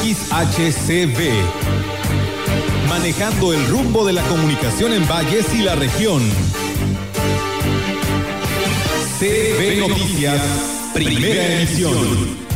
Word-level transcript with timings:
XHCB. 0.00 1.18
Manejando 2.88 3.52
el 3.52 3.66
rumbo 3.68 4.06
de 4.06 4.14
la 4.14 4.22
comunicación 4.22 4.94
en 4.94 5.06
Valles 5.06 5.52
y 5.54 5.58
la 5.58 5.74
región. 5.74 6.22
CB 9.18 9.78
Noticias, 9.80 10.40
primera 10.94 11.54
emisión. 11.54 12.49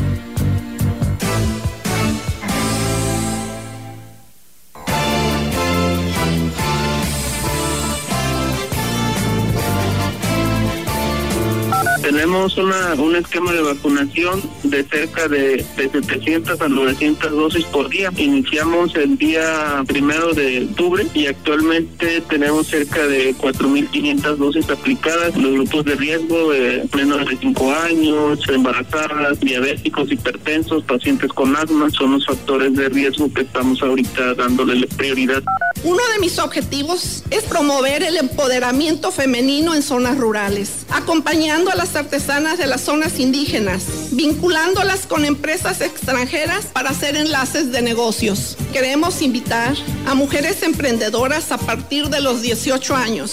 Tenemos 12.35 12.59
una, 12.59 12.95
un 13.01 13.15
esquema 13.15 13.53
de 13.53 13.63
vacunación 13.63 14.43
de 14.65 14.83
cerca 14.83 15.29
de, 15.29 15.65
de 15.77 15.89
700 15.89 16.61
a 16.61 16.69
900 16.69 17.31
dosis 17.31 17.65
por 17.67 17.89
día. 17.89 18.11
Iniciamos 18.17 18.93
el 18.97 19.17
día 19.17 19.85
primero 19.87 20.35
de 20.35 20.67
octubre 20.69 21.07
y 21.15 21.29
actualmente 21.29 22.23
tenemos 22.23 22.67
cerca 22.67 23.07
de 23.07 23.37
4.500 23.37 24.35
dosis 24.35 24.69
aplicadas. 24.69 25.37
Los 25.37 25.53
grupos 25.53 25.85
de 25.85 25.95
riesgo, 25.95 26.53
eh, 26.53 26.85
menores 26.97 27.29
de 27.29 27.37
5 27.37 27.73
años, 27.73 28.41
embarazadas, 28.49 29.39
diabéticos, 29.39 30.11
hipertensos, 30.11 30.83
pacientes 30.83 31.33
con 31.33 31.55
asma, 31.55 31.89
son 31.91 32.15
los 32.15 32.27
factores 32.27 32.75
de 32.75 32.89
riesgo 32.89 33.33
que 33.33 33.43
estamos 33.43 33.81
ahorita 33.81 34.35
dándole 34.35 34.89
prioridad. 34.97 35.45
Uno 35.85 36.01
de 36.15 36.19
mis 36.19 36.39
objetivos 36.39 37.25
es 37.31 37.43
promover 37.43 38.03
el 38.03 38.17
empoderamiento 38.17 39.13
femenino 39.13 39.75
en 39.75 39.83
zonas 39.83 40.17
rurales, 40.17 40.71
acompañando 40.89 41.71
a 41.71 41.75
las 41.75 41.95
artesanas 41.95 42.57
de 42.57 42.67
las 42.67 42.81
zonas 42.81 43.21
indígenas, 43.21 43.83
vinculándolas 44.12 45.07
con 45.07 45.27
empresas 45.27 45.83
extranjeras 45.83 46.65
para 46.73 46.89
hacer 46.89 47.17
enlaces 47.17 47.71
de 47.71 47.83
negocios. 47.83 48.57
Queremos 48.73 49.21
invitar 49.21 49.77
a 50.07 50.15
mujeres 50.15 50.62
emprendedoras 50.62 51.53
a 51.53 51.59
partir 51.59 52.09
de 52.09 52.23
los 52.23 52.41
18 52.41 52.97
años. 52.97 53.33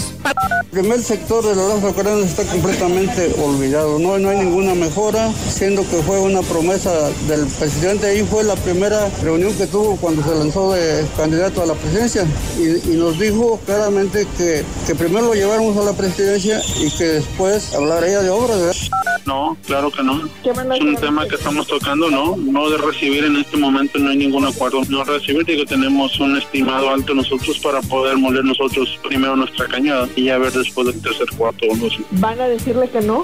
El 0.73 0.81
primer 0.81 1.01
sector 1.01 1.45
de 1.45 1.55
los 1.55 1.71
azucareros 1.71 2.25
está 2.25 2.43
completamente 2.43 3.33
olvidado, 3.41 3.97
no, 3.97 4.19
no 4.19 4.29
hay 4.29 4.39
ninguna 4.39 4.75
mejora, 4.75 5.31
siendo 5.49 5.83
que 5.89 6.01
fue 6.03 6.19
una 6.19 6.41
promesa 6.41 6.91
del 7.29 7.45
presidente, 7.45 8.07
ahí 8.07 8.23
fue 8.23 8.43
la 8.43 8.55
primera 8.57 9.09
reunión 9.21 9.53
que 9.53 9.67
tuvo 9.67 9.95
cuando 9.95 10.21
se 10.21 10.35
lanzó 10.35 10.73
de 10.73 11.05
candidato 11.15 11.63
a 11.63 11.65
la 11.65 11.75
presidencia 11.75 12.25
y, 12.57 12.95
nos 12.95 13.19
dijo 13.19 13.59
claramente 13.65 14.27
que, 14.37 14.63
que 14.85 14.95
primero 14.95 15.27
lo 15.27 15.33
lleváramos 15.33 15.77
a 15.77 15.83
la 15.83 15.93
presidencia 15.93 16.61
y 16.79 16.89
que 16.91 17.05
después 17.05 17.73
hablaría 17.73 18.21
de 18.21 18.29
obras. 18.29 18.89
No, 19.25 19.57
claro 19.65 19.91
que 19.91 20.03
no. 20.03 20.27
Es 20.43 20.81
un 20.81 20.95
tema 20.95 21.27
que 21.27 21.35
estamos 21.35 21.67
tocando, 21.67 22.09
no. 22.09 22.35
No 22.37 22.69
de 22.69 22.77
recibir 22.77 23.23
en 23.23 23.37
este 23.37 23.57
momento 23.57 23.99
no 23.99 24.09
hay 24.09 24.17
ningún 24.17 24.45
acuerdo. 24.45 24.81
No 24.89 25.03
recibir, 25.03 25.45
digo, 25.45 25.65
tenemos 25.65 26.19
un 26.19 26.37
estimado 26.37 26.89
alto 26.89 27.13
nosotros 27.13 27.59
para 27.59 27.81
poder 27.81 28.17
moler 28.17 28.43
nosotros 28.43 28.99
primero 29.07 29.35
nuestra 29.35 29.67
cañada 29.67 30.07
y 30.15 30.25
ya 30.25 30.37
ver 30.37 30.51
después 30.51 30.87
del 30.87 31.01
tercer 31.01 31.27
cuarto 31.37 31.67
o 31.69 31.75
no 31.75 31.87
¿Van 32.11 32.39
a 32.39 32.47
decirle 32.47 32.89
que 32.89 33.01
no? 33.01 33.23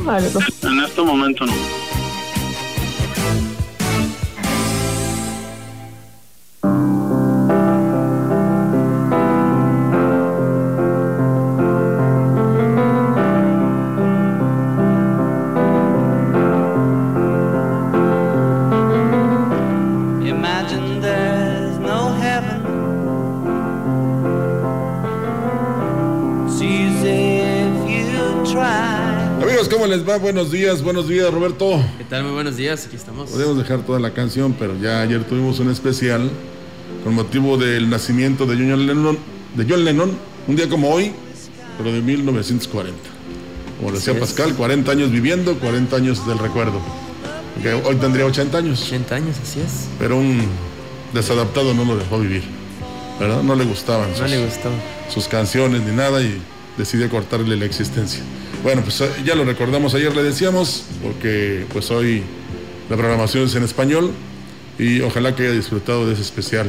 En 0.63 0.83
este 0.83 1.01
momento 1.01 1.45
no. 1.45 1.53
Buenos 30.21 30.51
días, 30.51 30.81
buenos 30.81 31.07
días, 31.07 31.31
Roberto. 31.31 31.79
¿Qué 31.99 32.03
tal? 32.03 32.23
Muy 32.23 32.31
buenos 32.31 32.57
días, 32.57 32.87
aquí 32.87 32.95
estamos. 32.95 33.29
Podemos 33.29 33.55
dejar 33.57 33.81
toda 33.83 33.99
la 33.99 34.13
canción, 34.13 34.55
pero 34.57 34.75
ya 34.75 35.01
ayer 35.01 35.23
tuvimos 35.23 35.59
un 35.59 35.69
especial 35.69 36.31
con 37.03 37.13
motivo 37.13 37.55
del 37.57 37.87
nacimiento 37.87 38.47
de 38.47 38.55
John 38.55 38.87
Lennon, 38.87 39.17
de 39.55 39.65
John 39.69 39.85
Lennon, 39.85 40.17
un 40.47 40.55
día 40.55 40.67
como 40.67 40.89
hoy, 40.89 41.11
pero 41.77 41.91
de 41.91 42.01
1940. 42.01 42.97
Como 43.77 43.91
decía 43.91 44.19
Pascal, 44.19 44.55
40 44.55 44.91
años 44.91 45.11
viviendo, 45.11 45.55
40 45.59 45.95
años 45.95 46.27
del 46.27 46.39
recuerdo. 46.39 46.81
Que 47.61 47.73
hoy 47.73 47.95
tendría 47.97 48.25
80 48.25 48.57
años. 48.57 48.81
80 48.87 49.15
años, 49.15 49.35
así 49.41 49.59
es. 49.59 49.87
Pero 49.99 50.17
un 50.17 50.47
desadaptado 51.13 51.75
no 51.75 51.85
lo 51.85 51.95
dejó 51.95 52.19
vivir. 52.19 52.43
¿Verdad? 53.19 53.43
No 53.43 53.55
le 53.55 53.65
gustaban 53.65 54.09
no 54.19 54.27
le 54.27 54.49
sus 55.09 55.27
canciones 55.27 55.81
ni 55.81 55.95
nada 55.95 56.21
y 56.21 56.39
decidió 56.77 57.07
cortarle 57.09 57.55
la 57.55 57.65
existencia. 57.65 58.23
Bueno, 58.67 58.81
pues 58.81 58.99
eh, 58.99 59.09
ya 59.23 59.33
lo 59.33 59.45
recordamos 59.45 59.95
ayer, 59.95 60.13
le 60.13 60.23
decíamos, 60.23 60.83
porque 61.01 61.65
pues 61.71 61.89
hoy 61.89 62.21
la 62.89 62.97
programación 62.97 63.45
es 63.45 63.55
en 63.55 63.63
español 63.63 64.11
y 64.77 64.99
ojalá 64.99 65.33
que 65.33 65.43
haya 65.43 65.53
disfrutado 65.53 66.05
de 66.05 66.11
ese 66.11 66.23
especial 66.23 66.67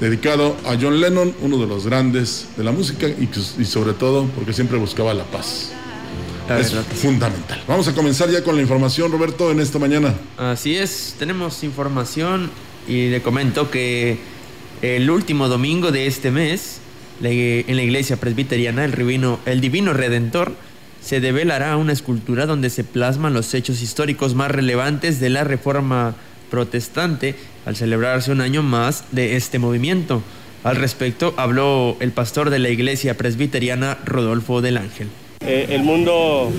dedicado 0.00 0.56
a 0.64 0.76
John 0.80 1.00
Lennon, 1.00 1.34
uno 1.40 1.58
de 1.58 1.66
los 1.66 1.86
grandes 1.86 2.46
de 2.56 2.62
la 2.62 2.70
música 2.70 3.08
y, 3.08 3.28
y 3.58 3.64
sobre 3.64 3.94
todo 3.94 4.26
porque 4.26 4.52
siempre 4.52 4.78
buscaba 4.78 5.12
la 5.12 5.24
paz. 5.24 5.72
es 6.56 6.72
fundamental. 6.94 7.64
Vamos 7.66 7.88
a 7.88 7.94
comenzar 7.96 8.30
ya 8.30 8.44
con 8.44 8.54
la 8.54 8.62
información, 8.62 9.10
Roberto, 9.10 9.50
en 9.50 9.58
esta 9.58 9.80
mañana. 9.80 10.14
Así 10.36 10.76
es, 10.76 11.16
tenemos 11.18 11.64
información 11.64 12.48
y 12.86 13.08
le 13.08 13.22
comento 13.22 13.72
que 13.72 14.18
el 14.82 15.10
último 15.10 15.48
domingo 15.48 15.90
de 15.90 16.06
este 16.06 16.30
mes, 16.30 16.78
en 17.20 17.74
la 17.76 17.82
iglesia 17.82 18.18
presbiteriana, 18.18 18.84
el, 18.84 18.94
Divino, 18.94 19.40
el 19.46 19.60
Divino 19.60 19.92
Redentor, 19.92 20.54
se 21.08 21.20
develará 21.20 21.78
una 21.78 21.94
escultura 21.94 22.44
donde 22.44 22.68
se 22.68 22.84
plasman 22.84 23.32
los 23.32 23.54
hechos 23.54 23.80
históricos 23.80 24.34
más 24.34 24.50
relevantes 24.50 25.20
de 25.20 25.30
la 25.30 25.42
reforma 25.42 26.14
protestante 26.50 27.34
al 27.64 27.76
celebrarse 27.76 28.30
un 28.30 28.42
año 28.42 28.62
más 28.62 29.04
de 29.10 29.34
este 29.36 29.58
movimiento. 29.58 30.22
Al 30.64 30.76
respecto 30.76 31.32
habló 31.38 31.96
el 32.00 32.12
pastor 32.12 32.50
de 32.50 32.58
la 32.58 32.68
iglesia 32.68 33.16
presbiteriana 33.16 33.96
Rodolfo 34.04 34.60
del 34.60 34.76
Ángel. 34.76 35.08
Eh, 35.40 35.68
el 35.70 35.82
mundo 35.82 36.52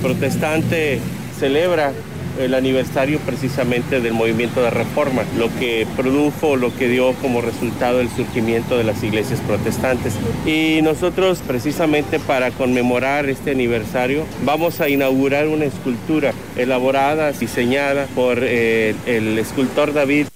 protestante 0.00 1.00
celebra 1.36 1.92
el 2.38 2.54
aniversario 2.54 3.18
precisamente 3.20 4.00
del 4.00 4.12
movimiento 4.12 4.62
de 4.62 4.70
reforma, 4.70 5.24
lo 5.36 5.48
que 5.58 5.86
produjo, 5.96 6.56
lo 6.56 6.74
que 6.76 6.88
dio 6.88 7.12
como 7.14 7.40
resultado 7.40 8.00
el 8.00 8.08
surgimiento 8.10 8.78
de 8.78 8.84
las 8.84 9.02
iglesias 9.02 9.40
protestantes. 9.40 10.14
Y 10.46 10.80
nosotros 10.82 11.40
precisamente 11.46 12.18
para 12.18 12.50
conmemorar 12.50 13.28
este 13.28 13.50
aniversario 13.50 14.24
vamos 14.44 14.80
a 14.80 14.88
inaugurar 14.88 15.48
una 15.48 15.64
escultura 15.64 16.32
elaborada, 16.56 17.32
diseñada 17.32 18.06
por 18.14 18.38
eh, 18.42 18.94
el 19.06 19.38
escultor 19.38 19.92
David. 19.92 20.26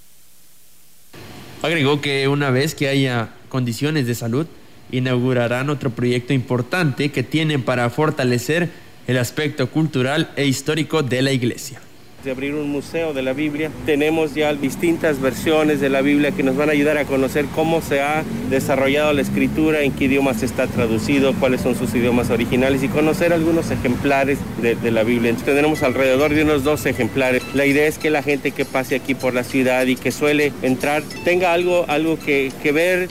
Agregó 1.63 2.01
que 2.01 2.27
una 2.27 2.51
vez 2.51 2.75
que 2.75 2.89
haya 2.89 3.31
condiciones 3.49 4.07
de 4.07 4.15
salud, 4.15 4.47
inaugurarán 4.91 5.71
otro 5.71 5.91
proyecto 5.91 6.33
importante 6.33 7.11
que 7.11 7.23
tienen 7.23 7.63
para 7.63 7.89
fortalecer 7.89 8.69
el 9.07 9.19
aspecto 9.19 9.71
cultural 9.71 10.31
e 10.37 10.47
histórico 10.47 11.03
de 11.03 11.23
la 11.23 11.33
iglesia 11.33 11.81
de 12.25 12.31
abrir 12.31 12.55
un 12.55 12.71
museo 12.71 13.13
de 13.13 13.23
la 13.23 13.33
Biblia. 13.33 13.71
Tenemos 13.85 14.35
ya 14.35 14.55
distintas 14.55 15.21
versiones 15.21 15.81
de 15.81 15.89
la 15.89 16.03
Biblia 16.03 16.31
que 16.31 16.43
nos 16.43 16.57
van 16.57 16.69
a 16.69 16.73
ayudar 16.73 16.97
a 16.99 17.05
conocer 17.05 17.47
cómo 17.55 17.83
se 17.83 18.01
ha 18.01 18.23
desarrollado 18.49 19.13
la 19.13 19.23
escritura, 19.23 19.81
en 19.81 19.93
qué 19.93 20.05
idiomas 20.05 20.43
está 20.43 20.67
traducido, 20.67 21.35
cuáles 21.35 21.63
son 21.63 21.75
sus 21.75 21.95
idiomas 21.95 22.31
originales 22.31 22.83
y 22.83 22.89
conocer 22.89 23.33
algunos 23.33 23.71
ejemplares 23.71 24.39
de, 24.61 24.91
la 24.93 25.03
Biblia. 25.05 25.31
Entonces 25.31 25.55
tenemos 25.55 25.83
alrededor 25.83 26.35
de 26.35 26.43
unos 26.43 26.65
dos 26.65 26.87
ejemplares. 26.87 27.43
La 27.55 27.67
idea 27.67 27.87
es 27.87 27.99
que 27.99 28.11
la 28.11 28.23
gente 28.23 28.53
que 28.53 28.65
pase 28.65 28.95
aquí 28.95 29.15
por 29.15 29.35
la 29.35 29.43
ciudad 29.43 29.87
y 29.87 29.97
que 29.97 30.13
suele 30.13 30.53
entrar 30.63 31.03
tenga 31.25 31.53
algo, 31.53 31.87
algo 31.89 32.19
que, 32.19 32.53
que 32.63 32.73
ver, 32.73 33.09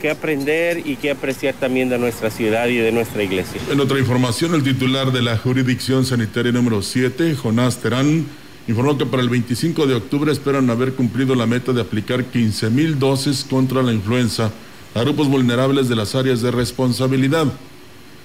que 0.00 0.10
aprender 0.10 0.82
y 0.84 0.96
que 0.96 1.10
apreciar 1.10 1.54
también 1.54 1.88
de 1.88 1.98
nuestra 1.98 2.30
ciudad 2.30 2.68
y 2.68 2.76
de 2.76 2.92
nuestra 2.92 3.22
iglesia. 3.22 3.60
En 3.70 3.80
otra 3.80 3.98
información, 3.98 4.54
el 4.54 4.62
titular 4.62 5.10
de 5.10 5.22
la 5.22 5.36
jurisdicción 5.36 6.04
sanitaria 6.04 6.52
número 6.52 6.82
7, 6.82 7.34
Jonás 7.34 7.78
Terán, 7.78 8.26
informó 8.68 8.96
que 8.96 9.06
para 9.06 9.22
el 9.22 9.28
25 9.28 9.86
de 9.86 9.94
octubre 9.94 10.32
esperan 10.32 10.70
haber 10.70 10.94
cumplido 10.94 11.34
la 11.34 11.46
meta 11.46 11.72
de 11.72 11.80
aplicar 11.80 12.24
15 12.24 12.70
mil 12.70 12.98
dosis 12.98 13.44
contra 13.44 13.82
la 13.82 13.92
influenza 13.92 14.52
a 14.94 15.00
grupos 15.00 15.28
vulnerables 15.28 15.88
de 15.88 15.96
las 15.96 16.14
áreas 16.14 16.42
de 16.42 16.50
responsabilidad. 16.50 17.46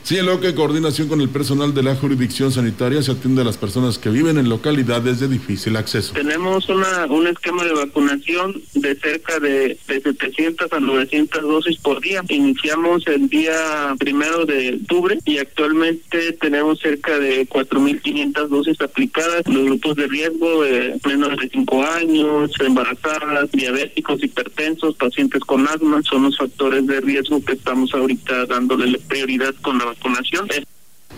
Señaló 0.07 0.39
que 0.39 0.47
en 0.47 0.55
coordinación 0.55 1.09
con 1.09 1.19
el 1.19 1.27
personal 1.27 1.73
de 1.73 1.83
la 1.83 1.93
jurisdicción 1.93 2.49
sanitaria 2.49 3.01
se 3.01 3.11
atiende 3.11 3.41
a 3.41 3.43
las 3.43 3.57
personas 3.57 3.97
que 3.97 4.09
viven 4.09 4.37
en 4.37 4.47
localidades 4.47 5.19
de 5.19 5.27
difícil 5.27 5.75
acceso. 5.75 6.13
Tenemos 6.13 6.69
una, 6.69 7.07
un 7.07 7.27
esquema 7.27 7.65
de 7.65 7.73
vacunación 7.73 8.61
de 8.73 8.95
cerca 8.95 9.37
de, 9.41 9.77
de 9.85 10.01
700 10.01 10.71
a 10.71 10.79
900 10.79 11.41
dosis 11.41 11.75
por 11.79 11.99
día. 11.99 12.23
Iniciamos 12.29 13.05
el 13.07 13.27
día 13.27 13.95
primero 13.99 14.45
de 14.45 14.79
octubre 14.81 15.19
y 15.25 15.39
actualmente 15.39 16.31
tenemos 16.39 16.79
cerca 16.79 17.19
de 17.19 17.45
4.500 17.45 18.47
dosis 18.47 18.79
aplicadas. 18.79 19.45
Los 19.45 19.65
grupos 19.65 19.97
de 19.97 20.07
riesgo, 20.07 20.63
eh, 20.63 20.97
menores 21.05 21.37
de 21.37 21.49
5 21.49 21.83
años, 21.83 22.51
embarazadas, 22.61 23.51
diabéticos, 23.51 24.23
hipertensos, 24.23 24.95
pacientes 24.95 25.41
con 25.41 25.67
asma, 25.67 26.01
son 26.03 26.23
los 26.23 26.37
factores 26.37 26.87
de 26.87 27.01
riesgo 27.01 27.43
que 27.43 27.55
estamos 27.55 27.93
ahorita 27.93 28.45
dándole 28.45 28.99
prioridad 28.99 29.53
con 29.61 29.77
la 29.77 29.83
vacunación. 29.83 29.96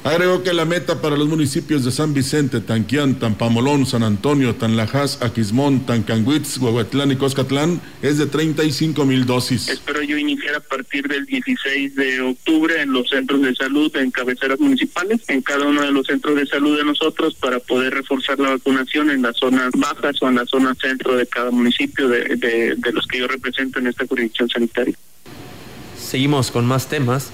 Agregó 0.02 0.44
que 0.44 0.54
la 0.54 0.64
meta 0.64 1.02
para 1.02 1.18
los 1.18 1.28
municipios 1.28 1.84
de 1.84 1.92
San 1.92 2.14
Vicente, 2.14 2.62
Tanquián, 2.62 3.20
Tampamolón, 3.20 3.86
San 3.86 4.02
Antonio, 4.04 4.56
Tanlajas, 4.56 5.22
Aquismón, 5.22 5.86
Tancanguitz, 5.86 6.58
Huehuetlán 6.58 7.12
y 7.12 7.18
Coscatlán 7.18 7.82
es 8.02 8.18
de 8.18 8.26
35 8.26 9.06
mil 9.06 9.26
dosis. 9.26 9.68
Espero 9.68 10.02
yo 10.02 10.18
iniciar 10.18 10.56
a 10.56 10.62
partir 10.62 11.06
del 11.10 11.26
16 11.26 11.96
de 11.96 12.22
octubre 12.22 12.82
en 12.82 12.94
los 12.94 13.10
centros 13.10 13.42
de 13.42 13.54
salud, 13.56 13.94
en 13.98 14.10
cabeceras 14.10 14.60
municipales, 14.62 15.22
en 15.28 15.42
cada 15.42 15.66
uno 15.66 15.82
de 15.82 15.92
los 15.92 16.08
centros 16.08 16.38
de 16.38 16.46
salud 16.46 16.78
de 16.78 16.86
nosotros 16.86 17.36
para 17.36 17.60
poder 17.60 17.94
reforzar 17.94 18.40
la 18.40 18.52
vacunación 18.52 19.10
en 19.10 19.22
las 19.22 19.36
zonas 19.36 19.72
bajas 19.76 20.16
o 20.22 20.30
en 20.30 20.36
la 20.36 20.46
zona 20.46 20.76
centro 20.76 21.18
de 21.18 21.28
cada 21.28 21.52
municipio 21.52 22.08
de, 22.08 22.38
de, 22.38 22.76
de 22.78 22.94
los 22.94 23.06
que 23.06 23.20
yo 23.20 23.28
represento 23.28 23.80
en 23.80 23.88
esta 23.88 24.08
jurisdicción 24.08 24.48
sanitaria. 24.48 24.96
Seguimos 25.98 26.52
con 26.52 26.66
más 26.66 26.88
temas. 26.88 27.32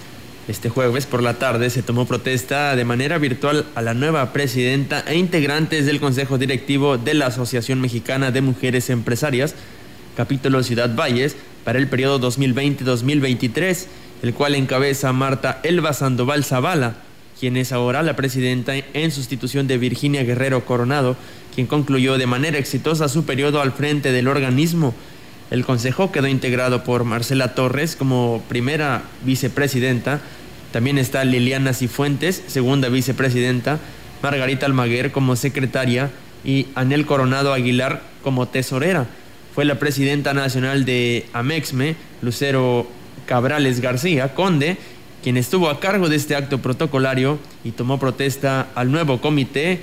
Este 0.47 0.69
jueves 0.69 1.07
por 1.07 1.24
la 1.24 1.39
tarde 1.39 1.71
se 1.71 1.81
tomó 1.81 2.06
protesta 2.06 2.75
de 2.75 2.86
manera 2.86 3.18
virtual 3.18 3.65
a 3.74 3.81
la 3.81 3.95
nueva 3.95 4.31
presidenta 4.31 5.03
e 5.07 5.15
integrantes 5.18 5.88
del 5.88 6.00
Consejo 6.00 6.38
Directivo 6.38 7.00
de 7.00 7.15
la 7.15 7.27
Asociación 7.27 7.81
Mexicana 7.81 8.30
de 8.30 8.42
Mujeres 8.42 8.92
Empresarias, 8.92 9.56
capítulo 10.15 10.62
Ciudad 10.62 10.95
Valles, 10.95 11.36
para 11.63 11.80
el 11.80 11.88
periodo 11.88 12.19
2020-2023, 12.30 13.88
el 14.21 14.36
cual 14.36 14.53
encabeza 14.53 15.12
Marta 15.13 15.62
Elba 15.63 15.94
Sandoval 15.94 16.44
Zavala, 16.44 16.97
quien 17.39 17.57
es 17.57 17.71
ahora 17.71 18.03
la 18.03 18.15
presidenta 18.15 18.75
en 18.75 19.09
sustitución 19.09 19.65
de 19.65 19.80
Virginia 19.80 20.24
Guerrero 20.24 20.63
Coronado, 20.63 21.18
quien 21.56 21.65
concluyó 21.65 22.19
de 22.19 22.27
manera 22.27 22.59
exitosa 22.59 23.09
su 23.09 23.25
periodo 23.25 23.62
al 23.62 23.71
frente 23.71 24.12
del 24.12 24.27
organismo. 24.27 24.94
El 25.51 25.63
consejo 25.65 26.12
quedó 26.12 26.27
integrado 26.27 26.83
por 26.83 27.03
Marcela 27.03 27.53
Torres 27.53 27.95
como 27.95 28.44
primera 28.50 29.03
vicepresidenta, 29.24 30.19
también 30.71 30.97
está 30.97 31.24
Liliana 31.24 31.74
Cifuentes, 31.74 32.44
segunda 32.47 32.89
vicepresidenta, 32.89 33.80
Margarita 34.21 34.65
Almaguer 34.65 35.12
como 35.12 35.36
secretaria 35.36 36.12
y 36.44 36.68
Anel 36.75 37.06
Coronado 37.06 37.53
Aguilar 37.53 38.01
como 38.24 38.47
tesorera. 38.47 39.06
Fue 39.53 39.65
la 39.65 39.80
presidenta 39.80 40.33
nacional 40.33 40.83
de 40.83 41.27
Amexme, 41.31 41.95
Lucero 42.21 42.88
Cabrales 43.25 43.80
García, 43.80 44.33
conde, 44.33 44.77
quien 45.24 45.38
estuvo 45.38 45.69
a 45.69 45.80
cargo 45.80 46.09
de 46.09 46.18
este 46.18 46.36
acto 46.36 46.57
protocolario 46.57 47.39
y 47.63 47.71
tomó 47.71 47.97
protesta 47.97 48.68
al 48.75 48.92
nuevo 48.92 49.21
comité. 49.21 49.80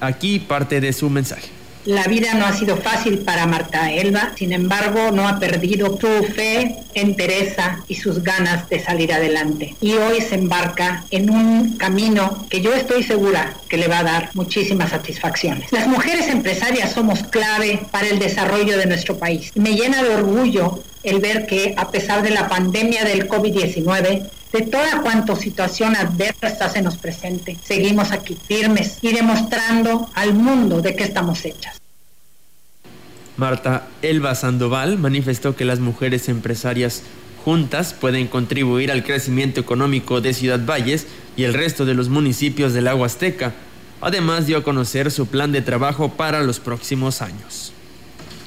Aquí 0.00 0.40
parte 0.40 0.80
de 0.82 0.92
su 0.92 1.08
mensaje. 1.08 1.48
La 1.84 2.04
vida 2.04 2.32
no 2.34 2.46
ha 2.46 2.52
sido 2.52 2.78
fácil 2.78 3.18
para 3.18 3.46
Marta 3.46 3.92
Elba, 3.92 4.32
sin 4.36 4.52
embargo 4.52 5.10
no 5.10 5.28
ha 5.28 5.38
perdido 5.38 5.98
su 6.00 6.24
fe, 6.32 6.76
entereza 6.94 7.84
y 7.88 7.96
sus 7.96 8.22
ganas 8.22 8.68
de 8.70 8.82
salir 8.82 9.12
adelante. 9.12 9.74
Y 9.80 9.92
hoy 9.92 10.20
se 10.22 10.36
embarca 10.36 11.04
en 11.10 11.28
un 11.28 11.76
camino 11.76 12.46
que 12.48 12.62
yo 12.62 12.72
estoy 12.72 13.02
segura 13.02 13.54
que 13.68 13.76
le 13.76 13.88
va 13.88 13.98
a 13.98 14.04
dar 14.04 14.30
muchísimas 14.32 14.90
satisfacciones. 14.90 15.70
Las 15.72 15.86
mujeres 15.86 16.28
empresarias 16.28 16.92
somos 16.92 17.22
clave 17.24 17.80
para 17.90 18.08
el 18.08 18.18
desarrollo 18.18 18.78
de 18.78 18.86
nuestro 18.86 19.18
país. 19.18 19.52
Me 19.54 19.74
llena 19.74 20.02
de 20.02 20.14
orgullo 20.14 20.82
el 21.02 21.20
ver 21.20 21.46
que 21.46 21.74
a 21.76 21.90
pesar 21.90 22.22
de 22.22 22.30
la 22.30 22.48
pandemia 22.48 23.04
del 23.04 23.28
COVID-19, 23.28 24.26
de 24.54 24.62
toda 24.62 25.02
cuanto 25.02 25.34
situación 25.34 25.96
adversa 25.96 26.68
se 26.68 26.80
nos 26.80 26.96
presente, 26.96 27.58
seguimos 27.60 28.12
aquí 28.12 28.38
firmes 28.46 28.98
y 29.02 29.12
demostrando 29.12 30.08
al 30.14 30.32
mundo 30.32 30.80
de 30.80 30.94
qué 30.94 31.02
estamos 31.02 31.44
hechas. 31.44 31.80
Marta 33.36 33.88
Elba 34.00 34.36
Sandoval 34.36 34.96
manifestó 34.96 35.56
que 35.56 35.64
las 35.64 35.80
mujeres 35.80 36.28
empresarias 36.28 37.02
juntas 37.44 37.94
pueden 37.94 38.28
contribuir 38.28 38.92
al 38.92 39.02
crecimiento 39.02 39.60
económico 39.60 40.20
de 40.20 40.32
Ciudad 40.32 40.64
Valles 40.64 41.08
y 41.36 41.42
el 41.42 41.52
resto 41.52 41.84
de 41.84 41.94
los 41.94 42.08
municipios 42.08 42.72
del 42.72 42.86
Agua 42.86 43.06
Azteca. 43.06 43.54
Además 44.00 44.46
dio 44.46 44.58
a 44.58 44.62
conocer 44.62 45.10
su 45.10 45.26
plan 45.26 45.50
de 45.50 45.62
trabajo 45.62 46.12
para 46.12 46.44
los 46.44 46.60
próximos 46.60 47.22
años. 47.22 47.73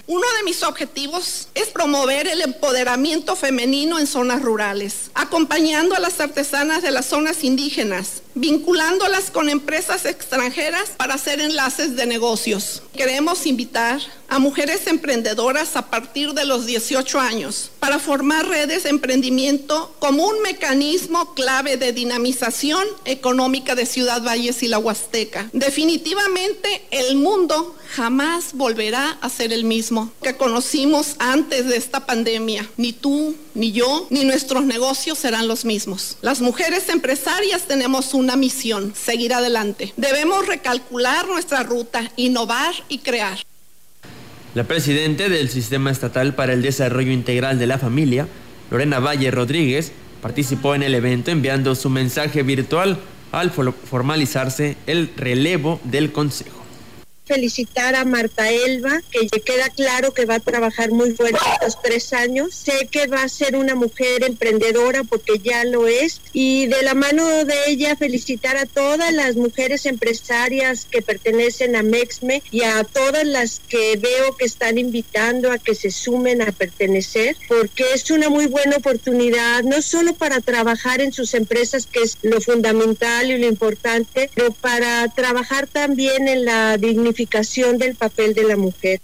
Uno 0.09 0.25
de 0.37 0.45
mis 0.45 0.63
objetivos 0.63 1.49
es 1.53 1.67
promover 1.67 2.29
el 2.29 2.39
empoderamiento 2.39 3.35
femenino 3.35 3.99
en 3.99 4.07
zonas 4.07 4.41
rurales, 4.41 5.11
acompañando 5.13 5.95
a 5.95 5.99
las 5.99 6.21
artesanas 6.21 6.81
de 6.81 6.91
las 6.91 7.07
zonas 7.07 7.43
indígenas, 7.43 8.21
vinculándolas 8.33 9.31
con 9.31 9.49
empresas 9.49 10.05
extranjeras 10.05 10.91
para 10.91 11.15
hacer 11.15 11.41
enlaces 11.41 11.97
de 11.97 12.05
negocios. 12.05 12.83
Queremos 12.95 13.45
invitar 13.45 13.99
a 14.29 14.39
mujeres 14.39 14.87
emprendedoras 14.87 15.75
a 15.75 15.89
partir 15.89 16.33
de 16.33 16.45
los 16.45 16.65
18 16.65 17.19
años 17.19 17.71
para 17.79 17.99
formar 17.99 18.47
redes 18.47 18.83
de 18.83 18.89
emprendimiento 18.89 19.95
como 19.99 20.25
un 20.25 20.41
mecanismo 20.41 21.33
clave 21.33 21.77
de 21.77 21.93
dinamización 21.93 22.83
económica 23.05 23.75
de 23.75 23.85
Ciudad 23.85 24.21
Valles 24.21 24.63
y 24.63 24.67
la 24.67 24.79
Huasteca. 24.79 25.49
Definitivamente 25.53 26.85
el 26.91 27.15
mundo 27.15 27.75
jamás 27.95 28.53
volverá 28.53 29.17
a 29.21 29.29
ser 29.29 29.53
el 29.53 29.63
mismo 29.63 30.11
que 30.21 30.35
conocimos 30.35 31.15
antes 31.19 31.67
de 31.67 31.77
esta 31.77 32.05
pandemia. 32.05 32.69
Ni 32.77 32.93
tú, 32.93 33.35
ni 33.53 33.71
yo, 33.71 34.07
ni 34.09 34.25
nuestros 34.25 34.65
negocios 34.65 35.17
serán 35.17 35.47
los 35.47 35.65
mismos. 35.65 36.17
Las 36.21 36.41
mujeres 36.41 36.89
empresarias 36.89 37.63
tenemos 37.67 38.13
una 38.13 38.35
misión, 38.35 38.93
seguir 38.95 39.33
adelante. 39.33 39.93
Debemos 39.97 40.45
recalcular 40.45 41.27
nuestra 41.27 41.63
ruta, 41.63 42.11
innovar 42.17 42.73
y 42.89 42.99
crear. 42.99 43.46
La 44.57 44.63
presidenta 44.63 45.29
del 45.29 45.49
Sistema 45.49 45.91
Estatal 45.91 46.33
para 46.33 46.51
el 46.53 46.63
Desarrollo 46.63 47.11
Integral 47.11 47.59
de 47.59 47.67
la 47.67 47.77
Familia, 47.77 48.27
Lorena 48.71 48.99
Valle 48.99 49.29
Rodríguez, 49.29 49.91
participó 50.19 50.73
en 50.73 50.81
el 50.81 50.95
evento 50.95 51.29
enviando 51.29 51.75
su 51.75 51.91
mensaje 51.91 52.41
virtual 52.41 52.97
al 53.31 53.51
formalizarse 53.51 54.75
el 54.87 55.11
relevo 55.15 55.79
del 55.83 56.11
Consejo 56.11 56.56
felicitar 57.27 57.95
a 57.95 58.05
Marta 58.05 58.49
Elba, 58.49 59.01
que 59.11 59.27
queda 59.41 59.69
claro 59.69 60.13
que 60.13 60.25
va 60.25 60.35
a 60.35 60.39
trabajar 60.39 60.91
muy 60.91 61.11
fuerte 61.11 61.39
estos 61.53 61.81
tres 61.81 62.13
años. 62.13 62.55
Sé 62.55 62.87
que 62.89 63.07
va 63.07 63.23
a 63.23 63.29
ser 63.29 63.55
una 63.55 63.75
mujer 63.75 64.23
emprendedora 64.23 65.03
porque 65.03 65.39
ya 65.39 65.63
lo 65.65 65.87
es. 65.87 66.21
Y 66.33 66.67
de 66.67 66.81
la 66.83 66.93
mano 66.93 67.45
de 67.45 67.55
ella 67.67 67.95
felicitar 67.95 68.57
a 68.57 68.65
todas 68.65 69.13
las 69.13 69.35
mujeres 69.35 69.85
empresarias 69.85 70.87
que 70.89 71.01
pertenecen 71.01 71.75
a 71.75 71.83
Mexme 71.83 72.41
y 72.51 72.63
a 72.63 72.83
todas 72.83 73.25
las 73.25 73.61
que 73.67 73.97
veo 73.97 74.35
que 74.37 74.45
están 74.45 74.77
invitando 74.77 75.51
a 75.51 75.57
que 75.57 75.75
se 75.75 75.91
sumen 75.91 76.41
a 76.41 76.51
pertenecer, 76.51 77.35
porque 77.47 77.83
es 77.93 78.09
una 78.11 78.29
muy 78.29 78.47
buena 78.47 78.77
oportunidad, 78.77 79.63
no 79.63 79.81
solo 79.81 80.13
para 80.13 80.39
trabajar 80.39 81.01
en 81.01 81.11
sus 81.11 81.33
empresas, 81.33 81.87
que 81.87 82.01
es 82.01 82.17
lo 82.21 82.39
fundamental 82.39 83.29
y 83.29 83.37
lo 83.37 83.47
importante, 83.47 84.29
pero 84.33 84.51
para 84.51 85.07
trabajar 85.09 85.67
también 85.67 86.27
en 86.27 86.45
la 86.45 86.77
dignificación 86.77 87.16
del 87.25 87.95
papel 87.95 88.33
de 88.33 88.43
la 88.43 88.55
mujer. 88.55 89.01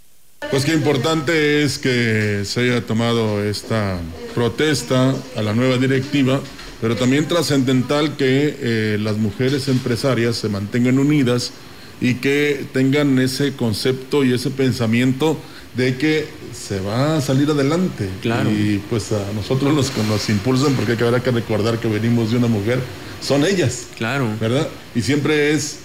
Pues 0.51 0.65
qué 0.65 0.73
importante 0.73 1.63
es 1.63 1.79
que 1.79 2.43
se 2.45 2.61
haya 2.61 2.85
tomado 2.85 3.43
esta 3.43 3.99
protesta 4.35 5.15
a 5.35 5.41
la 5.41 5.53
nueva 5.53 5.77
directiva, 5.77 6.41
pero 6.81 6.95
también 6.95 7.27
trascendental 7.27 8.17
que 8.17 8.57
eh, 8.59 8.97
las 8.99 9.17
mujeres 9.17 9.67
empresarias 9.67 10.35
se 10.35 10.49
mantengan 10.49 10.99
unidas 10.99 11.53
y 12.01 12.15
que 12.15 12.65
tengan 12.73 13.19
ese 13.19 13.53
concepto 13.53 14.23
y 14.23 14.33
ese 14.33 14.49
pensamiento 14.49 15.37
de 15.75 15.97
que 15.97 16.27
se 16.53 16.79
va 16.81 17.17
a 17.17 17.21
salir 17.21 17.49
adelante. 17.49 18.09
Claro. 18.21 18.51
Y 18.51 18.81
pues 18.89 19.11
a 19.11 19.31
nosotros 19.33 19.73
los 19.73 19.89
que 19.89 20.03
nos 20.03 20.29
impulsan, 20.29 20.73
porque 20.73 21.01
habrá 21.03 21.21
que 21.21 21.31
recordar 21.31 21.79
que 21.79 21.87
venimos 21.87 22.31
de 22.31 22.37
una 22.37 22.47
mujer, 22.47 22.79
son 23.21 23.45
ellas. 23.45 23.87
Claro. 23.97 24.27
¿Verdad? 24.39 24.67
Y 24.93 25.01
siempre 25.01 25.53
es 25.53 25.79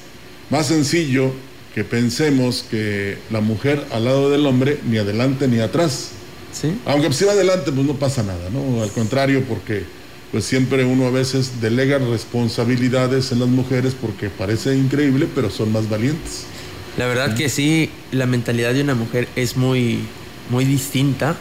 más 0.51 0.67
sencillo 0.67 1.33
que 1.79 1.85
pensemos 1.85 2.65
que 2.69 3.19
la 3.31 3.41
mujer 3.41 3.87
al 3.93 4.07
lado 4.07 4.31
del 4.31 4.45
hombre 4.47 4.81
ni 4.91 4.99
adelante 4.99 5.47
ni 5.47 5.61
atrás. 5.61 6.09
¿Sí? 6.53 6.77
Aunque 6.85 7.13
si 7.13 7.25
va 7.25 7.31
adelante, 7.31 7.71
pues 7.71 7.87
no 7.87 7.95
pasa 7.95 8.25
nada, 8.25 8.51
¿no? 8.51 8.83
Al 8.83 8.91
contrario, 8.91 9.45
porque 9.49 9.85
pues 10.33 10.45
siempre 10.45 10.85
uno 10.85 11.07
a 11.07 11.11
veces 11.13 11.61
delega 11.61 11.99
responsabilidades 11.99 13.31
en 13.31 13.39
las 13.39 13.49
mujeres 13.49 13.95
porque 13.95 14.29
parece 14.29 14.77
increíble, 14.77 15.29
pero 15.33 15.51
son 15.51 15.71
más 15.71 15.89
valientes. 15.89 16.47
La 16.97 17.07
verdad 17.07 17.37
que 17.37 17.49
sí, 17.49 17.91
la 18.11 18.27
mentalidad 18.27 18.75
de 18.75 18.83
una 18.83 18.97
mujer 18.97 19.29
es 19.37 19.57
muy, 19.57 20.01
muy 20.51 20.65
distinta. 20.65 21.37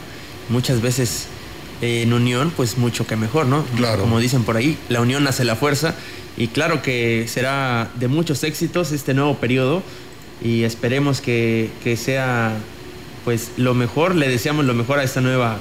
Muchas 0.49 0.83
veces 0.83 1.25
eh, 1.81 2.03
en 2.03 2.13
unión, 2.13 2.53
pues 2.55 2.77
mucho 2.77 3.07
que 3.07 3.15
mejor, 3.15 3.47
¿no? 3.47 3.65
Claro. 3.75 4.01
Como 4.01 4.19
dicen 4.19 4.43
por 4.43 4.55
ahí, 4.55 4.77
la 4.87 5.01
unión 5.01 5.25
hace 5.25 5.45
la 5.45 5.55
fuerza. 5.55 5.95
Y 6.37 6.49
claro 6.49 6.83
que 6.83 7.25
será 7.27 7.89
de 7.95 8.07
muchos 8.07 8.43
éxitos 8.43 8.91
este 8.91 9.15
nuevo 9.15 9.37
periodo. 9.37 9.81
Y 10.43 10.63
esperemos 10.63 11.21
que, 11.21 11.69
que 11.83 11.97
sea 11.97 12.57
pues 13.25 13.51
lo 13.57 13.73
mejor. 13.73 14.15
Le 14.15 14.29
deseamos 14.29 14.65
lo 14.65 14.73
mejor 14.73 14.99
a 14.99 15.03
esta 15.03 15.21
nueva, 15.21 15.59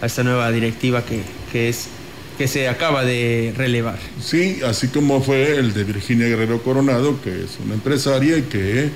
a 0.00 0.06
esta 0.06 0.22
nueva 0.22 0.50
directiva 0.50 1.04
que, 1.04 1.20
que 1.52 1.68
es 1.68 1.88
que 2.36 2.48
se 2.48 2.68
acaba 2.68 3.04
de 3.04 3.54
relevar. 3.56 3.98
Sí, 4.20 4.60
así 4.66 4.88
como 4.88 5.22
fue 5.22 5.56
el 5.56 5.72
de 5.72 5.84
Virginia 5.84 6.26
Guerrero 6.26 6.62
Coronado, 6.62 7.20
que 7.22 7.30
es 7.30 7.58
una 7.64 7.74
empresaria 7.74 8.36
y 8.36 8.42
que 8.42 8.90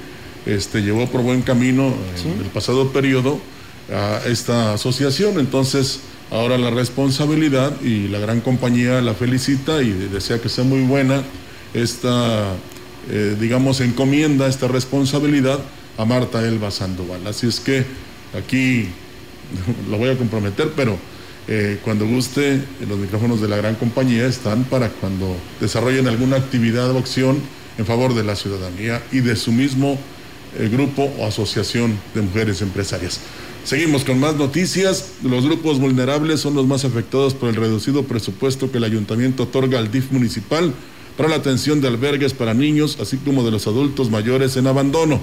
este, 0.47 0.83
llevó 0.83 1.07
por 1.07 1.23
buen 1.23 1.43
camino 1.43 1.95
en 2.25 2.45
el 2.45 2.51
pasado 2.51 2.91
periodo 2.91 3.39
a 3.93 4.21
esta 4.27 4.75
asociación. 4.75 5.39
Entonces, 5.39 6.01
ahora 6.31 6.59
la 6.59 6.71
responsabilidad 6.71 7.81
y 7.83 8.09
la 8.09 8.19
gran 8.19 8.41
compañía 8.41 9.01
la 9.01 9.15
felicita 9.15 9.83
y 9.83 9.91
desea 9.93 10.41
que 10.41 10.49
sea 10.49 10.65
muy 10.65 10.83
buena 10.83 11.23
esta, 11.75 12.55
eh, 13.11 13.37
digamos, 13.41 13.81
encomienda, 13.81 14.47
esta 14.47 14.69
responsabilidad 14.69 15.61
a 15.97 16.05
Marta 16.05 16.47
Elba 16.47 16.71
Sandoval. 16.71 17.27
Así 17.27 17.47
es 17.47 17.61
que 17.61 17.85
aquí 18.39 18.89
lo 19.91 19.99
voy 19.99 20.11
a 20.11 20.17
comprometer, 20.17 20.73
pero 20.77 20.99
eh, 21.49 21.79
cuando 21.83 22.07
guste, 22.07 22.61
los 22.87 22.99
micrófonos 22.99 23.41
de 23.41 23.49
la 23.49 23.57
gran 23.57 23.75
compañía 23.75 24.27
están 24.27 24.65
para 24.65 24.91
cuando 24.91 25.35
desarrollen 25.61 26.07
alguna 26.07 26.37
actividad 26.37 26.91
o 26.91 26.99
acción 26.99 27.39
en 27.79 27.87
favor 27.87 28.15
de 28.15 28.25
la 28.25 28.37
ciudadanía 28.37 29.03
y 29.13 29.21
de 29.21 29.35
su 29.37 29.53
mismo 29.53 29.99
eh, 30.59 30.69
grupo 30.69 31.11
o 31.19 31.27
asociación 31.27 31.99
de 32.15 32.23
mujeres 32.23 32.61
empresarias. 32.61 33.21
Seguimos 33.65 34.05
con 34.05 34.19
más 34.21 34.37
noticias. 34.37 35.13
Los 35.23 35.45
grupos 35.45 35.79
vulnerables 35.79 36.41
son 36.41 36.55
los 36.55 36.67
más 36.67 36.85
afectados 36.85 37.35
por 37.35 37.49
el 37.49 37.57
reducido 37.57 38.05
presupuesto 38.05 38.71
que 38.71 38.79
el 38.79 38.85
ayuntamiento 38.85 39.45
otorga 39.45 39.79
al 39.79 39.91
DIF 39.91 40.11
municipal 40.11 40.73
para 41.19 41.31
la 41.31 41.35
atención 41.35 41.81
de 41.81 41.89
albergues 41.89 42.33
para 42.33 42.55
niños, 42.55 42.97
así 43.01 43.17
como 43.17 43.45
de 43.45 43.51
los 43.51 43.67
adultos 43.67 44.09
mayores 44.09 44.57
en 44.57 44.69
abandono. 44.69 45.21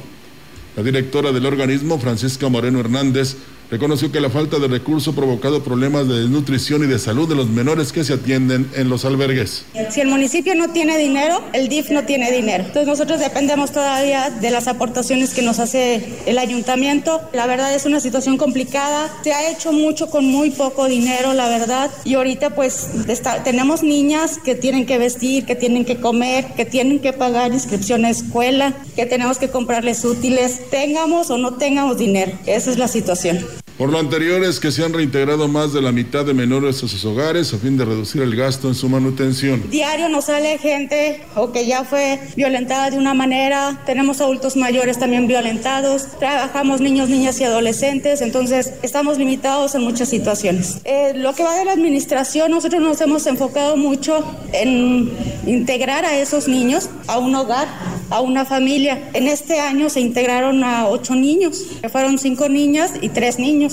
La 0.75 0.83
directora 0.83 1.31
del 1.31 1.45
organismo, 1.45 1.97
Francisca 1.97 2.49
Moreno 2.49 2.81
Hernández, 2.81 3.37
reconoció 3.69 4.11
que 4.11 4.19
la 4.19 4.29
falta 4.29 4.59
de 4.59 4.67
recurso 4.67 5.11
ha 5.11 5.15
provocado 5.15 5.63
problemas 5.63 6.07
de 6.07 6.21
desnutrición 6.21 6.83
y 6.83 6.87
de 6.87 6.99
salud 6.99 7.27
de 7.27 7.35
los 7.35 7.49
menores 7.49 7.91
que 7.91 8.03
se 8.03 8.13
atienden 8.13 8.69
en 8.75 8.89
los 8.89 9.05
albergues. 9.05 9.65
Si 9.89 10.01
el 10.01 10.07
municipio 10.07 10.55
no 10.55 10.69
tiene 10.69 10.97
dinero, 10.97 11.41
el 11.53 11.67
DIF 11.67 11.89
no 11.89 12.03
tiene 12.05 12.31
dinero. 12.31 12.63
Entonces 12.65 12.87
nosotros 12.87 13.19
dependemos 13.19 13.71
todavía 13.71 14.29
de 14.29 14.51
las 14.51 14.67
aportaciones 14.67 15.33
que 15.33 15.41
nos 15.41 15.59
hace 15.59 16.13
el 16.25 16.37
ayuntamiento. 16.37 17.21
La 17.33 17.47
verdad 17.47 17.73
es 17.73 17.85
una 17.85 17.99
situación 17.99 18.37
complicada. 18.37 19.11
Se 19.23 19.33
ha 19.33 19.49
hecho 19.49 19.71
mucho 19.71 20.09
con 20.09 20.25
muy 20.25 20.51
poco 20.51 20.87
dinero, 20.87 21.33
la 21.33 21.49
verdad. 21.49 21.91
Y 22.03 22.15
ahorita 22.15 22.51
pues 22.51 22.89
está, 23.07 23.43
tenemos 23.43 23.83
niñas 23.83 24.39
que 24.43 24.55
tienen 24.55 24.85
que 24.85 24.97
vestir, 24.97 25.45
que 25.45 25.55
tienen 25.55 25.85
que 25.85 25.97
comer, 25.97 26.45
que 26.55 26.65
tienen 26.65 26.99
que 26.99 27.13
pagar 27.13 27.53
inscripción 27.53 28.05
a 28.05 28.09
escuela, 28.09 28.73
que 28.95 29.05
tenemos 29.05 29.37
que 29.37 29.49
comprarles 29.49 30.03
útiles, 30.05 30.69
tengamos 30.69 31.29
o 31.29 31.37
no 31.37 31.55
tengamos 31.55 31.97
dinero. 31.97 32.31
Esa 32.45 32.71
es 32.71 32.77
la 32.77 32.87
situación. 32.87 33.45
Por 33.77 33.91
lo 33.91 33.99
anterior 33.99 34.41
es 34.45 34.61
que 34.61 34.71
se 34.71 34.85
han 34.85 34.93
reintegrado 34.93 35.49
más 35.49 35.73
de 35.73 35.81
la 35.81 35.91
mitad 35.91 36.23
de 36.23 36.33
menores 36.33 36.81
a 36.81 36.87
sus 36.87 37.03
hogares 37.03 37.53
a 37.53 37.57
fin 37.57 37.77
de 37.77 37.83
reducir 37.83 38.21
el 38.21 38.33
gasto 38.33 38.69
en 38.69 38.75
su 38.75 38.87
manutención. 38.87 39.69
Diario 39.69 40.07
nos 40.07 40.25
sale 40.25 40.57
gente 40.59 41.21
o 41.35 41.51
que 41.51 41.65
ya 41.65 41.83
fue 41.83 42.21
violentada 42.37 42.89
de 42.91 42.97
una 42.97 43.13
manera, 43.13 43.81
tenemos 43.85 44.21
adultos 44.21 44.55
mayores 44.55 44.97
también 44.97 45.27
violentados, 45.27 46.07
trabajamos 46.19 46.79
niños, 46.79 47.09
niñas 47.09 47.37
y 47.41 47.43
adolescentes, 47.43 48.21
entonces 48.21 48.75
estamos 48.81 49.17
limitados 49.17 49.75
en 49.75 49.81
muchas 49.81 50.07
situaciones. 50.07 50.77
Eh, 50.85 51.11
lo 51.13 51.35
que 51.35 51.43
va 51.43 51.57
de 51.57 51.65
la 51.65 51.73
administración, 51.73 52.51
nosotros 52.51 52.81
nos 52.81 53.01
hemos 53.01 53.27
enfocado 53.27 53.75
mucho 53.75 54.23
en 54.53 55.11
integrar 55.45 56.05
a 56.05 56.17
esos 56.17 56.47
niños 56.47 56.89
a 57.07 57.17
un 57.17 57.35
hogar, 57.35 57.67
a 58.09 58.21
una 58.21 58.45
familia. 58.45 59.09
En 59.13 59.27
este 59.27 59.59
año 59.59 59.89
se 59.89 59.99
integraron 59.99 60.63
a 60.63 60.87
ocho 60.87 61.13
niños, 61.13 61.61
que 61.81 61.89
fueron 61.89 62.17
cinco 62.17 62.47
niñas 62.47 62.93
y 63.01 63.09
tres 63.09 63.37
niños. 63.37 63.64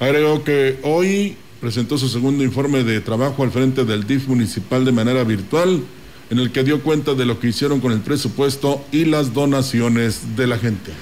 Agregó 0.00 0.44
que 0.44 0.78
hoy 0.82 1.36
presentó 1.60 1.98
su 1.98 2.08
segundo 2.08 2.44
informe 2.44 2.84
de 2.84 3.00
trabajo 3.00 3.42
al 3.42 3.50
frente 3.50 3.84
del 3.84 4.06
DIF 4.06 4.28
municipal 4.28 4.84
de 4.84 4.92
manera 4.92 5.24
virtual, 5.24 5.82
en 6.30 6.38
el 6.38 6.52
que 6.52 6.62
dio 6.62 6.82
cuenta 6.82 7.14
de 7.14 7.24
lo 7.24 7.40
que 7.40 7.48
hicieron 7.48 7.80
con 7.80 7.92
el 7.92 8.00
presupuesto 8.00 8.84
y 8.92 9.06
las 9.06 9.34
donaciones 9.34 10.36
de 10.36 10.46
la 10.46 10.58
gente. 10.58 10.92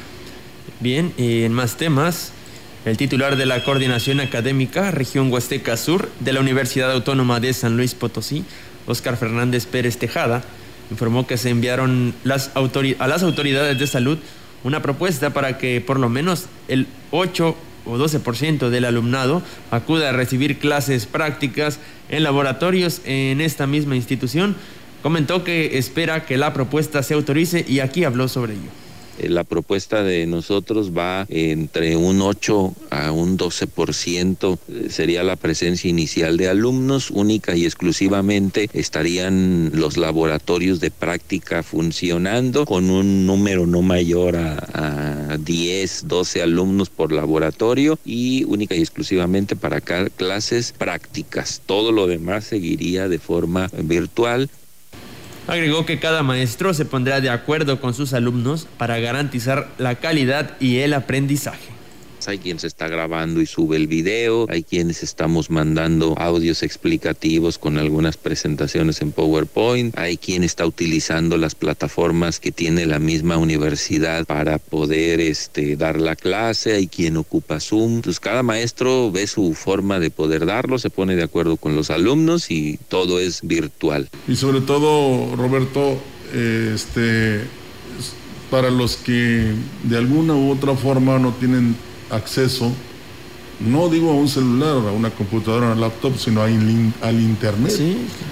Bien, 0.81 1.13
y 1.17 1.43
en 1.43 1.53
más 1.53 1.77
temas, 1.77 2.33
el 2.85 2.97
titular 2.97 3.37
de 3.37 3.47
la 3.47 3.65
Coordinación 3.65 4.21
Académica 4.21 4.91
Región 4.91 5.33
Huasteca 5.33 5.77
Sur 5.77 6.09
de 6.21 6.33
la 6.33 6.41
Universidad 6.41 6.93
Autónoma 6.93 7.41
de 7.41 7.53
San 7.53 7.77
Luis 7.77 7.95
Potosí, 7.95 8.45
Óscar 8.87 9.17
Fernández 9.17 9.67
Pérez 9.67 9.99
Tejada, 9.99 10.45
informó 10.91 11.27
que 11.27 11.37
se 11.37 11.51
enviaron 11.51 12.15
las 12.25 12.53
a 12.55 13.07
las 13.09 13.23
autoridades 13.23 13.79
de 13.79 13.87
salud 13.87 14.19
una 14.63 14.83
propuesta 14.83 15.31
para 15.31 15.59
que 15.59 15.81
por 15.81 15.99
lo 15.99 16.09
menos 16.09 16.47
el 16.69 16.87
8 17.11 17.57
o 17.87 17.97
12% 17.97 18.69
del 18.69 18.85
alumnado 18.85 19.43
acude 19.71 20.07
a 20.07 20.13
recibir 20.13 20.59
clases 20.59 21.07
prácticas 21.07 21.79
en 22.09 22.23
laboratorios 22.23 23.01
en 23.05 23.41
esta 23.41 23.67
misma 23.67 23.97
institución. 23.97 24.57
Comentó 25.03 25.45
que 25.45 25.79
espera 25.79 26.25
que 26.25 26.37
la 26.37 26.53
propuesta 26.53 27.03
se 27.03 27.15
autorice 27.15 27.65
y 27.67 27.81
aquí 27.81 28.05
habló 28.05 28.29
sobre 28.29 28.55
ello. 28.55 28.86
Eh, 29.19 29.29
la 29.29 29.45
propuesta 29.45 30.03
de 30.03 30.27
nosotros 30.27 30.93
va 30.97 31.27
entre 31.29 31.97
un 31.97 32.21
8 32.21 32.75
a 32.91 33.13
un 33.13 33.39
12%, 33.39 34.59
eh, 34.69 34.87
sería 34.91 35.23
la 35.23 35.37
presencia 35.37 35.89
inicial 35.89 36.37
de 36.37 36.49
alumnos, 36.49 37.11
única 37.11 37.57
y 37.57 37.65
exclusivamente 37.65 38.69
estarían 38.73 39.71
los 39.75 39.97
laboratorios 39.97 40.81
de 40.81 40.91
práctica 40.91 41.63
funcionando 41.63 42.67
con 42.67 42.91
un 42.91 43.27
número 43.27 43.67
no 43.67 43.83
mayor 43.83 44.37
a, 44.37 45.33
a 45.33 45.37
10, 45.39 46.09
12 46.09 46.43
alumnos 46.43 46.91
por 46.91 47.13
laboratorio 47.13 47.99
y 48.05 48.45
única 48.45 48.75
y 48.75 48.81
exclusivamente 48.81 49.57
para 49.57 49.81
clases 49.81 50.73
prácticas. 50.73 51.63
Todo 51.67 51.93
lo 51.93 52.07
demás 52.07 52.45
seguiría 52.45 53.09
de 53.09 53.19
forma 53.19 53.69
virtual. 53.83 54.49
Agregó 55.47 55.87
que 55.87 56.01
cada 56.01 56.23
maestro 56.25 56.75
se 56.75 56.85
pondrá 56.85 57.21
de 57.21 57.31
acuerdo 57.31 57.81
con 57.81 57.95
sus 57.95 58.13
alumnos 58.13 58.67
para 58.79 58.99
garantizar 58.99 59.69
la 59.79 59.95
calidad 59.95 60.57
y 60.59 60.79
el 60.79 60.93
aprendizaje. 60.93 61.76
Hay 62.29 62.39
quien 62.39 62.59
se 62.59 62.67
está 62.67 62.89
grabando 62.89 63.41
y 63.41 63.47
sube 63.47 63.77
el 63.77 63.87
video, 63.87 64.47
hay 64.49 64.63
quienes 64.63 65.03
estamos 65.03 65.51
mandando 65.51 66.15
audios 66.19 66.63
explicativos 66.63 67.59
con 67.59 67.79
algunas 67.79 68.17
presentaciones 68.17 69.01
en 69.03 69.13
PowerPoint, 69.13 69.97
hay 69.97 70.17
quien 70.17 70.43
está 70.43 70.67
utilizando 70.67 71.37
las 71.37 71.55
plataformas 71.55 72.41
que 72.41 72.53
tiene 72.53 72.87
la 72.87 72.99
misma 72.99 73.37
universidad 73.37 74.25
para 74.25 74.59
poder 74.59 75.21
este, 75.21 75.77
dar 75.77 76.01
la 76.01 76.17
clase, 76.17 76.75
hay 76.75 76.89
quien 76.89 77.17
ocupa 77.17 77.61
Zoom. 77.61 77.97
Entonces 77.97 78.21
cada 78.21 78.43
maestro 78.43 79.11
ve 79.11 79.27
su 79.27 79.55
forma 79.55 80.01
de 80.01 80.11
poder 80.11 80.47
darlo, 80.47 80.79
se 80.79 80.91
pone 80.91 81.17
de 81.17 81.23
acuerdo 81.23 81.57
con 81.57 81.77
los 81.77 81.91
alumnos 81.91 82.51
y 82.51 82.79
todo 82.89 83.21
es 83.21 83.41
virtual. 83.43 84.09
Y 84.27 84.37
sobre 84.37 84.61
todo, 84.61 85.37
Roberto, 85.37 85.99
este 86.35 87.43
para 88.51 88.71
los 88.71 88.97
que 88.97 89.53
de 89.83 89.97
alguna 89.97 90.35
u 90.35 90.51
otra 90.51 90.75
forma 90.77 91.19
no 91.19 91.33
tienen 91.33 91.77
acceso, 92.11 92.73
no 93.61 93.89
digo 93.89 94.11
a 94.11 94.15
un 94.15 94.29
celular, 94.29 94.77
a 94.77 94.93
una 94.93 95.11
computadora, 95.11 95.69
a 95.69 95.73
una 95.73 95.81
laptop, 95.81 96.19
sino 96.19 96.43
al 96.43 97.21
Internet, 97.21 97.73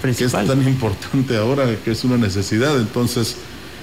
que 0.01 0.23
es 0.23 0.31
tan 0.31 0.67
importante 0.67 1.35
ahora, 1.37 1.65
que 1.83 1.91
es 1.91 2.03
una 2.03 2.17
necesidad. 2.17 2.79
Entonces, 2.79 3.35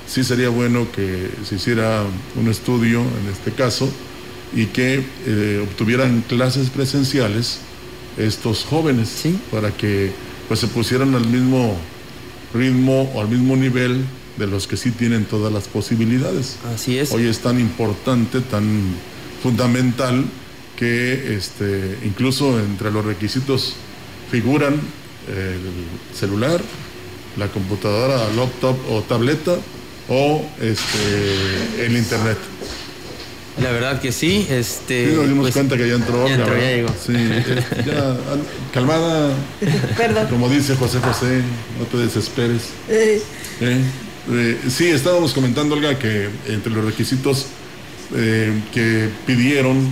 sí 0.06 0.24
sería 0.24 0.48
bueno 0.50 0.86
que 0.92 1.30
se 1.44 1.56
hiciera 1.56 2.04
un 2.40 2.48
estudio 2.48 3.00
en 3.00 3.32
este 3.32 3.52
caso 3.52 3.88
y 4.54 4.66
que 4.66 5.04
eh, 5.26 5.66
obtuvieran 5.68 6.22
clases 6.28 6.70
presenciales 6.70 7.58
estos 8.18 8.64
jóvenes 8.64 9.24
para 9.50 9.70
que 9.70 10.12
pues 10.48 10.60
se 10.60 10.66
pusieran 10.68 11.14
al 11.14 11.26
mismo 11.26 11.76
ritmo 12.52 13.10
o 13.14 13.20
al 13.20 13.28
mismo 13.28 13.56
nivel 13.56 14.04
de 14.36 14.46
los 14.46 14.66
que 14.66 14.76
sí 14.76 14.90
tienen 14.90 15.24
todas 15.24 15.52
las 15.52 15.68
posibilidades. 15.68 16.56
Así 16.74 16.98
es. 16.98 17.12
Hoy 17.12 17.26
es 17.26 17.38
tan 17.40 17.58
importante, 17.58 18.40
tan 18.40 18.94
fundamental 19.42 20.24
que 20.76 21.36
este, 21.36 21.98
incluso 22.04 22.58
entre 22.58 22.90
los 22.90 23.04
requisitos 23.04 23.74
figuran 24.30 24.80
el 25.28 26.16
celular, 26.16 26.60
la 27.36 27.48
computadora, 27.48 28.28
laptop 28.34 28.76
o 28.90 29.02
tableta 29.02 29.56
o 30.08 30.44
este, 30.60 31.86
el 31.86 31.96
internet. 31.96 32.38
La 33.60 33.70
verdad 33.70 34.00
que 34.00 34.12
sí, 34.12 34.46
este. 34.48 35.10
Sí, 35.10 35.16
nos 35.16 35.28
dimos 35.28 35.42
pues, 35.42 35.54
cuenta 35.54 35.76
que 35.76 35.86
ya 35.86 35.94
entró. 35.94 36.26
Ya, 36.26 36.34
entró, 36.34 36.56
ya 36.56 36.70
llegó. 36.70 36.88
Sí, 36.88 37.12
ya, 37.86 38.16
calmada. 38.72 39.34
Perdón. 39.96 40.26
Como 40.28 40.48
dice 40.48 40.74
José 40.74 41.00
José, 41.00 41.42
no 41.78 41.84
te 41.84 41.98
desesperes. 41.98 42.62
Eh. 42.88 43.20
Eh, 43.60 44.58
sí, 44.70 44.88
estábamos 44.88 45.34
comentando, 45.34 45.74
Olga, 45.74 45.98
que 45.98 46.30
entre 46.46 46.72
los 46.72 46.84
requisitos 46.84 47.46
eh, 48.14 48.52
que 48.72 49.08
pidieron 49.26 49.88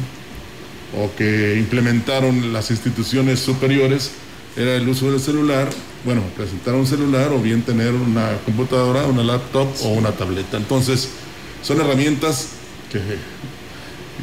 o 0.98 1.10
que 1.16 1.56
implementaron 1.58 2.52
las 2.52 2.70
instituciones 2.70 3.40
superiores 3.40 4.10
era 4.56 4.76
el 4.76 4.88
uso 4.88 5.10
del 5.10 5.20
celular, 5.20 5.70
bueno, 6.04 6.22
presentar 6.36 6.74
un 6.74 6.86
celular 6.86 7.32
o 7.32 7.40
bien 7.40 7.62
tener 7.62 7.94
una 7.94 8.36
computadora, 8.44 9.06
una 9.06 9.22
laptop 9.22 9.68
o 9.84 9.88
una 9.90 10.10
tableta. 10.12 10.56
Entonces, 10.56 11.08
son 11.62 11.80
herramientas 11.80 12.48
que 12.90 13.00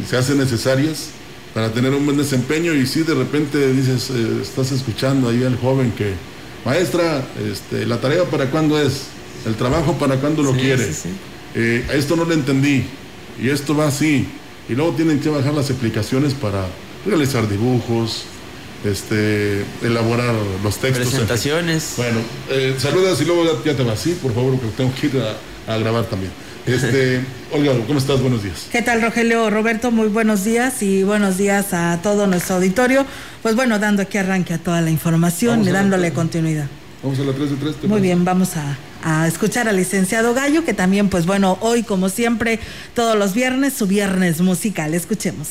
se 0.08 0.18
hacen 0.18 0.38
necesarias 0.38 1.10
para 1.54 1.72
tener 1.72 1.94
un 1.94 2.06
buen 2.06 2.18
desempeño 2.18 2.74
y 2.74 2.86
si 2.86 3.02
de 3.02 3.16
repente 3.16 3.72
dices, 3.74 4.12
eh, 4.12 4.40
estás 4.42 4.72
escuchando 4.72 5.30
ahí 5.30 5.44
al 5.44 5.58
joven 5.58 5.92
que, 5.92 6.14
maestra, 6.66 7.26
este, 7.52 7.86
la 7.86 8.00
tarea 8.00 8.26
para 8.26 8.52
cuándo 8.52 8.80
es, 8.80 9.06
el 9.46 9.56
trabajo 9.56 9.94
para 9.94 10.18
cuándo 10.18 10.44
lo 10.44 10.52
quiere. 10.52 10.92
Eh, 11.56 11.88
esto 11.94 12.16
no 12.16 12.26
lo 12.26 12.34
entendí 12.34 12.86
y 13.42 13.50
esto 13.50 13.76
va 13.76 13.88
así. 13.88 14.28
Y 14.70 14.74
luego 14.74 14.94
tienen 14.94 15.20
que 15.20 15.30
bajar 15.30 15.54
las 15.54 15.70
aplicaciones 15.72 16.34
para 16.34 16.66
realizar 17.06 17.48
dibujos, 17.48 18.24
este, 18.84 19.64
elaborar 19.82 20.34
los 20.64 20.78
textos. 20.78 21.08
Presentaciones. 21.08 21.94
Bueno, 21.98 22.20
eh, 22.50 22.76
saludas 22.78 23.22
y 23.22 23.26
luego 23.26 23.64
ya, 23.64 23.76
te 23.76 23.84
vas, 23.84 24.00
sí, 24.00 24.18
por 24.22 24.34
favor, 24.34 24.58
porque 24.58 24.76
tengo 24.76 24.94
que 24.94 25.08
ir 25.08 25.24
a 25.68 25.78
grabar 25.78 26.06
también. 26.06 26.32
Este, 26.68 27.22
Olga, 27.54 27.74
¿cómo 27.88 27.98
estás? 27.98 28.22
Buenos 28.22 28.44
días. 28.44 28.68
¿Qué 28.72 28.82
tal, 28.82 29.02
Rogelio? 29.02 29.50
Roberto, 29.50 29.90
muy 29.90 30.08
buenos 30.10 30.44
días 30.44 30.84
y 30.84 31.04
buenos 31.04 31.38
días 31.38 31.74
a 31.74 32.00
todo 32.04 32.28
nuestro 32.28 32.56
auditorio. 32.56 33.06
Pues 33.42 33.56
bueno, 33.56 33.80
dando 33.80 34.02
aquí 34.02 34.18
arranque 34.18 34.54
a 34.54 34.58
toda 34.58 34.82
la 34.82 34.92
información 34.92 35.64
y 35.64 35.72
dándole 35.72 36.12
continuidad. 36.12 36.68
Vamos 37.02 37.20
a 37.20 37.24
la 37.24 37.32
3 37.32 37.52
de 37.52 37.56
3. 37.56 37.76
Muy 37.84 38.02
bien, 38.02 38.26
vamos 38.26 38.58
a, 38.58 38.78
a, 39.04 39.28
escuchar 39.28 39.68
al 39.68 39.78
licenciado 39.78 40.34
Gallo, 40.34 40.64
que 40.64 40.74
también, 40.74 41.10
pues 41.10 41.26
bueno, 41.26 41.58
hoy, 41.62 41.84
como 41.84 42.10
siempre, 42.10 42.60
todos 42.94 43.18
los 43.18 43.34
viernes, 43.34 43.74
su 43.74 43.88
viernes 43.88 44.42
musical. 44.42 44.94
Escuchemos. 44.94 45.48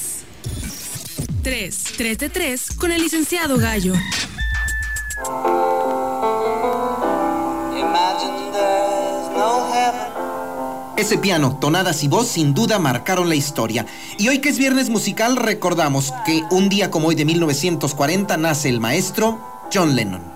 3, 1.43 1.85
3 1.97 2.19
de 2.19 2.29
3 2.29 2.67
con 2.76 2.93
el 2.93 3.03
licenciado 3.03 3.57
Gallo. 3.57 3.95
Ese 10.97 11.19
piano, 11.19 11.59
tonadas 11.61 12.03
y 12.05 12.09
voz 12.09 12.26
sin 12.26 12.55
duda 12.55 12.79
marcaron 12.79 13.29
la 13.29 13.35
historia. 13.35 13.85
Y 14.19 14.29
hoy 14.29 14.38
que 14.38 14.49
es 14.49 14.59
viernes 14.59 14.88
musical 14.88 15.37
recordamos 15.37 16.12
que 16.25 16.43
un 16.50 16.69
día 16.71 16.91
como 16.91 17.09
hoy 17.09 17.15
de 17.15 17.26
1940 17.26 18.37
nace 18.38 18.71
el 18.71 18.81
maestro 18.81 19.38
John 19.73 19.95
Lennon. 19.95 20.36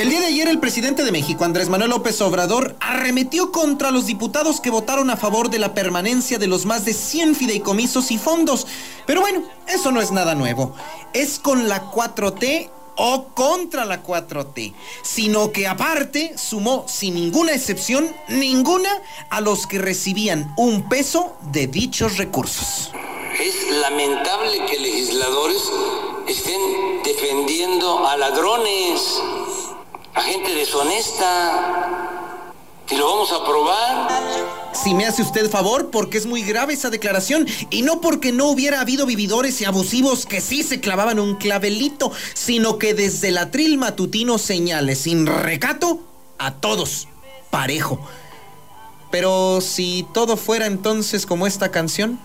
El 0.00 0.08
día 0.08 0.20
de 0.20 0.28
ayer 0.28 0.48
el 0.48 0.60
presidente 0.60 1.04
de 1.04 1.12
México, 1.12 1.44
Andrés 1.44 1.68
Manuel 1.68 1.90
López 1.90 2.22
Obrador, 2.22 2.74
arremetió 2.80 3.52
contra 3.52 3.90
los 3.90 4.06
diputados 4.06 4.58
que 4.58 4.70
votaron 4.70 5.10
a 5.10 5.18
favor 5.18 5.50
de 5.50 5.58
la 5.58 5.74
permanencia 5.74 6.38
de 6.38 6.46
los 6.46 6.64
más 6.64 6.86
de 6.86 6.94
100 6.94 7.34
fideicomisos 7.34 8.10
y 8.10 8.16
fondos. 8.16 8.66
Pero 9.06 9.20
bueno, 9.20 9.42
eso 9.68 9.92
no 9.92 10.00
es 10.00 10.10
nada 10.10 10.34
nuevo. 10.34 10.74
Es 11.12 11.38
con 11.38 11.68
la 11.68 11.90
4T 11.90 12.70
o 12.96 13.26
contra 13.34 13.84
la 13.84 14.02
4T, 14.02 14.72
sino 15.02 15.52
que 15.52 15.66
aparte 15.66 16.32
sumó 16.38 16.86
sin 16.88 17.14
ninguna 17.14 17.52
excepción, 17.52 18.10
ninguna, 18.28 18.88
a 19.28 19.42
los 19.42 19.66
que 19.66 19.78
recibían 19.78 20.54
un 20.56 20.88
peso 20.88 21.36
de 21.52 21.66
dichos 21.66 22.16
recursos. 22.16 22.90
Es 23.38 23.70
lamentable 23.82 24.64
que 24.64 24.78
legisladores 24.78 25.62
estén 26.26 27.02
defendiendo 27.04 28.06
a 28.06 28.16
ladrones, 28.16 29.20
a 30.20 30.22
gente 30.24 30.54
deshonesta, 30.54 32.52
y 32.90 32.96
lo 32.96 33.06
vamos 33.06 33.32
a 33.32 33.36
aprobar. 33.36 34.08
Si 34.72 34.94
me 34.94 35.06
hace 35.06 35.22
usted 35.22 35.50
favor, 35.50 35.90
porque 35.90 36.18
es 36.18 36.26
muy 36.26 36.42
grave 36.42 36.74
esa 36.74 36.90
declaración 36.90 37.46
y 37.70 37.82
no 37.82 38.00
porque 38.00 38.30
no 38.30 38.48
hubiera 38.48 38.80
habido 38.80 39.06
vividores 39.06 39.60
y 39.60 39.64
abusivos 39.64 40.26
que 40.26 40.40
sí 40.40 40.62
se 40.62 40.80
clavaban 40.80 41.18
un 41.18 41.36
clavelito, 41.36 42.12
sino 42.34 42.78
que 42.78 42.92
desde 42.92 43.28
el 43.28 43.38
atril 43.38 43.78
matutino 43.78 44.38
señales 44.38 44.98
sin 45.00 45.26
recato 45.26 46.00
a 46.38 46.54
todos, 46.54 47.08
parejo. 47.50 48.00
Pero 49.10 49.60
si 49.60 50.06
todo 50.12 50.36
fuera 50.36 50.66
entonces 50.66 51.26
como 51.26 51.46
esta 51.46 51.70
canción. 51.70 52.18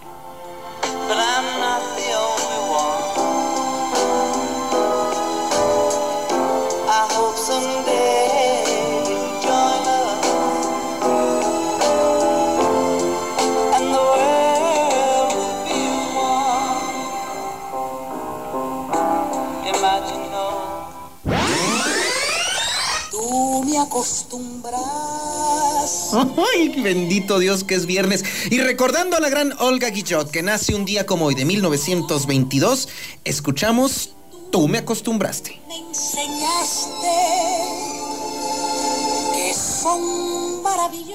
Ay, 26.54 26.82
bendito 26.82 27.40
Dios 27.40 27.64
que 27.64 27.76
es 27.76 27.86
viernes. 27.86 28.24
Y 28.50 28.60
recordando 28.60 29.18
a 29.18 29.20
la 29.20 29.30
gran 29.30 29.54
Olga 29.60 29.90
Guillot, 29.90 30.32
que 30.32 30.44
nace 30.44 30.76
un 30.76 30.86
día 30.86 31.06
como 31.06 31.26
hoy 31.26 31.36
de 31.36 31.46
1922, 31.46 32.90
escuchamos 33.24 34.16
Tú 34.52 34.70
me 34.70 34.78
acostumbraste. 34.78 35.60
Me 35.68 35.78
enseñaste 35.78 37.08
que 39.34 39.54
son. 39.54 40.35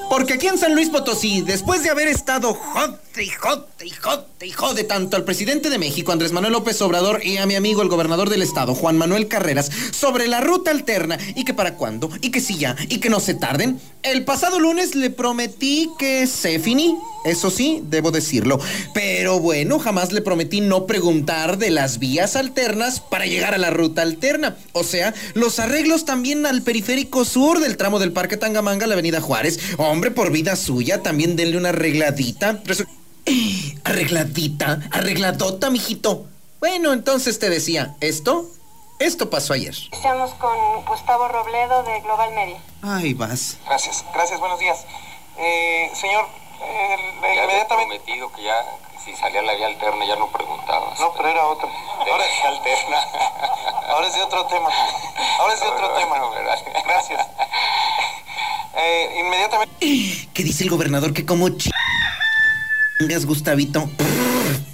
Porque 0.09 0.35
aquí 0.35 0.49
en 0.49 0.59
San 0.59 0.75
Luis 0.75 0.89
Potosí, 0.91 1.43
después 1.43 1.83
de 1.83 1.91
haber 1.91 2.09
estado 2.09 2.55
jote 2.55 3.25
y 3.25 3.29
jote 3.29 3.87
y 3.87 3.91
jote 3.91 4.47
y 4.47 4.51
jode 4.53 4.85
tanto 4.85 5.17
al 5.17 5.25
presidente 5.25 5.71
de 5.71 5.79
México, 5.79 6.13
Andrés 6.13 6.33
Manuel 6.33 6.53
López 6.53 6.81
Obrador, 6.83 7.25
y 7.25 7.37
a 7.37 7.47
mi 7.47 7.55
amigo 7.55 7.83
el 7.83 7.89
gobernador 7.89 8.31
del 8.31 8.43
estado, 8.43 8.75
Juan 8.75 8.97
Manuel 8.97 9.29
Carreras, 9.29 9.71
sobre 9.93 10.29
la 10.29 10.41
ruta 10.41 10.71
alterna 10.71 11.19
y 11.35 11.45
que 11.45 11.55
para 11.55 11.75
cuándo, 11.75 12.11
y 12.21 12.31
que 12.31 12.41
sí 12.41 12.57
ya, 12.57 12.77
y 12.89 12.99
que 12.99 13.11
no 13.11 13.21
se 13.21 13.35
tarden, 13.35 13.81
el 14.03 14.25
pasado 14.25 14.59
lunes 14.59 14.95
le 14.95 15.11
prometí 15.11 15.91
que 15.99 16.27
se 16.27 16.59
finí. 16.59 16.97
Eso 17.25 17.51
sí, 17.51 17.83
debo 17.85 18.11
decirlo. 18.11 18.59
Pero 18.95 19.41
bueno, 19.41 19.79
jamás 19.79 20.11
le 20.11 20.23
prometí 20.23 20.63
no 20.63 20.87
preguntar 20.87 21.59
de 21.59 21.69
las 21.69 21.99
vías 21.99 22.35
alternas 22.35 23.01
para 23.01 23.27
llegar 23.27 23.53
a 23.53 23.59
la 23.59 23.69
ruta 23.69 24.01
alterna. 24.01 24.57
O 24.73 24.85
sea, 24.85 25.13
los 25.35 25.59
arreglos 25.59 26.07
también 26.07 26.47
al 26.47 26.63
periférico 26.63 27.27
sur 27.27 27.61
del 27.61 27.77
tramo 27.77 27.99
del 27.99 28.13
Parque 28.13 28.39
Tangamanga 28.39 28.87
la 28.87 28.95
Avenida 28.95 29.21
Juárez. 29.21 29.50
Hombre, 29.79 30.11
por 30.11 30.31
vida 30.31 30.57
suya, 30.57 31.03
también 31.03 31.37
denle 31.37 31.57
una 31.57 31.71
arregladita. 31.71 32.61
Arregladita, 33.85 34.81
arregladota, 34.91 35.71
mijito. 35.71 36.27
Bueno, 36.61 36.93
entonces 36.93 37.39
te 37.39 37.49
decía, 37.49 37.97
¿esto? 38.01 38.47
Esto 38.99 39.31
pasó 39.31 39.55
ayer. 39.55 39.75
Estamos 39.93 40.35
con 40.35 40.85
Gustavo 40.85 41.27
Robledo 41.29 41.83
de 41.85 42.01
Global 42.01 42.33
Media. 42.35 42.61
Ay, 42.83 43.15
vas. 43.15 43.57
Gracias, 43.65 44.05
gracias, 44.13 44.39
buenos 44.41 44.59
días. 44.61 44.85
Eh, 45.39 45.91
señor, 45.95 46.27
eh, 46.61 46.97
ya 47.23 47.45
inmediatamente... 47.45 47.99
prometido 47.99 48.31
que 48.33 48.43
ya 48.43 48.55
si 49.05 49.17
salía 49.17 49.41
la 49.41 49.55
vía 49.55 49.69
alterna 49.69 50.05
ya 50.05 50.17
no 50.17 50.27
preguntabas. 50.29 51.01
No, 51.01 51.15
pero 51.15 51.31
era 51.31 51.47
otra. 51.47 51.69
Ahora 51.99 52.25
es 52.27 52.45
alterna. 52.45 52.99
Ahora 53.89 54.07
es 54.07 54.15
de 54.15 54.23
otro 54.23 54.47
tema. 54.47 54.69
Ahora 55.39 55.55
es 55.55 55.61
de 55.61 55.67
otro 55.67 55.89
tema. 55.95 56.17
Gracias. 56.85 57.27
Eh, 58.77 59.21
inmediatamente. 59.21 60.29
¿Qué 60.33 60.45
dice 60.45 60.65
el 60.65 60.71
gobernador 60.71 61.13
que 61.13 61.25
como 61.25 61.49
chingas, 61.49 63.27
Gustavito? 63.27 63.91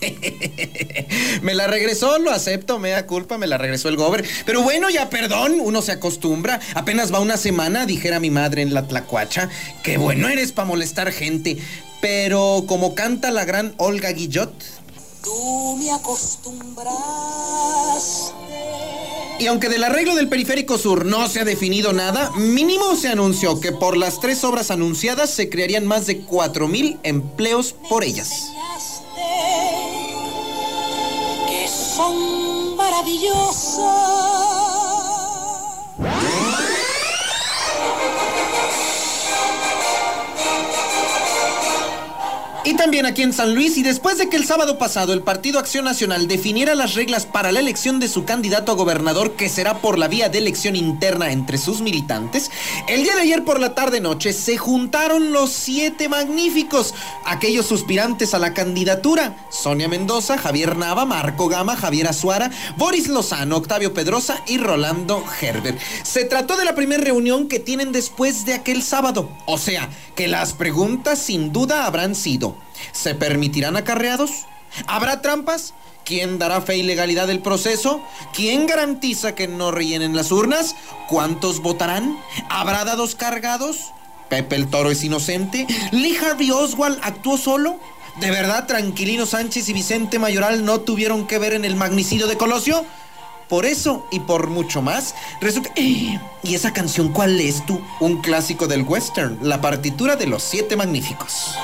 me 1.42 1.54
la 1.54 1.66
regresó, 1.66 2.18
lo 2.18 2.30
acepto, 2.30 2.78
me 2.78 2.90
da 2.90 3.06
culpa, 3.06 3.38
me 3.38 3.46
la 3.46 3.58
regresó 3.58 3.88
el 3.88 3.96
gober. 3.96 4.26
Pero 4.44 4.62
bueno, 4.62 4.90
ya 4.90 5.08
perdón, 5.08 5.56
uno 5.60 5.82
se 5.82 5.92
acostumbra. 5.92 6.60
Apenas 6.74 7.12
va 7.12 7.20
una 7.20 7.36
semana, 7.36 7.86
dijera 7.86 8.20
mi 8.20 8.30
madre 8.30 8.62
en 8.62 8.74
la 8.74 8.86
tlacuacha. 8.86 9.48
Que 9.82 9.96
bueno 9.98 10.28
eres 10.28 10.52
para 10.52 10.68
molestar 10.68 11.12
gente. 11.12 11.58
Pero 12.00 12.64
como 12.66 12.94
canta 12.94 13.30
la 13.30 13.44
gran 13.44 13.74
Olga 13.78 14.10
Guillot. 14.10 14.52
Tú 15.22 15.76
me 15.78 15.90
acostumbras. 15.90 16.94
Y 19.38 19.46
aunque 19.48 19.68
del 19.68 19.84
arreglo 19.84 20.14
del 20.14 20.28
periférico 20.28 20.78
sur 20.78 21.04
no 21.04 21.28
se 21.28 21.40
ha 21.40 21.44
definido 21.44 21.92
nada, 21.92 22.30
mínimo 22.36 22.96
se 22.96 23.08
anunció 23.08 23.60
que 23.60 23.72
por 23.72 23.96
las 23.96 24.18
tres 24.20 24.44
obras 24.44 24.70
anunciadas 24.70 25.30
se 25.30 25.50
crearían 25.50 25.86
más 25.86 26.06
de 26.06 26.26
4.000 26.26 26.98
empleos 27.02 27.74
por 27.88 28.02
ellas. 28.02 28.30
También 42.76 43.06
aquí 43.06 43.22
en 43.22 43.32
San 43.32 43.54
Luis 43.54 43.76
y 43.76 43.82
después 43.82 44.18
de 44.18 44.28
que 44.28 44.36
el 44.36 44.44
sábado 44.44 44.78
pasado 44.78 45.12
el 45.12 45.22
Partido 45.22 45.58
Acción 45.58 45.84
Nacional 45.84 46.28
definiera 46.28 46.74
las 46.74 46.94
reglas 46.94 47.24
para 47.24 47.52
la 47.52 47.60
elección 47.60 48.00
de 48.00 48.08
su 48.08 48.24
candidato 48.24 48.72
a 48.72 48.74
gobernador 48.74 49.32
que 49.32 49.48
será 49.48 49.78
por 49.78 49.98
la 49.98 50.08
vía 50.08 50.28
de 50.28 50.38
elección 50.38 50.76
interna 50.76 51.32
entre 51.32 51.58
sus 51.58 51.80
militantes, 51.80 52.50
el 52.88 53.02
día 53.02 53.14
de 53.14 53.22
ayer 53.22 53.44
por 53.44 53.60
la 53.60 53.74
tarde 53.74 54.00
noche 54.00 54.32
se 54.32 54.58
juntaron 54.58 55.32
los 55.32 55.50
siete 55.52 56.08
magníficos, 56.08 56.94
aquellos 57.24 57.66
suspirantes 57.66 58.34
a 58.34 58.38
la 58.38 58.52
candidatura, 58.52 59.46
Sonia 59.50 59.88
Mendoza, 59.88 60.36
Javier 60.36 60.76
Nava, 60.76 61.04
Marco 61.04 61.48
Gama, 61.48 61.76
Javier 61.76 62.08
Azuara, 62.08 62.50
Boris 62.76 63.08
Lozano, 63.08 63.56
Octavio 63.56 63.94
Pedrosa 63.94 64.42
y 64.46 64.58
Rolando 64.58 65.24
Herbert. 65.40 65.78
Se 66.02 66.24
trató 66.24 66.56
de 66.56 66.64
la 66.64 66.74
primera 66.74 67.02
reunión 67.02 67.48
que 67.48 67.60
tienen 67.60 67.92
después 67.92 68.44
de 68.44 68.54
aquel 68.54 68.82
sábado, 68.82 69.30
o 69.46 69.58
sea, 69.58 69.88
que 70.14 70.28
las 70.28 70.52
preguntas 70.52 71.18
sin 71.18 71.52
duda 71.52 71.86
habrán 71.86 72.14
sido, 72.14 72.56
¿se 72.92 73.14
permitirán 73.14 73.76
acarreados? 73.76 74.46
¿Habrá 74.86 75.22
trampas? 75.22 75.74
¿Quién 76.04 76.38
dará 76.38 76.60
fe 76.60 76.76
y 76.76 76.82
legalidad 76.82 77.26
del 77.26 77.40
proceso? 77.40 78.00
¿Quién 78.32 78.66
garantiza 78.66 79.34
que 79.34 79.48
no 79.48 79.72
rellenen 79.72 80.14
las 80.14 80.30
urnas? 80.30 80.76
¿Cuántos 81.08 81.60
votarán? 81.60 82.16
¿Habrá 82.48 82.84
dados 82.84 83.16
cargados? 83.16 83.92
¿Pepe 84.28 84.56
el 84.56 84.68
Toro 84.68 84.90
es 84.90 85.02
inocente? 85.02 85.66
¿Lee 85.90 86.16
Harvey 86.16 86.52
Oswald 86.52 86.98
actuó 87.02 87.36
solo? 87.38 87.80
¿De 88.20 88.30
verdad 88.30 88.66
Tranquilino 88.66 89.26
Sánchez 89.26 89.68
y 89.68 89.72
Vicente 89.72 90.18
Mayoral 90.18 90.64
no 90.64 90.80
tuvieron 90.80 91.26
que 91.26 91.38
ver 91.38 91.54
en 91.54 91.64
el 91.64 91.74
magnicidio 91.76 92.28
de 92.28 92.36
Colosio? 92.36 92.84
Por 93.48 93.66
eso 93.66 94.06
y 94.10 94.20
por 94.20 94.48
mucho 94.48 94.82
más, 94.82 95.14
resulta... 95.40 95.70
¿Y 95.76 96.18
esa 96.42 96.72
canción 96.72 97.12
cuál 97.12 97.40
es 97.40 97.64
tú? 97.66 97.80
Un 98.00 98.20
clásico 98.22 98.66
del 98.66 98.82
western, 98.82 99.38
la 99.42 99.60
partitura 99.60 100.16
de 100.16 100.26
los 100.26 100.42
siete 100.42 100.76
magníficos. 100.76 101.54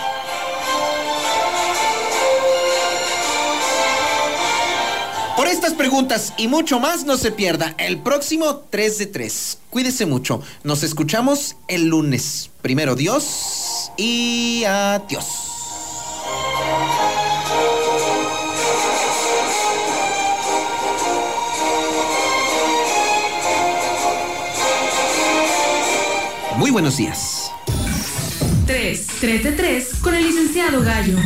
Por 5.42 5.50
estas 5.50 5.74
preguntas 5.74 6.34
y 6.38 6.46
mucho 6.46 6.78
más 6.78 7.04
no 7.04 7.16
se 7.16 7.32
pierda 7.32 7.74
el 7.76 7.98
próximo 7.98 8.58
3 8.70 8.98
de 8.98 9.06
3. 9.06 9.58
Cuídese 9.70 10.06
mucho. 10.06 10.40
Nos 10.62 10.84
escuchamos 10.84 11.56
el 11.66 11.88
lunes. 11.88 12.52
Primero 12.62 12.94
Dios 12.94 13.90
y 13.96 14.62
adiós. 14.64 15.26
Muy 26.56 26.70
buenos 26.70 26.98
días. 26.98 27.50
3, 28.68 29.06
3 29.18 29.42
de 29.42 29.50
3 29.50 29.88
con 30.04 30.14
el 30.14 30.24
licenciado 30.24 30.82
Gallo. 30.82 31.18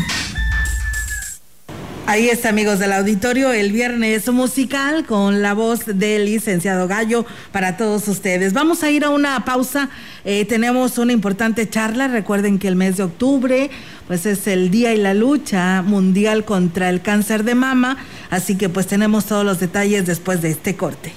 Ahí 2.08 2.28
está, 2.28 2.50
amigos 2.50 2.78
del 2.78 2.92
auditorio, 2.92 3.52
el 3.52 3.72
viernes 3.72 4.28
musical 4.28 5.04
con 5.06 5.42
la 5.42 5.54
voz 5.54 5.86
del 5.86 6.26
licenciado 6.26 6.86
Gallo 6.86 7.26
para 7.50 7.76
todos 7.76 8.06
ustedes. 8.06 8.52
Vamos 8.52 8.84
a 8.84 8.92
ir 8.92 9.04
a 9.04 9.10
una 9.10 9.44
pausa. 9.44 9.90
Eh, 10.24 10.44
tenemos 10.44 10.98
una 10.98 11.12
importante 11.12 11.68
charla. 11.68 12.06
Recuerden 12.06 12.60
que 12.60 12.68
el 12.68 12.76
mes 12.76 12.96
de 12.96 13.02
octubre, 13.02 13.70
pues 14.06 14.24
es 14.24 14.46
el 14.46 14.70
día 14.70 14.94
y 14.94 14.98
la 14.98 15.14
lucha 15.14 15.82
mundial 15.82 16.44
contra 16.44 16.90
el 16.90 17.02
cáncer 17.02 17.42
de 17.42 17.56
mama. 17.56 17.96
Así 18.30 18.56
que 18.56 18.68
pues 18.68 18.86
tenemos 18.86 19.26
todos 19.26 19.44
los 19.44 19.58
detalles 19.58 20.06
después 20.06 20.40
de 20.42 20.50
este 20.50 20.76
corte. 20.76 21.12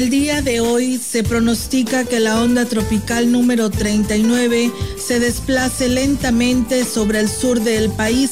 El 0.00 0.08
día 0.08 0.40
de 0.40 0.60
hoy 0.60 0.96
se 0.96 1.22
pronostica 1.22 2.06
que 2.06 2.20
la 2.20 2.40
onda 2.40 2.64
tropical 2.64 3.30
número 3.30 3.68
39 3.68 4.72
se 4.96 5.20
desplace 5.20 5.90
lentamente 5.90 6.86
sobre 6.86 7.20
el 7.20 7.28
sur 7.28 7.60
del 7.60 7.90
país. 7.90 8.30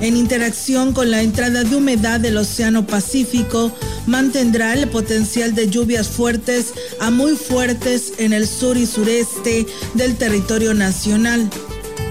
En 0.00 0.16
interacción 0.16 0.94
con 0.94 1.10
la 1.10 1.20
entrada 1.20 1.64
de 1.64 1.76
humedad 1.76 2.18
del 2.18 2.38
Océano 2.38 2.86
Pacífico, 2.86 3.70
mantendrá 4.06 4.72
el 4.72 4.88
potencial 4.88 5.54
de 5.54 5.68
lluvias 5.68 6.08
fuertes 6.08 6.72
a 6.98 7.10
muy 7.10 7.36
fuertes 7.36 8.14
en 8.16 8.32
el 8.32 8.48
sur 8.48 8.78
y 8.78 8.86
sureste 8.86 9.66
del 9.92 10.16
territorio 10.16 10.72
nacional. 10.72 11.50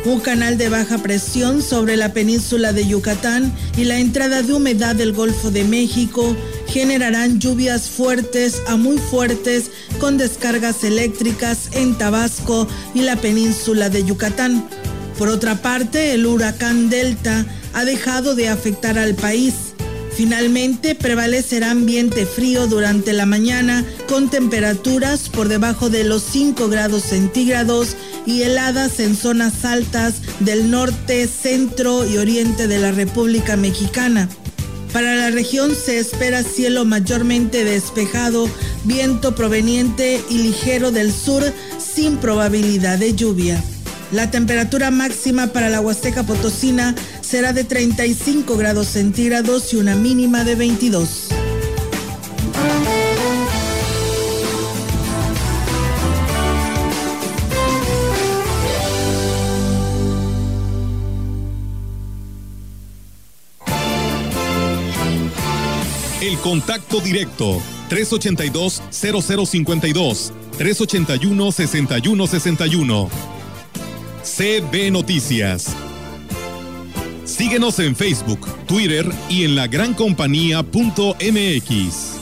Un 0.05 0.19
canal 0.19 0.59
de 0.59 0.69
baja 0.69 0.99
presión 0.99 1.63
sobre 1.63 1.97
la 1.97 2.13
península 2.13 2.71
de 2.71 2.87
Yucatán 2.87 3.51
y 3.77 3.83
la 3.83 3.97
entrada 3.97 4.43
de 4.43 4.53
humedad 4.53 4.95
del 4.95 5.13
Golfo 5.13 5.49
de 5.49 5.63
México 5.63 6.35
generarán 6.71 7.39
lluvias 7.39 7.89
fuertes 7.89 8.61
a 8.65 8.77
muy 8.77 8.97
fuertes 8.97 9.71
con 9.99 10.17
descargas 10.17 10.85
eléctricas 10.85 11.69
en 11.73 11.97
Tabasco 11.97 12.65
y 12.93 13.01
la 13.01 13.17
península 13.17 13.89
de 13.89 14.05
Yucatán. 14.05 14.65
Por 15.17 15.27
otra 15.27 15.61
parte, 15.61 16.13
el 16.13 16.25
huracán 16.25 16.89
Delta 16.89 17.45
ha 17.73 17.83
dejado 17.83 18.35
de 18.35 18.47
afectar 18.47 18.97
al 18.97 19.15
país. 19.15 19.53
Finalmente, 20.15 20.95
prevalecerá 20.95 21.71
ambiente 21.71 22.25
frío 22.25 22.67
durante 22.67 23.11
la 23.11 23.25
mañana 23.25 23.85
con 24.07 24.29
temperaturas 24.29 25.29
por 25.29 25.49
debajo 25.49 25.89
de 25.89 26.05
los 26.05 26.23
5 26.23 26.69
grados 26.69 27.03
centígrados 27.03 27.97
y 28.25 28.43
heladas 28.43 28.99
en 28.99 29.15
zonas 29.15 29.65
altas 29.65 30.21
del 30.39 30.71
norte, 30.71 31.27
centro 31.27 32.05
y 32.05 32.17
oriente 32.17 32.67
de 32.67 32.79
la 32.79 32.91
República 32.91 33.57
Mexicana. 33.57 34.29
Para 34.93 35.15
la 35.15 35.31
región 35.31 35.73
se 35.73 35.99
espera 35.99 36.43
cielo 36.43 36.83
mayormente 36.83 37.63
despejado, 37.63 38.49
viento 38.83 39.35
proveniente 39.35 40.21
y 40.29 40.39
ligero 40.39 40.91
del 40.91 41.13
sur 41.13 41.43
sin 41.77 42.17
probabilidad 42.17 42.97
de 42.99 43.15
lluvia. 43.15 43.63
La 44.11 44.29
temperatura 44.29 44.91
máxima 44.91 45.47
para 45.47 45.69
la 45.69 45.79
Huasteca 45.79 46.23
Potosina 46.23 46.93
será 47.21 47.53
de 47.53 47.63
35 47.63 48.57
grados 48.57 48.87
centígrados 48.87 49.71
y 49.73 49.77
una 49.77 49.95
mínima 49.95 50.43
de 50.43 50.55
22. 50.55 51.40
Contacto 66.41 66.99
directo 66.99 67.61
382-0052 67.89 70.33
381-6161 70.57 73.09
CB 74.23 74.91
Noticias. 74.91 75.75
Síguenos 77.25 77.79
en 77.79 77.95
Facebook, 77.95 78.47
Twitter 78.67 79.09
y 79.29 79.45
en 79.45 79.55
la 79.55 79.63
lagrancompañía.mx. 79.63 82.19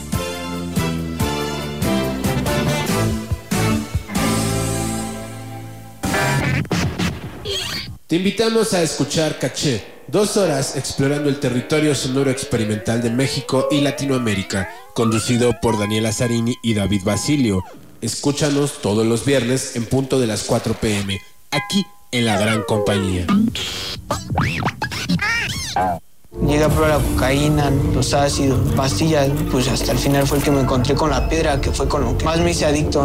Te 8.06 8.16
invitamos 8.16 8.72
a 8.74 8.82
escuchar 8.82 9.38
Caché, 9.38 9.84
dos 10.10 10.36
horas 10.36 10.76
explorando 10.76 11.28
el 11.28 11.38
territorio 11.38 11.94
sonoro 11.94 12.30
experimental 12.30 13.00
de 13.02 13.10
México 13.10 13.68
y 13.70 13.80
Latinoamérica, 13.80 14.68
conducido 14.94 15.52
por 15.60 15.78
Daniela 15.78 16.12
Zarini 16.12 16.56
y 16.62 16.74
David 16.74 17.02
Basilio. 17.04 17.62
Escúchanos 18.00 18.80
todos 18.80 19.06
los 19.06 19.24
viernes 19.24 19.76
en 19.76 19.86
punto 19.86 20.18
de 20.18 20.26
las 20.26 20.44
4 20.44 20.74
pm, 20.74 21.20
aquí 21.50 21.86
en 22.12 22.26
la 22.26 22.38
gran 22.38 22.62
compañía. 22.62 23.26
Llegué 26.46 26.64
a 26.64 26.68
probar 26.68 26.90
la 26.90 26.98
cocaína, 26.98 27.70
los 27.92 28.14
ácidos, 28.14 28.58
pastillas, 28.74 29.28
pues 29.50 29.68
hasta 29.68 29.92
el 29.92 29.98
final 29.98 30.26
fue 30.26 30.38
el 30.38 30.44
que 30.44 30.50
me 30.50 30.60
encontré 30.60 30.94
con 30.94 31.10
la 31.10 31.28
piedra, 31.28 31.60
que 31.60 31.70
fue 31.70 31.88
con 31.88 32.04
lo 32.04 32.16
que 32.16 32.24
más 32.24 32.40
me 32.40 32.50
hice 32.50 32.66
adicto. 32.66 33.02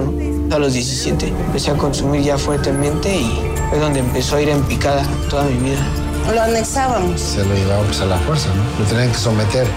A 0.52 0.60
los 0.60 0.74
17 0.74 1.28
empecé 1.28 1.72
a 1.72 1.76
consumir 1.76 2.22
ya 2.22 2.38
fuertemente 2.38 3.16
y 3.16 3.32
fue 3.70 3.80
donde 3.80 4.00
empezó 4.00 4.38
a 4.38 4.42
ir 4.42 4.50
en 4.50 4.64
picada 4.64 5.06
toda 5.30 5.44
mi 5.46 5.70
vida. 5.70 6.15
Lo 6.34 6.42
anexábamos. 6.42 7.22
Se 7.22 7.46
lo 7.46 7.54
llevábamos 7.54 8.02
a 8.02 8.06
la 8.06 8.18
fuerza, 8.20 8.50
¿no? 8.56 8.64
Lo 8.80 8.86
tenían 8.90 9.12
que 9.12 9.18
someter. 9.18 9.68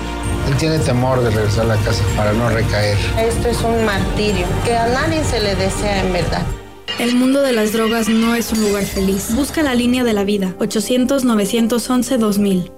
Él 0.49 0.57
tiene 0.57 0.79
temor 0.79 1.23
de 1.23 1.31
regresar 1.31 1.67
a 1.67 1.77
la 1.77 1.83
casa 1.83 2.03
para 2.17 2.33
no 2.33 2.49
recaer. 2.49 2.97
Esto 3.19 3.49
es 3.49 3.61
un 3.63 3.85
martirio 3.85 4.47
que 4.65 4.77
a 4.77 4.89
nadie 4.89 5.23
se 5.25 5.41
le 5.41 5.55
desea 5.55 6.05
en 6.05 6.13
verdad. 6.13 6.43
El 6.99 7.15
mundo 7.15 7.43
de 7.43 7.53
las 7.53 7.73
drogas 7.73 8.09
no 8.09 8.35
es 8.35 8.51
un 8.53 8.63
lugar 8.63 8.85
feliz. 8.85 9.33
Busca 9.35 9.63
la 9.63 9.75
línea 9.75 10.05
de 10.05 10.15
la 10.15 10.25
vida. 10.25 10.55
800-911-2000. 10.59 12.78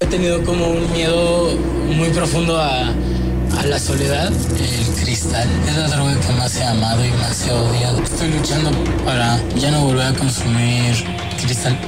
He 0.01 0.07
tenido 0.07 0.43
como 0.43 0.67
un 0.71 0.91
miedo 0.91 1.55
muy 1.95 2.09
profundo 2.09 2.59
a, 2.59 2.89
a 2.89 3.67
la 3.67 3.79
soledad. 3.79 4.33
El 4.59 5.05
cristal 5.05 5.47
es 5.69 5.77
la 5.77 5.89
droga 5.89 6.19
que 6.19 6.33
más 6.33 6.57
he 6.57 6.65
amado 6.65 7.05
y 7.05 7.11
más 7.11 7.47
he 7.47 7.53
odiado. 7.53 8.03
Estoy 8.03 8.31
luchando 8.31 8.71
para 9.05 9.39
ya 9.57 9.73
no 9.73 9.85
volver 9.85 10.07
a 10.07 10.13
consumir 10.15 10.95
cristal. 11.39 11.79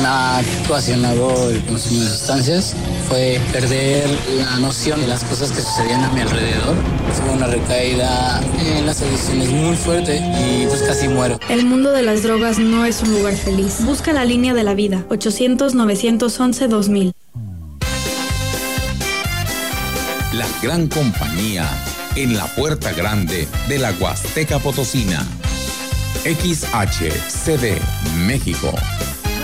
Me 0.00 0.06
ha 0.06 0.40
ocasionado 0.66 1.50
el 1.50 1.62
consumo 1.64 2.02
de 2.02 2.08
sustancias 2.08 2.74
fue 3.08 3.40
perder 3.52 4.08
la 4.36 4.58
noción 4.58 5.00
de 5.00 5.08
las 5.08 5.24
cosas 5.24 5.50
que 5.50 5.60
sucedían 5.60 6.04
a 6.04 6.12
mi 6.12 6.20
alrededor. 6.20 6.76
Tuve 7.16 7.30
una 7.32 7.48
recaída 7.48 8.40
en 8.58 8.86
las 8.86 9.02
adicciones 9.02 9.50
muy 9.50 9.76
fuerte 9.76 10.18
y 10.18 10.66
pues 10.66 10.82
casi 10.82 11.08
muero. 11.08 11.40
El 11.48 11.66
mundo 11.66 11.90
de 11.90 12.02
las 12.02 12.22
drogas 12.22 12.60
no 12.60 12.84
es 12.84 13.02
un 13.02 13.12
lugar 13.12 13.34
feliz. 13.34 13.84
Busca 13.84 14.12
la 14.12 14.24
línea 14.24 14.54
de 14.54 14.62
la 14.62 14.74
vida. 14.74 15.04
800-911-2000. 15.08 17.12
La 20.34 20.46
gran 20.62 20.86
compañía 20.86 21.68
en 22.14 22.36
la 22.36 22.46
puerta 22.46 22.92
grande 22.92 23.48
de 23.68 23.78
la 23.78 23.90
Huasteca 23.98 24.60
Potosina. 24.60 25.26
XHCD 26.22 27.80
México 28.26 28.72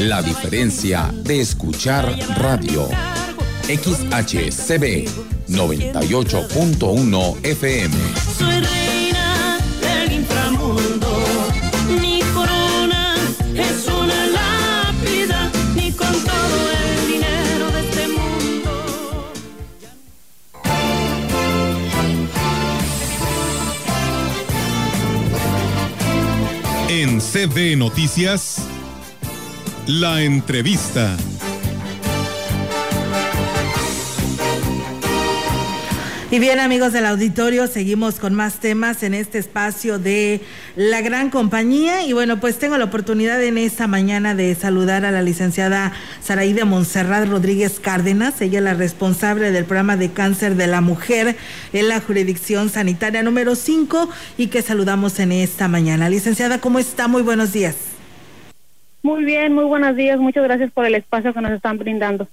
La 0.00 0.22
diferencia 0.22 1.12
de 1.12 1.42
escuchar 1.42 2.18
radio. 2.38 2.88
XHCB 3.64 5.06
98.1 5.48 7.44
FM. 7.44 7.94
Soy 8.38 8.60
reina 8.60 9.58
del 9.82 10.12
inframundo. 10.12 11.22
Mi 12.00 12.22
corona 12.32 13.14
es 13.54 13.86
una 13.88 14.26
lápida. 14.28 15.52
Ni 15.74 15.92
con 15.92 16.12
todo 16.12 16.70
el 16.70 17.06
dinero 17.06 17.70
de 17.70 17.80
este 17.80 18.08
mundo. 18.08 18.70
En 26.88 27.20
CB 27.20 27.76
Noticias, 27.76 28.62
la 29.86 30.22
entrevista. 30.22 31.16
Y 36.32 36.38
bien 36.38 36.60
amigos 36.60 36.92
del 36.92 37.06
auditorio, 37.06 37.66
seguimos 37.66 38.20
con 38.20 38.34
más 38.34 38.60
temas 38.60 39.02
en 39.02 39.14
este 39.14 39.38
espacio 39.38 39.98
de 39.98 40.40
la 40.76 41.00
gran 41.00 41.28
compañía 41.28 42.04
y 42.04 42.12
bueno, 42.12 42.38
pues 42.38 42.56
tengo 42.56 42.78
la 42.78 42.84
oportunidad 42.84 43.42
en 43.42 43.58
esta 43.58 43.88
mañana 43.88 44.36
de 44.36 44.54
saludar 44.54 45.04
a 45.04 45.10
la 45.10 45.22
licenciada 45.22 45.92
Saraíde 46.22 46.64
Monserrat 46.64 47.28
Rodríguez 47.28 47.80
Cárdenas, 47.80 48.40
ella 48.40 48.58
es 48.58 48.64
la 48.64 48.74
responsable 48.74 49.50
del 49.50 49.64
programa 49.64 49.96
de 49.96 50.12
cáncer 50.12 50.54
de 50.54 50.68
la 50.68 50.80
mujer 50.80 51.36
en 51.72 51.88
la 51.88 52.00
jurisdicción 52.00 52.68
sanitaria 52.68 53.24
número 53.24 53.56
5 53.56 54.08
y 54.38 54.46
que 54.46 54.62
saludamos 54.62 55.18
en 55.18 55.32
esta 55.32 55.66
mañana. 55.66 56.08
Licenciada, 56.08 56.60
¿cómo 56.60 56.78
está? 56.78 57.08
Muy 57.08 57.22
buenos 57.22 57.52
días. 57.52 57.89
Muy 59.02 59.24
bien, 59.24 59.54
muy 59.54 59.64
buenos 59.64 59.96
días, 59.96 60.18
muchas 60.18 60.44
gracias 60.44 60.70
por 60.72 60.84
el 60.84 60.94
espacio 60.94 61.32
que 61.32 61.40
nos 61.40 61.52
están 61.52 61.78
brindando. 61.78 62.28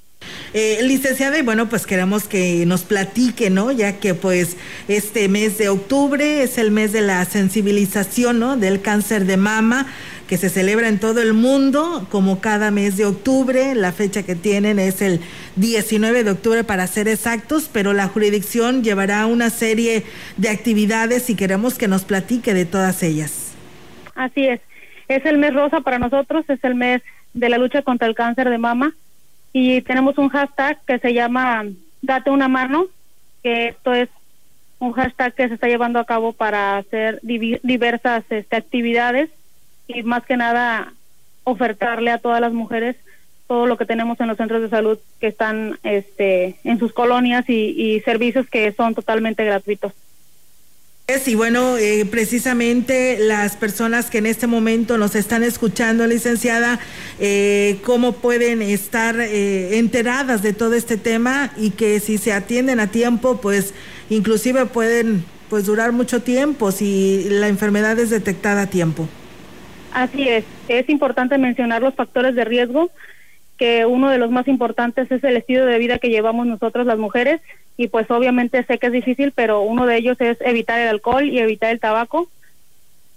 Eh, 0.53 0.80
licenciada, 0.82 1.38
y 1.38 1.41
bueno, 1.41 1.69
pues 1.69 1.86
queremos 1.86 2.27
que 2.27 2.65
nos 2.65 2.84
platique, 2.84 3.49
¿no? 3.49 3.71
Ya 3.71 3.99
que 3.99 4.13
pues 4.13 4.58
este 4.88 5.30
mes 5.30 5.58
de 5.58 5.69
octubre 5.69 6.43
es 6.43 6.58
el 6.58 6.71
mes 6.71 6.91
de 6.91 7.01
la 7.01 7.23
sensibilización, 7.25 8.39
¿no? 8.39 8.58
Del 8.58 8.82
cáncer 8.82 9.25
de 9.25 9.38
mama 9.38 9.88
que 10.27 10.38
se 10.38 10.49
celebra 10.49 10.89
en 10.89 10.99
todo 10.99 11.21
el 11.21 11.34
mundo, 11.34 12.06
como 12.12 12.41
cada 12.41 12.69
mes 12.69 12.97
de 12.97 13.06
octubre. 13.06 13.73
La 13.75 13.91
fecha 13.91 14.23
que 14.23 14.36
tienen 14.36 14.77
es 14.77 15.01
el 15.01 15.21
19 15.56 16.23
de 16.23 16.32
octubre 16.32 16.63
para 16.63 16.86
ser 16.88 17.08
exactos, 17.08 17.69
pero 17.71 17.93
la 17.93 18.08
jurisdicción 18.08 18.84
llevará 18.84 19.25
una 19.25 19.49
serie 19.49 20.03
de 20.36 20.49
actividades 20.49 21.30
y 21.30 21.36
queremos 21.36 21.75
que 21.75 21.88
nos 21.88 22.03
platique 22.03 22.53
de 22.53 22.65
todas 22.65 23.03
ellas. 23.03 23.53
Así 24.15 24.47
es, 24.47 24.60
es 25.08 25.26
el 25.26 25.38
mes 25.38 25.54
rosa 25.54 25.82
para 25.82 26.00
nosotros, 26.00 26.46
es 26.50 26.63
el 26.63 26.76
mes 26.76 27.02
de 27.34 27.50
la 27.50 27.58
lucha 27.58 27.82
contra 27.82 28.08
el 28.08 28.15
cáncer 28.15 28.50
de 28.50 28.58
mama 28.58 28.93
y 29.54 29.82
tenemos 29.82 30.17
un 30.17 30.30
hashtag 30.30 30.80
que 30.86 31.00
se 31.00 31.13
llama 31.13 31.65
Date 32.02 32.30
una 32.30 32.48
mano, 32.48 32.86
que 33.43 33.70
esto 33.70 33.93
es 33.93 34.10
un 34.80 34.91
hashtag 34.93 35.34
que 35.34 35.48
se 35.48 35.56
está 35.56 35.67
llevando 35.67 36.00
a 36.00 36.06
cabo 36.06 36.34
para 36.34 36.78
hacer 36.78 37.20
diversas 37.24 38.24
este, 38.30 38.56
actividades 38.56 39.30
y 39.88 40.04
más 40.04 40.26
que 40.26 40.38
nada 40.38 40.93
ofertarle 41.43 42.12
a 42.12 42.20
todas 42.20 42.41
las 42.41 42.54
mujeres 42.54 42.96
todo 43.48 43.65
lo 43.65 43.78
que 43.78 43.86
tenemos 43.86 44.20
en 44.20 44.28
los 44.28 44.38
centros 44.38 44.62
de 44.62 44.70
salud 44.70 45.00
que 45.22 45.28
están 45.28 45.80
este, 45.84 46.58
en 46.65 46.78
sus 46.78 46.91
colonias 46.91 47.50
y, 47.50 47.70
y 47.70 48.02
servicios 48.02 48.48
que 48.50 48.72
son 48.74 48.93
totalmente 48.93 49.46
gratuitos. 49.46 49.93
Y 51.26 51.36
bueno, 51.36 51.78
eh, 51.78 52.06
precisamente 52.06 53.17
las 53.17 53.56
personas 53.56 54.10
que 54.10 54.17
en 54.17 54.26
este 54.26 54.46
momento 54.46 54.98
nos 54.98 55.15
están 55.15 55.41
escuchando, 55.41 56.06
licenciada, 56.06 56.80
eh, 57.17 57.78
cómo 57.86 58.12
pueden 58.12 58.62
estar 58.62 59.17
eh, 59.17 59.78
enteradas 59.78 60.43
de 60.43 60.52
todo 60.52 60.74
este 60.74 60.98
tema 60.98 61.52
y 61.56 61.72
que 61.72 62.02
si 62.02 62.17
se 62.17 62.34
atienden 62.34 62.82
a 62.82 62.91
tiempo, 62.91 63.39
pues 63.39 63.74
inclusive 64.10 64.65
pueden 64.65 65.24
pues 65.50 65.65
durar 65.65 65.93
mucho 65.93 66.24
tiempo 66.24 66.72
si 66.72 67.26
la 67.30 67.48
enfermedad 67.48 67.98
es 68.00 68.10
detectada 68.10 68.63
a 68.63 68.67
tiempo. 68.67 69.08
Así 69.93 70.28
es, 70.28 70.43
es 70.67 70.89
importante 70.89 71.38
mencionar 71.38 71.82
los 71.82 71.96
factores 71.96 72.36
de 72.36 72.43
riesgo, 72.43 72.91
que 73.58 73.86
uno 73.86 74.10
de 74.10 74.17
los 74.17 74.30
más 74.30 74.50
importantes 74.50 75.10
es 75.10 75.24
el 75.24 75.38
estilo 75.38 75.65
de 75.65 75.80
vida 75.80 76.00
que 76.00 76.10
llevamos 76.10 76.48
nosotros 76.48 76.86
las 76.86 76.98
mujeres 76.98 77.39
y 77.78 77.88
pues 77.88 78.10
obviamente 78.10 78.63
sé 78.63 78.80
que 78.80 78.88
es 78.88 78.94
difícil, 78.94 79.32
pero 79.32 79.62
uno 79.62 79.86
de 79.86 79.98
ellos 79.98 80.20
es 80.20 80.40
evitar 80.42 80.80
el 80.80 80.90
alcohol 80.90 81.30
y 81.30 81.38
evitar 81.38 81.70
el 81.70 81.80
tabaco. 81.80 82.28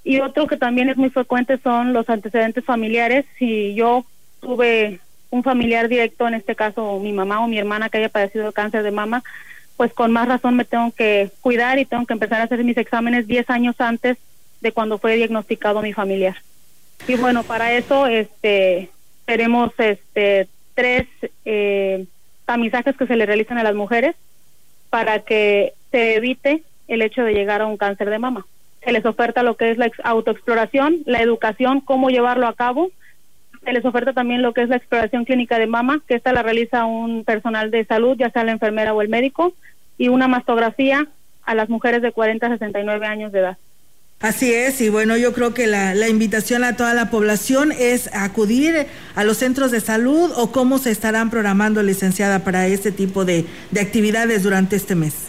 Y 0.04 0.20
otro 0.20 0.46
que 0.46 0.58
también 0.58 0.90
es 0.90 0.98
muy 0.98 1.08
frecuente 1.08 1.58
son 1.58 1.94
los 1.94 2.08
antecedentes 2.10 2.64
familiares. 2.64 3.24
Si 3.38 3.74
yo 3.74 4.04
tuve 4.40 5.00
un 5.30 5.42
familiar 5.42 5.88
directo, 5.88 6.28
en 6.28 6.34
este 6.34 6.54
caso 6.54 6.98
mi 7.00 7.12
mamá 7.12 7.40
o 7.40 7.48
mi 7.48 7.58
hermana 7.58 7.88
que 7.88 7.98
haya 7.98 8.10
padecido 8.10 8.52
cáncer 8.52 8.82
de 8.82 8.90
mama, 8.90 9.22
pues 9.78 9.94
con 9.94 10.12
más 10.12 10.28
razón 10.28 10.56
me 10.56 10.66
tengo 10.66 10.92
que 10.92 11.30
cuidar 11.40 11.78
y 11.78 11.86
tengo 11.86 12.04
que 12.04 12.12
empezar 12.12 12.42
a 12.42 12.44
hacer 12.44 12.62
mis 12.62 12.76
exámenes 12.76 13.26
10 13.26 13.48
años 13.48 13.76
antes 13.78 14.18
de 14.60 14.72
cuando 14.72 14.98
fue 14.98 15.16
diagnosticado 15.16 15.80
mi 15.80 15.94
familiar. 15.94 16.36
Y 17.08 17.14
bueno, 17.14 17.44
para 17.44 17.72
eso 17.72 18.06
este 18.06 18.90
tenemos 19.24 19.72
este 19.78 20.48
tres 20.74 21.06
eh, 21.46 22.04
tamizajes 22.44 22.94
que 22.94 23.06
se 23.06 23.16
le 23.16 23.24
realizan 23.24 23.56
a 23.56 23.62
las 23.62 23.74
mujeres 23.74 24.16
para 24.90 25.20
que 25.20 25.72
se 25.90 26.16
evite 26.16 26.62
el 26.88 27.02
hecho 27.02 27.22
de 27.22 27.32
llegar 27.32 27.62
a 27.62 27.66
un 27.66 27.76
cáncer 27.76 28.10
de 28.10 28.18
mama. 28.18 28.46
Se 28.84 28.92
les 28.92 29.04
oferta 29.04 29.42
lo 29.42 29.56
que 29.56 29.70
es 29.70 29.78
la 29.78 29.86
ex- 29.86 30.00
autoexploración, 30.02 30.98
la 31.06 31.20
educación, 31.22 31.80
cómo 31.80 32.10
llevarlo 32.10 32.46
a 32.46 32.54
cabo. 32.54 32.90
Se 33.64 33.72
les 33.72 33.84
oferta 33.84 34.12
también 34.12 34.42
lo 34.42 34.52
que 34.54 34.62
es 34.62 34.68
la 34.68 34.76
exploración 34.76 35.24
clínica 35.24 35.58
de 35.58 35.66
mama, 35.66 36.00
que 36.08 36.14
esta 36.14 36.32
la 36.32 36.42
realiza 36.42 36.86
un 36.86 37.24
personal 37.24 37.70
de 37.70 37.84
salud, 37.84 38.16
ya 38.18 38.30
sea 38.30 38.42
la 38.44 38.52
enfermera 38.52 38.94
o 38.94 39.02
el 39.02 39.08
médico, 39.08 39.52
y 39.98 40.08
una 40.08 40.28
mastografía 40.28 41.06
a 41.44 41.54
las 41.54 41.68
mujeres 41.68 42.00
de 42.00 42.12
40 42.12 42.46
a 42.46 42.50
69 42.50 43.06
años 43.06 43.32
de 43.32 43.40
edad. 43.40 43.58
Así 44.20 44.52
es, 44.52 44.82
y 44.82 44.90
bueno, 44.90 45.16
yo 45.16 45.32
creo 45.32 45.54
que 45.54 45.66
la, 45.66 45.94
la 45.94 46.08
invitación 46.08 46.62
a 46.62 46.76
toda 46.76 46.92
la 46.92 47.08
población 47.08 47.72
es 47.72 48.10
acudir 48.14 48.86
a 49.14 49.24
los 49.24 49.38
centros 49.38 49.70
de 49.70 49.80
salud 49.80 50.30
o 50.36 50.52
cómo 50.52 50.76
se 50.76 50.90
estarán 50.90 51.30
programando, 51.30 51.82
licenciada, 51.82 52.40
para 52.40 52.66
este 52.66 52.92
tipo 52.92 53.24
de, 53.24 53.46
de 53.70 53.80
actividades 53.80 54.42
durante 54.42 54.76
este 54.76 54.94
mes. 54.94 55.28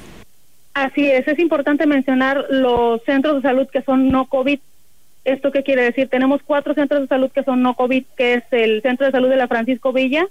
Así 0.73 1.09
es, 1.09 1.25
es 1.25 1.39
importante 1.39 1.85
mencionar 1.85 2.45
los 2.49 3.01
centros 3.05 3.35
de 3.35 3.49
salud 3.49 3.67
que 3.71 3.81
son 3.81 4.09
no 4.09 4.27
COVID. 4.27 4.59
¿Esto 5.23 5.53
qué 5.53 5.63
quiere 5.63 5.83
decir? 5.83 6.09
Tenemos 6.09 6.41
cuatro 6.43 6.73
centros 6.73 7.01
de 7.01 7.07
salud 7.07 7.31
que 7.31 7.43
son 7.43 7.61
no 7.61 7.75
COVID, 7.75 8.03
que 8.17 8.33
es 8.33 8.43
el 8.51 8.81
Centro 8.81 9.05
de 9.05 9.13
Salud 9.13 9.29
de 9.29 9.37
la 9.37 9.47
Francisco 9.47 9.93
Villa, 9.93 10.27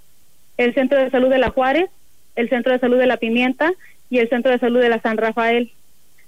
el 0.58 0.74
Centro 0.74 0.98
de 0.98 1.10
Salud 1.10 1.30
de 1.30 1.38
la 1.38 1.48
Juárez, 1.48 1.88
el 2.36 2.50
Centro 2.50 2.72
de 2.72 2.78
Salud 2.78 2.98
de 2.98 3.06
la 3.06 3.16
Pimienta 3.16 3.72
y 4.10 4.18
el 4.18 4.28
Centro 4.28 4.50
de 4.52 4.58
Salud 4.58 4.80
de 4.80 4.88
la 4.90 5.00
San 5.00 5.16
Rafael. 5.16 5.72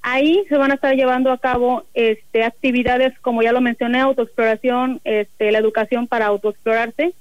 Ahí 0.02 0.44
se 0.48 0.56
van 0.56 0.72
a 0.72 0.74
estar 0.74 0.94
llevando 0.94 1.30
a 1.30 1.38
cabo 1.38 1.84
este, 1.94 2.44
actividades, 2.44 3.16
como 3.20 3.42
ya 3.42 3.52
lo 3.52 3.60
mencioné, 3.60 4.00
autoexploración, 4.00 5.00
este, 5.04 5.52
la 5.52 5.58
educación 5.58 6.08
para 6.08 6.26
autoexplorarse, 6.26 7.14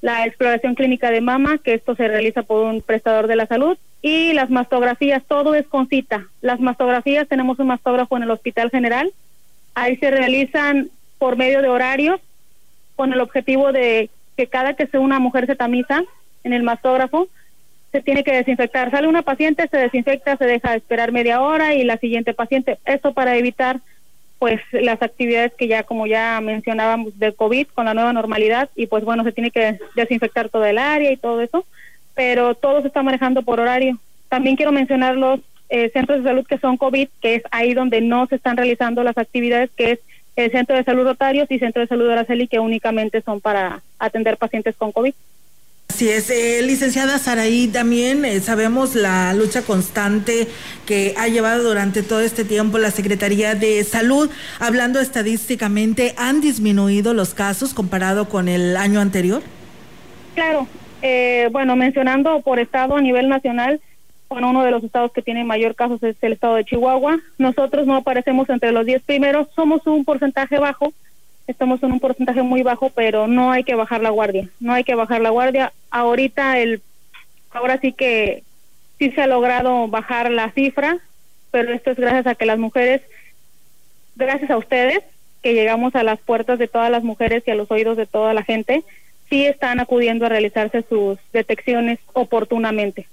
la 0.00 0.26
exploración 0.26 0.74
clínica 0.74 1.10
de 1.10 1.20
mama, 1.20 1.58
que 1.58 1.74
esto 1.74 1.94
se 1.94 2.08
realiza 2.08 2.42
por 2.42 2.64
un 2.64 2.82
prestador 2.82 3.28
de 3.28 3.36
la 3.36 3.46
salud, 3.46 3.78
y 4.02 4.32
las 4.32 4.50
mastografías, 4.50 5.22
todo 5.26 5.54
es 5.54 5.66
con 5.66 5.88
cita. 5.88 6.26
Las 6.40 6.60
mastografías, 6.60 7.28
tenemos 7.28 7.58
un 7.60 7.68
mastógrafo 7.68 8.16
en 8.16 8.24
el 8.24 8.30
Hospital 8.30 8.70
General, 8.70 9.10
ahí 9.74 9.96
se 9.96 10.10
realizan 10.10 10.90
por 11.18 11.36
medio 11.36 11.62
de 11.62 11.68
horarios, 11.68 12.20
con 12.96 13.12
el 13.12 13.20
objetivo 13.20 13.72
de 13.72 14.10
que 14.36 14.48
cada 14.48 14.74
que 14.74 14.86
se 14.86 14.98
una 14.98 15.18
mujer 15.20 15.46
se 15.46 15.54
tamiza 15.54 16.02
en 16.44 16.52
el 16.52 16.62
mastógrafo, 16.62 17.28
se 17.96 18.02
tiene 18.02 18.24
que 18.24 18.34
desinfectar. 18.34 18.90
Sale 18.90 19.08
una 19.08 19.22
paciente, 19.22 19.68
se 19.68 19.78
desinfecta, 19.78 20.36
se 20.36 20.44
deja 20.44 20.74
esperar 20.74 21.12
media 21.12 21.40
hora 21.40 21.74
y 21.74 21.82
la 21.82 21.96
siguiente 21.96 22.34
paciente. 22.34 22.78
Esto 22.84 23.14
para 23.14 23.36
evitar 23.36 23.80
pues 24.38 24.60
las 24.72 25.00
actividades 25.00 25.54
que 25.54 25.66
ya 25.66 25.82
como 25.82 26.06
ya 26.06 26.38
mencionábamos 26.42 27.18
del 27.18 27.34
COVID 27.34 27.68
con 27.68 27.86
la 27.86 27.94
nueva 27.94 28.12
normalidad 28.12 28.68
y 28.76 28.86
pues 28.86 29.02
bueno, 29.02 29.24
se 29.24 29.32
tiene 29.32 29.50
que 29.50 29.78
desinfectar 29.94 30.50
todo 30.50 30.66
el 30.66 30.76
área 30.76 31.10
y 31.10 31.16
todo 31.16 31.40
eso, 31.40 31.64
pero 32.14 32.54
todo 32.54 32.82
se 32.82 32.88
está 32.88 33.02
manejando 33.02 33.40
por 33.40 33.60
horario. 33.60 33.98
También 34.28 34.56
quiero 34.56 34.72
mencionar 34.72 35.16
los 35.16 35.40
eh, 35.70 35.90
centros 35.94 36.18
de 36.18 36.28
salud 36.28 36.46
que 36.46 36.58
son 36.58 36.76
COVID, 36.76 37.08
que 37.22 37.36
es 37.36 37.42
ahí 37.50 37.72
donde 37.72 38.02
no 38.02 38.26
se 38.26 38.34
están 38.34 38.58
realizando 38.58 39.02
las 39.04 39.16
actividades, 39.16 39.70
que 39.74 39.92
es 39.92 40.00
el 40.36 40.50
Centro 40.50 40.76
de 40.76 40.84
Salud 40.84 41.04
Rotarios 41.04 41.50
y 41.50 41.58
Centro 41.58 41.80
de 41.80 41.88
Salud 41.88 42.10
Araceli, 42.10 42.46
que 42.46 42.58
únicamente 42.58 43.22
son 43.22 43.40
para 43.40 43.80
atender 43.98 44.36
pacientes 44.36 44.76
con 44.76 44.92
COVID. 44.92 45.14
Así 45.96 46.10
es, 46.10 46.28
eh, 46.28 46.60
licenciada 46.60 47.16
Saraí, 47.16 47.68
también 47.68 48.26
eh, 48.26 48.40
sabemos 48.40 48.94
la 48.94 49.32
lucha 49.32 49.62
constante 49.62 50.46
que 50.84 51.14
ha 51.16 51.26
llevado 51.28 51.66
durante 51.66 52.02
todo 52.02 52.20
este 52.20 52.44
tiempo 52.44 52.76
la 52.76 52.90
Secretaría 52.90 53.54
de 53.54 53.82
Salud. 53.82 54.30
Hablando 54.60 55.00
estadísticamente, 55.00 56.14
¿han 56.18 56.42
disminuido 56.42 57.14
los 57.14 57.32
casos 57.32 57.72
comparado 57.72 58.28
con 58.28 58.48
el 58.48 58.76
año 58.76 59.00
anterior? 59.00 59.40
Claro, 60.34 60.68
eh, 61.00 61.48
bueno, 61.50 61.76
mencionando 61.76 62.42
por 62.42 62.58
estado 62.58 62.94
a 62.94 63.00
nivel 63.00 63.30
nacional, 63.30 63.80
bueno, 64.28 64.50
uno 64.50 64.64
de 64.64 64.72
los 64.72 64.84
estados 64.84 65.12
que 65.12 65.22
tiene 65.22 65.44
mayor 65.44 65.76
casos 65.76 66.02
es 66.02 66.16
el 66.20 66.34
estado 66.34 66.56
de 66.56 66.66
Chihuahua. 66.66 67.20
Nosotros 67.38 67.86
no 67.86 67.96
aparecemos 67.96 68.50
entre 68.50 68.70
los 68.70 68.84
10 68.84 69.00
primeros, 69.00 69.48
somos 69.56 69.86
un 69.86 70.04
porcentaje 70.04 70.58
bajo, 70.58 70.92
estamos 71.46 71.82
en 71.82 71.92
un 71.92 72.00
porcentaje 72.00 72.42
muy 72.42 72.62
bajo, 72.62 72.90
pero 72.90 73.26
no 73.26 73.52
hay 73.52 73.64
que 73.64 73.74
bajar 73.74 74.00
la 74.00 74.10
guardia, 74.10 74.48
no 74.60 74.72
hay 74.72 74.84
que 74.84 74.94
bajar 74.94 75.20
la 75.20 75.30
guardia. 75.30 75.72
Ahorita 75.90 76.58
el, 76.58 76.82
ahora 77.50 77.78
sí 77.80 77.92
que 77.92 78.42
sí 78.98 79.10
se 79.10 79.22
ha 79.22 79.26
logrado 79.26 79.88
bajar 79.88 80.30
la 80.30 80.50
cifra, 80.52 80.98
pero 81.50 81.72
esto 81.72 81.90
es 81.90 81.98
gracias 81.98 82.26
a 82.26 82.34
que 82.34 82.46
las 82.46 82.58
mujeres, 82.58 83.02
gracias 84.16 84.50
a 84.50 84.56
ustedes, 84.56 85.00
que 85.42 85.54
llegamos 85.54 85.94
a 85.94 86.02
las 86.02 86.18
puertas 86.18 86.58
de 86.58 86.68
todas 86.68 86.90
las 86.90 87.04
mujeres 87.04 87.44
y 87.46 87.50
a 87.50 87.54
los 87.54 87.70
oídos 87.70 87.96
de 87.96 88.06
toda 88.06 88.34
la 88.34 88.42
gente, 88.42 88.82
sí 89.30 89.46
están 89.46 89.80
acudiendo 89.80 90.26
a 90.26 90.28
realizarse 90.28 90.84
sus 90.88 91.18
detecciones 91.32 91.98
oportunamente. 92.12 93.06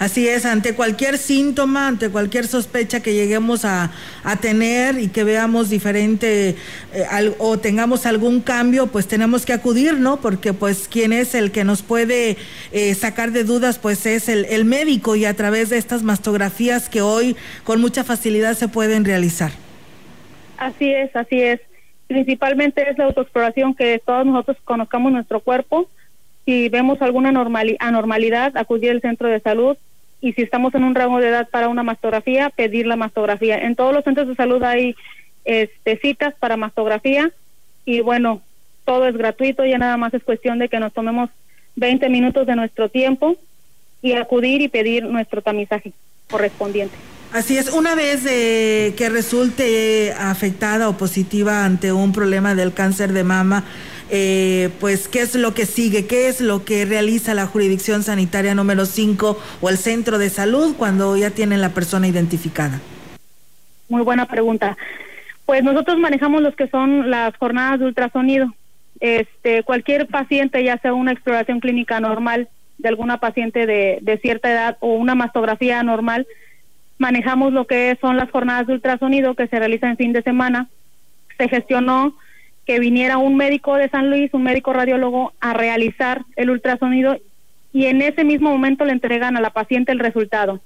Así 0.00 0.26
es, 0.26 0.46
ante 0.46 0.74
cualquier 0.74 1.18
síntoma, 1.18 1.86
ante 1.86 2.08
cualquier 2.08 2.46
sospecha 2.46 3.00
que 3.00 3.12
lleguemos 3.12 3.66
a, 3.66 3.90
a 4.24 4.36
tener 4.36 4.98
y 4.98 5.08
que 5.08 5.24
veamos 5.24 5.68
diferente 5.68 6.56
eh, 6.94 7.04
al- 7.10 7.34
o 7.38 7.58
tengamos 7.58 8.06
algún 8.06 8.40
cambio, 8.40 8.86
pues 8.86 9.06
tenemos 9.06 9.44
que 9.44 9.52
acudir, 9.52 9.98
¿no? 10.00 10.16
Porque 10.22 10.54
pues 10.54 10.88
quien 10.88 11.12
es 11.12 11.34
el 11.34 11.52
que 11.52 11.64
nos 11.64 11.82
puede 11.82 12.38
eh, 12.72 12.94
sacar 12.94 13.30
de 13.32 13.44
dudas, 13.44 13.78
pues 13.78 14.06
es 14.06 14.30
el, 14.30 14.46
el 14.46 14.64
médico 14.64 15.16
y 15.16 15.26
a 15.26 15.34
través 15.34 15.68
de 15.68 15.76
estas 15.76 16.02
mastografías 16.02 16.88
que 16.88 17.02
hoy 17.02 17.36
con 17.64 17.82
mucha 17.82 18.02
facilidad 18.02 18.54
se 18.54 18.68
pueden 18.68 19.04
realizar. 19.04 19.50
Así 20.56 20.90
es, 20.90 21.14
así 21.14 21.42
es. 21.42 21.60
Principalmente 22.06 22.88
es 22.90 22.96
la 22.96 23.04
autoexploración, 23.04 23.74
que 23.74 24.00
todos 24.02 24.24
nosotros 24.24 24.56
conozcamos 24.64 25.12
nuestro 25.12 25.40
cuerpo. 25.40 25.90
Si 26.46 26.70
vemos 26.70 27.02
alguna 27.02 27.30
normali- 27.32 27.76
anormalidad, 27.80 28.56
acudir 28.56 28.92
al 28.92 29.02
centro 29.02 29.28
de 29.28 29.40
salud. 29.40 29.76
Y 30.20 30.32
si 30.34 30.42
estamos 30.42 30.74
en 30.74 30.84
un 30.84 30.94
rango 30.94 31.18
de 31.18 31.28
edad 31.28 31.48
para 31.48 31.68
una 31.68 31.82
mastografía, 31.82 32.50
pedir 32.50 32.86
la 32.86 32.96
mastografía. 32.96 33.58
En 33.58 33.74
todos 33.74 33.94
los 33.94 34.04
centros 34.04 34.28
de 34.28 34.34
salud 34.34 34.62
hay 34.62 34.94
este, 35.44 35.98
citas 35.98 36.34
para 36.38 36.56
mastografía. 36.56 37.32
Y 37.84 38.00
bueno, 38.00 38.42
todo 38.84 39.06
es 39.06 39.16
gratuito, 39.16 39.64
ya 39.64 39.78
nada 39.78 39.96
más 39.96 40.12
es 40.14 40.22
cuestión 40.22 40.58
de 40.58 40.68
que 40.68 40.80
nos 40.80 40.92
tomemos 40.92 41.30
20 41.76 42.08
minutos 42.08 42.46
de 42.46 42.56
nuestro 42.56 42.88
tiempo 42.88 43.36
y 44.02 44.12
acudir 44.12 44.60
y 44.60 44.68
pedir 44.68 45.04
nuestro 45.04 45.42
tamizaje 45.42 45.92
correspondiente. 46.30 46.96
Así 47.32 47.56
es, 47.56 47.72
una 47.72 47.94
vez 47.94 48.26
eh, 48.28 48.92
que 48.96 49.08
resulte 49.08 50.12
afectada 50.18 50.88
o 50.88 50.96
positiva 50.96 51.64
ante 51.64 51.92
un 51.92 52.12
problema 52.12 52.56
del 52.56 52.72
cáncer 52.72 53.12
de 53.12 53.22
mama, 53.22 53.64
eh, 54.10 54.70
pues 54.80 55.08
qué 55.08 55.20
es 55.20 55.34
lo 55.34 55.54
que 55.54 55.66
sigue, 55.66 56.06
qué 56.06 56.28
es 56.28 56.40
lo 56.40 56.64
que 56.64 56.84
realiza 56.84 57.32
la 57.34 57.46
jurisdicción 57.46 58.02
sanitaria 58.02 58.54
número 58.54 58.84
5 58.84 59.38
o 59.60 59.68
el 59.68 59.76
centro 59.76 60.18
de 60.18 60.30
salud 60.30 60.74
cuando 60.76 61.16
ya 61.16 61.30
tienen 61.30 61.60
la 61.60 61.70
persona 61.70 62.08
identificada. 62.08 62.80
Muy 63.88 64.02
buena 64.02 64.26
pregunta. 64.26 64.76
Pues 65.46 65.62
nosotros 65.62 65.98
manejamos 65.98 66.42
los 66.42 66.54
que 66.56 66.68
son 66.68 67.10
las 67.10 67.36
jornadas 67.36 67.80
de 67.80 67.86
ultrasonido. 67.86 68.52
Este, 69.00 69.62
cualquier 69.62 70.06
paciente, 70.06 70.62
ya 70.62 70.78
sea 70.78 70.92
una 70.92 71.12
exploración 71.12 71.60
clínica 71.60 72.00
normal 72.00 72.48
de 72.78 72.88
alguna 72.88 73.18
paciente 73.18 73.66
de, 73.66 73.98
de 74.02 74.18
cierta 74.18 74.50
edad 74.50 74.76
o 74.80 74.94
una 74.94 75.14
mastografía 75.14 75.82
normal, 75.82 76.26
manejamos 76.98 77.52
lo 77.52 77.66
que 77.66 77.96
son 78.00 78.16
las 78.16 78.30
jornadas 78.30 78.66
de 78.66 78.74
ultrasonido 78.74 79.34
que 79.34 79.48
se 79.48 79.58
realizan 79.58 79.90
en 79.90 79.96
fin 79.96 80.12
de 80.12 80.22
semana. 80.22 80.68
Se 81.38 81.48
gestionó 81.48 82.14
que 82.70 82.78
viniera 82.78 83.18
un 83.18 83.36
médico 83.36 83.74
de 83.74 83.88
San 83.88 84.10
Luis, 84.10 84.32
un 84.32 84.44
médico 84.44 84.72
radiólogo, 84.72 85.32
a 85.40 85.54
realizar 85.54 86.22
el 86.36 86.50
ultrasonido 86.50 87.16
y 87.72 87.86
en 87.86 88.00
ese 88.00 88.22
mismo 88.22 88.48
momento 88.48 88.84
le 88.84 88.92
entregan 88.92 89.36
a 89.36 89.40
la 89.40 89.50
paciente 89.50 89.90
el 89.90 89.98
resultado. 89.98 90.60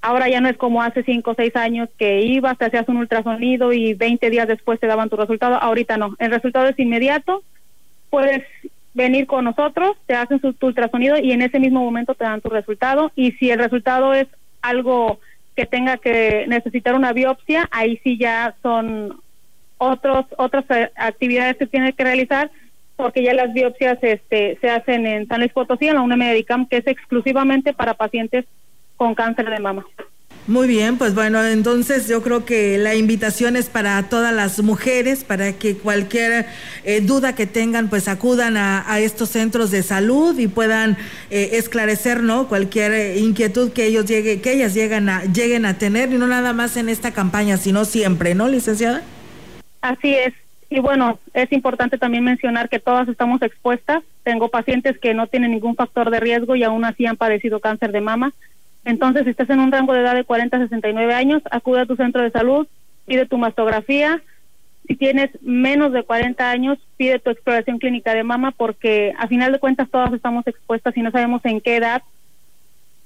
Ahora 0.00 0.28
ya 0.28 0.40
no 0.40 0.48
es 0.48 0.56
como 0.56 0.84
hace 0.84 1.02
cinco 1.02 1.32
o 1.32 1.34
seis 1.34 1.56
años 1.56 1.88
que 1.98 2.20
ibas, 2.20 2.56
te 2.58 2.66
hacías 2.66 2.88
un 2.88 2.98
ultrasonido 2.98 3.72
y 3.72 3.94
20 3.94 4.30
días 4.30 4.46
después 4.46 4.78
te 4.78 4.86
daban 4.86 5.08
tu 5.08 5.16
resultado. 5.16 5.56
Ahorita 5.56 5.96
no. 5.96 6.14
El 6.20 6.30
resultado 6.30 6.68
es 6.68 6.78
inmediato. 6.78 7.42
Puedes 8.08 8.44
venir 8.94 9.26
con 9.26 9.44
nosotros, 9.44 9.96
te 10.06 10.14
hacen 10.14 10.40
su, 10.40 10.52
tu 10.52 10.68
ultrasonido 10.68 11.18
y 11.18 11.32
en 11.32 11.42
ese 11.42 11.58
mismo 11.58 11.82
momento 11.82 12.14
te 12.14 12.22
dan 12.22 12.40
tu 12.40 12.50
resultado. 12.50 13.10
Y 13.16 13.32
si 13.32 13.50
el 13.50 13.58
resultado 13.58 14.14
es 14.14 14.28
algo 14.60 15.18
que 15.56 15.66
tenga 15.66 15.96
que 15.96 16.44
necesitar 16.46 16.94
una 16.94 17.12
biopsia, 17.12 17.68
ahí 17.72 17.98
sí 18.04 18.16
ya 18.16 18.54
son 18.62 19.20
otros 19.82 20.26
otras 20.36 20.64
eh, 20.70 20.90
actividades 20.96 21.56
que 21.56 21.66
tiene 21.66 21.92
que 21.92 22.04
realizar 22.04 22.50
porque 22.96 23.22
ya 23.22 23.34
las 23.34 23.52
biopsias 23.52 23.98
este, 24.02 24.58
se 24.60 24.70
hacen 24.70 25.06
en 25.06 25.26
San 25.26 25.40
Luis 25.40 25.52
Potosí, 25.52 25.88
en 25.88 25.94
la 25.94 26.02
UNM 26.02 26.18
Medicam, 26.18 26.68
que 26.68 26.76
es 26.76 26.86
exclusivamente 26.86 27.72
para 27.72 27.94
pacientes 27.94 28.44
con 28.96 29.14
cáncer 29.14 29.50
de 29.50 29.58
mama. 29.58 29.84
Muy 30.48 30.66
bien, 30.66 30.98
pues 30.98 31.14
bueno, 31.14 31.44
entonces 31.44 32.08
yo 32.08 32.20
creo 32.20 32.44
que 32.44 32.76
la 32.76 32.96
invitación 32.96 33.54
es 33.54 33.68
para 33.68 34.02
todas 34.08 34.34
las 34.34 34.60
mujeres, 34.60 35.22
para 35.22 35.52
que 35.52 35.76
cualquier 35.76 36.46
eh, 36.82 37.00
duda 37.00 37.36
que 37.36 37.46
tengan, 37.46 37.88
pues 37.88 38.08
acudan 38.08 38.56
a, 38.56 38.84
a 38.92 38.98
estos 38.98 39.28
centros 39.28 39.70
de 39.70 39.84
salud 39.84 40.36
y 40.38 40.48
puedan 40.48 40.96
eh, 41.30 41.50
esclarecer, 41.52 42.24
¿no? 42.24 42.48
Cualquier 42.48 42.92
eh, 42.92 43.18
inquietud 43.20 43.70
que 43.70 43.86
ellos 43.86 44.04
llegue, 44.06 44.40
que 44.40 44.52
ellas 44.52 44.74
lleguen 44.74 45.08
a, 45.08 45.24
lleguen 45.24 45.64
a 45.64 45.78
tener, 45.78 46.12
y 46.12 46.18
no 46.18 46.26
nada 46.26 46.52
más 46.52 46.76
en 46.76 46.88
esta 46.88 47.12
campaña, 47.12 47.56
sino 47.56 47.84
siempre, 47.84 48.34
¿no, 48.34 48.48
licenciada? 48.48 49.02
Así 49.82 50.14
es. 50.14 50.32
Y 50.70 50.80
bueno, 50.80 51.18
es 51.34 51.52
importante 51.52 51.98
también 51.98 52.24
mencionar 52.24 52.70
que 52.70 52.78
todas 52.78 53.06
estamos 53.06 53.42
expuestas. 53.42 54.02
Tengo 54.22 54.48
pacientes 54.48 54.98
que 54.98 55.12
no 55.12 55.26
tienen 55.26 55.50
ningún 55.50 55.76
factor 55.76 56.10
de 56.10 56.18
riesgo 56.18 56.56
y 56.56 56.62
aún 56.64 56.86
así 56.86 57.04
han 57.04 57.18
padecido 57.18 57.60
cáncer 57.60 57.92
de 57.92 58.00
mama. 58.00 58.32
Entonces, 58.86 59.24
si 59.24 59.30
estás 59.30 59.50
en 59.50 59.60
un 59.60 59.70
rango 59.70 59.92
de 59.92 60.00
edad 60.00 60.14
de 60.14 60.24
40 60.24 60.56
a 60.56 60.60
69 60.60 61.12
años, 61.12 61.42
acude 61.50 61.80
a 61.80 61.86
tu 61.86 61.96
centro 61.96 62.22
de 62.22 62.30
salud, 62.30 62.66
pide 63.06 63.26
tu 63.26 63.36
mastografía. 63.36 64.22
Si 64.88 64.96
tienes 64.96 65.30
menos 65.42 65.92
de 65.92 66.04
40 66.04 66.50
años, 66.50 66.78
pide 66.96 67.18
tu 67.18 67.30
exploración 67.30 67.78
clínica 67.78 68.14
de 68.14 68.24
mama 68.24 68.50
porque 68.52 69.12
a 69.18 69.28
final 69.28 69.52
de 69.52 69.60
cuentas 69.60 69.90
todas 69.90 70.12
estamos 70.12 70.46
expuestas 70.46 70.96
y 70.96 71.02
no 71.02 71.10
sabemos 71.10 71.44
en 71.44 71.60
qué 71.60 71.76
edad 71.76 72.02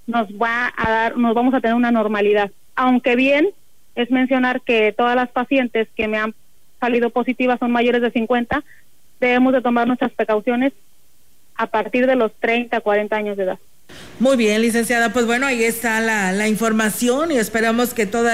nos 0.07 0.29
va 0.29 0.73
a 0.77 0.91
dar, 0.91 1.17
nos 1.17 1.35
vamos 1.35 1.53
a 1.53 1.61
tener 1.61 1.75
una 1.75 1.91
normalidad. 1.91 2.51
Aunque 2.77 3.17
bien 3.17 3.49
es 3.97 4.11
mencionar 4.11 4.61
que 4.61 4.93
todas 4.93 5.17
las 5.17 5.31
pacientes 5.31 5.89
que 5.97 6.07
me 6.07 6.19
han 6.19 6.35
salido 6.81 7.11
positivas 7.11 7.59
son 7.59 7.71
mayores 7.73 8.03
de 8.03 8.11
50, 8.11 8.63
debemos 9.21 9.53
de 9.53 9.63
tomar 9.63 9.87
nuestras 9.87 10.13
precauciones 10.13 10.73
a 11.55 11.67
partir 11.67 12.07
de 12.07 12.17
los 12.17 12.33
30, 12.35 12.81
40 12.81 13.17
años 13.17 13.37
de 13.37 13.45
edad. 13.45 13.59
Muy 14.19 14.39
bien, 14.39 14.63
licenciada. 14.63 15.13
Pues 15.13 15.27
bueno, 15.27 15.47
ahí 15.47 15.63
está 15.63 16.01
la, 16.01 16.33
la, 16.33 16.49
información 16.49 17.31
y 17.33 17.37
esperamos 17.37 17.93
que 17.93 18.07
todo 18.07 18.31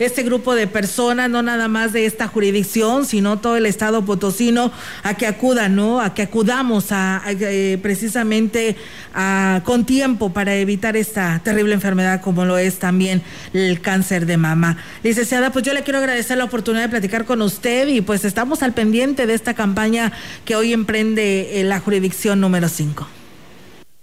este 0.00 0.24
grupo 0.24 0.56
de 0.56 0.66
personas, 0.66 1.30
no 1.30 1.40
nada 1.40 1.68
más 1.68 1.92
de 1.92 2.04
esta 2.04 2.26
jurisdicción, 2.26 3.06
sino 3.06 3.38
todo 3.38 3.56
el 3.56 3.66
Estado 3.66 4.04
potosino, 4.04 4.72
a 5.04 5.14
que 5.14 5.28
acudan, 5.28 5.76
¿no? 5.76 6.00
A 6.00 6.14
que 6.14 6.22
acudamos 6.22 6.90
a, 6.90 7.22
eh, 7.28 7.78
precisamente 7.80 8.74
a, 9.14 9.62
con 9.64 9.86
tiempo 9.86 10.32
para 10.32 10.56
evitar 10.56 10.96
esta 10.96 11.40
terrible 11.44 11.74
enfermedad 11.74 12.20
como 12.22 12.44
lo 12.44 12.58
es 12.58 12.80
también 12.80 13.22
el 13.52 13.80
cáncer 13.80 14.26
de 14.26 14.36
mama. 14.36 14.78
Licenciada, 15.04 15.52
pues 15.52 15.64
yo 15.64 15.74
le 15.74 15.84
quiero 15.84 16.00
agradecer 16.00 16.38
la 16.38 16.44
oportunidad 16.44 16.82
de 16.82 16.88
platicar 16.88 17.24
con 17.24 17.40
usted 17.40 17.86
y 17.86 18.00
pues 18.00 18.24
estamos 18.24 18.64
al 18.64 18.72
pendiente 18.72 19.28
de 19.28 19.34
esta 19.34 19.54
campaña 19.54 20.10
que 20.44 20.56
hoy 20.56 20.72
emprende 20.72 21.60
eh, 21.60 21.62
la 21.62 21.78
jurisdicción 21.78 22.40
número 22.40 22.68
5. 22.68 23.19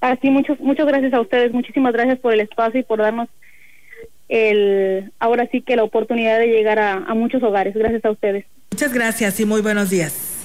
Así, 0.01 0.29
muchos, 0.29 0.59
muchas 0.59 0.85
gracias 0.85 1.13
a 1.13 1.21
ustedes, 1.21 1.51
muchísimas 1.51 1.93
gracias 1.93 2.19
por 2.19 2.33
el 2.33 2.41
espacio 2.41 2.79
y 2.79 2.83
por 2.83 2.99
darnos 2.99 3.29
el, 4.29 5.11
ahora 5.19 5.47
sí 5.51 5.61
que 5.61 5.75
la 5.75 5.83
oportunidad 5.83 6.39
de 6.39 6.47
llegar 6.47 6.79
a 6.79 7.13
muchos 7.13 7.41
hogares. 7.43 7.73
Gracias 7.73 8.03
a 8.05 8.11
ustedes. 8.11 8.45
Muchas 8.71 8.93
gracias 8.93 9.39
y 9.39 9.45
muy 9.45 9.61
buenos 9.61 9.89
días. 9.89 10.36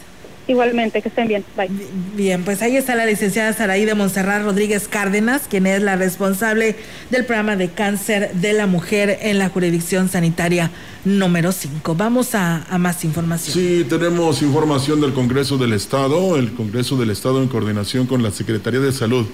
Igualmente, 0.49 1.01
que 1.03 1.09
estén 1.09 1.29
bien. 1.29 1.45
Bye. 1.57 1.71
Bien, 2.17 2.43
pues 2.43 2.63
ahí 2.63 2.77
está 2.77 2.97
la 2.97 3.07
licenciada 3.07 3.53
Saraí 3.53 3.85
de 3.85 3.95
Montserrat 3.95 4.43
Rodríguez 4.43 4.89
Cárdenas, 4.89 5.43
quien 5.49 5.67
es 5.67 5.81
la 5.83 5.95
responsable 5.97 6.75
del 7.11 7.25
programa 7.25 7.55
de 7.55 7.69
cáncer 7.69 8.33
de 8.35 8.53
la 8.53 8.67
mujer 8.67 9.19
en 9.23 9.39
la 9.39 9.49
jurisdicción 9.49 10.09
sanitaria 10.09 10.71
número 11.05 11.53
5. 11.53 11.95
Vamos 11.95 12.35
a, 12.35 12.67
a, 12.69 12.79
más 12.79 13.05
información. 13.05 13.55
Sí, 13.55 13.87
tenemos 13.89 14.43
información 14.43 15.01
del 15.01 15.13
Congreso 15.13 15.59
del 15.59 15.75
Estado. 15.75 16.37
El 16.37 16.53
Congreso 16.55 16.97
del 16.97 17.11
Estado, 17.11 17.41
en 17.41 17.49
coordinación 17.49 18.07
con 18.07 18.23
la 18.25 18.33
Secretaría 18.33 18.81
de 18.81 18.91
Salud, 18.91 19.27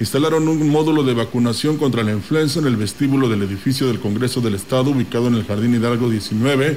instalaron 0.00 0.48
un 0.48 0.68
módulo 0.68 1.04
de 1.04 1.14
vacunación 1.14 1.76
contra 1.76 2.02
la 2.02 2.10
influenza 2.10 2.58
en 2.58 2.66
el 2.66 2.76
vestíbulo 2.76 3.28
del 3.28 3.42
edificio 3.42 3.86
del 3.86 4.00
Congreso 4.00 4.40
del 4.40 4.56
Estado, 4.56 4.90
ubicado 4.90 5.28
en 5.28 5.34
el 5.34 5.44
Jardín 5.44 5.74
Hidalgo 5.74 6.10
19 6.10 6.76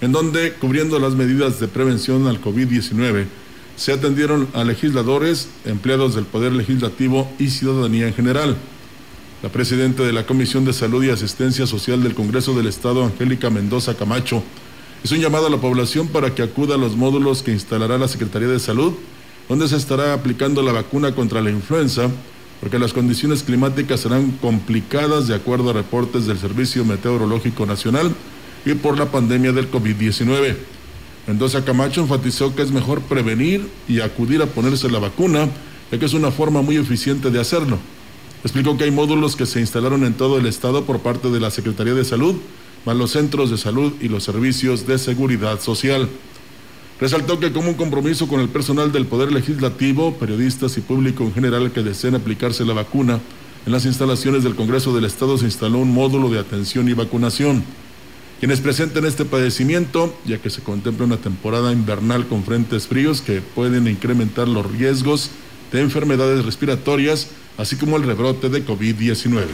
en 0.00 0.12
donde, 0.12 0.52
cubriendo 0.54 0.98
las 0.98 1.14
medidas 1.14 1.58
de 1.60 1.68
prevención 1.68 2.26
al 2.26 2.40
COVID-19, 2.40 3.26
se 3.76 3.92
atendieron 3.92 4.48
a 4.54 4.64
legisladores, 4.64 5.48
empleados 5.64 6.14
del 6.14 6.24
Poder 6.24 6.52
Legislativo 6.52 7.30
y 7.38 7.50
ciudadanía 7.50 8.08
en 8.08 8.14
general. 8.14 8.56
La 9.42 9.50
presidenta 9.50 10.02
de 10.02 10.12
la 10.12 10.26
Comisión 10.26 10.64
de 10.64 10.72
Salud 10.72 11.04
y 11.04 11.10
Asistencia 11.10 11.66
Social 11.66 12.02
del 12.02 12.14
Congreso 12.14 12.54
del 12.54 12.66
Estado, 12.66 13.04
Angélica 13.04 13.50
Mendoza 13.50 13.94
Camacho, 13.94 14.42
hizo 15.04 15.14
un 15.14 15.20
llamado 15.20 15.46
a 15.46 15.50
la 15.50 15.58
población 15.58 16.08
para 16.08 16.34
que 16.34 16.42
acuda 16.42 16.74
a 16.74 16.78
los 16.78 16.96
módulos 16.96 17.42
que 17.42 17.52
instalará 17.52 17.98
la 17.98 18.08
Secretaría 18.08 18.48
de 18.48 18.58
Salud, 18.58 18.94
donde 19.48 19.68
se 19.68 19.76
estará 19.76 20.14
aplicando 20.14 20.62
la 20.62 20.72
vacuna 20.72 21.14
contra 21.14 21.42
la 21.42 21.50
influenza, 21.50 22.08
porque 22.60 22.78
las 22.78 22.94
condiciones 22.94 23.42
climáticas 23.42 24.00
serán 24.00 24.32
complicadas 24.40 25.28
de 25.28 25.34
acuerdo 25.34 25.70
a 25.70 25.74
reportes 25.74 26.26
del 26.26 26.38
Servicio 26.38 26.84
Meteorológico 26.84 27.66
Nacional 27.66 28.12
y 28.66 28.74
por 28.74 28.98
la 28.98 29.10
pandemia 29.10 29.52
del 29.52 29.70
COVID-19. 29.70 30.56
Mendoza 31.26 31.64
Camacho 31.64 32.02
enfatizó 32.02 32.54
que 32.54 32.62
es 32.62 32.72
mejor 32.72 33.00
prevenir 33.00 33.66
y 33.88 34.00
acudir 34.00 34.42
a 34.42 34.46
ponerse 34.46 34.90
la 34.90 34.98
vacuna, 34.98 35.48
ya 35.90 35.98
que 35.98 36.04
es 36.04 36.14
una 36.14 36.32
forma 36.32 36.62
muy 36.62 36.76
eficiente 36.76 37.30
de 37.30 37.40
hacerlo. 37.40 37.78
Explicó 38.42 38.76
que 38.76 38.84
hay 38.84 38.90
módulos 38.90 39.36
que 39.36 39.46
se 39.46 39.60
instalaron 39.60 40.04
en 40.04 40.14
todo 40.14 40.38
el 40.38 40.46
estado 40.46 40.84
por 40.84 40.98
parte 41.00 41.30
de 41.30 41.40
la 41.40 41.50
Secretaría 41.50 41.94
de 41.94 42.04
Salud, 42.04 42.34
más 42.84 42.96
los 42.96 43.12
centros 43.12 43.50
de 43.50 43.56
salud 43.56 43.92
y 44.00 44.08
los 44.08 44.24
servicios 44.24 44.86
de 44.86 44.98
seguridad 44.98 45.60
social. 45.60 46.08
Resaltó 47.00 47.38
que 47.38 47.52
como 47.52 47.70
un 47.70 47.74
compromiso 47.74 48.26
con 48.26 48.40
el 48.40 48.48
personal 48.48 48.90
del 48.90 49.06
Poder 49.06 49.30
Legislativo, 49.32 50.14
periodistas 50.14 50.76
y 50.76 50.80
público 50.80 51.24
en 51.24 51.34
general 51.34 51.70
que 51.70 51.82
deseen 51.82 52.14
aplicarse 52.14 52.64
la 52.64 52.74
vacuna, 52.74 53.20
en 53.64 53.72
las 53.72 53.84
instalaciones 53.84 54.44
del 54.44 54.54
Congreso 54.54 54.94
del 54.94 55.04
Estado 55.04 55.36
se 55.38 55.44
instaló 55.44 55.78
un 55.78 55.92
módulo 55.92 56.30
de 56.30 56.38
atención 56.38 56.88
y 56.88 56.94
vacunación. 56.94 57.64
Quienes 58.38 58.60
presenten 58.60 59.06
este 59.06 59.24
padecimiento, 59.24 60.14
ya 60.26 60.36
que 60.36 60.50
se 60.50 60.62
contempla 60.62 61.06
una 61.06 61.16
temporada 61.16 61.72
invernal 61.72 62.26
con 62.26 62.44
frentes 62.44 62.86
fríos 62.86 63.22
que 63.22 63.40
pueden 63.40 63.88
incrementar 63.88 64.46
los 64.46 64.70
riesgos 64.70 65.30
de 65.72 65.80
enfermedades 65.80 66.44
respiratorias, 66.44 67.28
así 67.56 67.76
como 67.76 67.96
el 67.96 68.02
rebrote 68.02 68.50
de 68.50 68.64
COVID-19. 68.64 69.46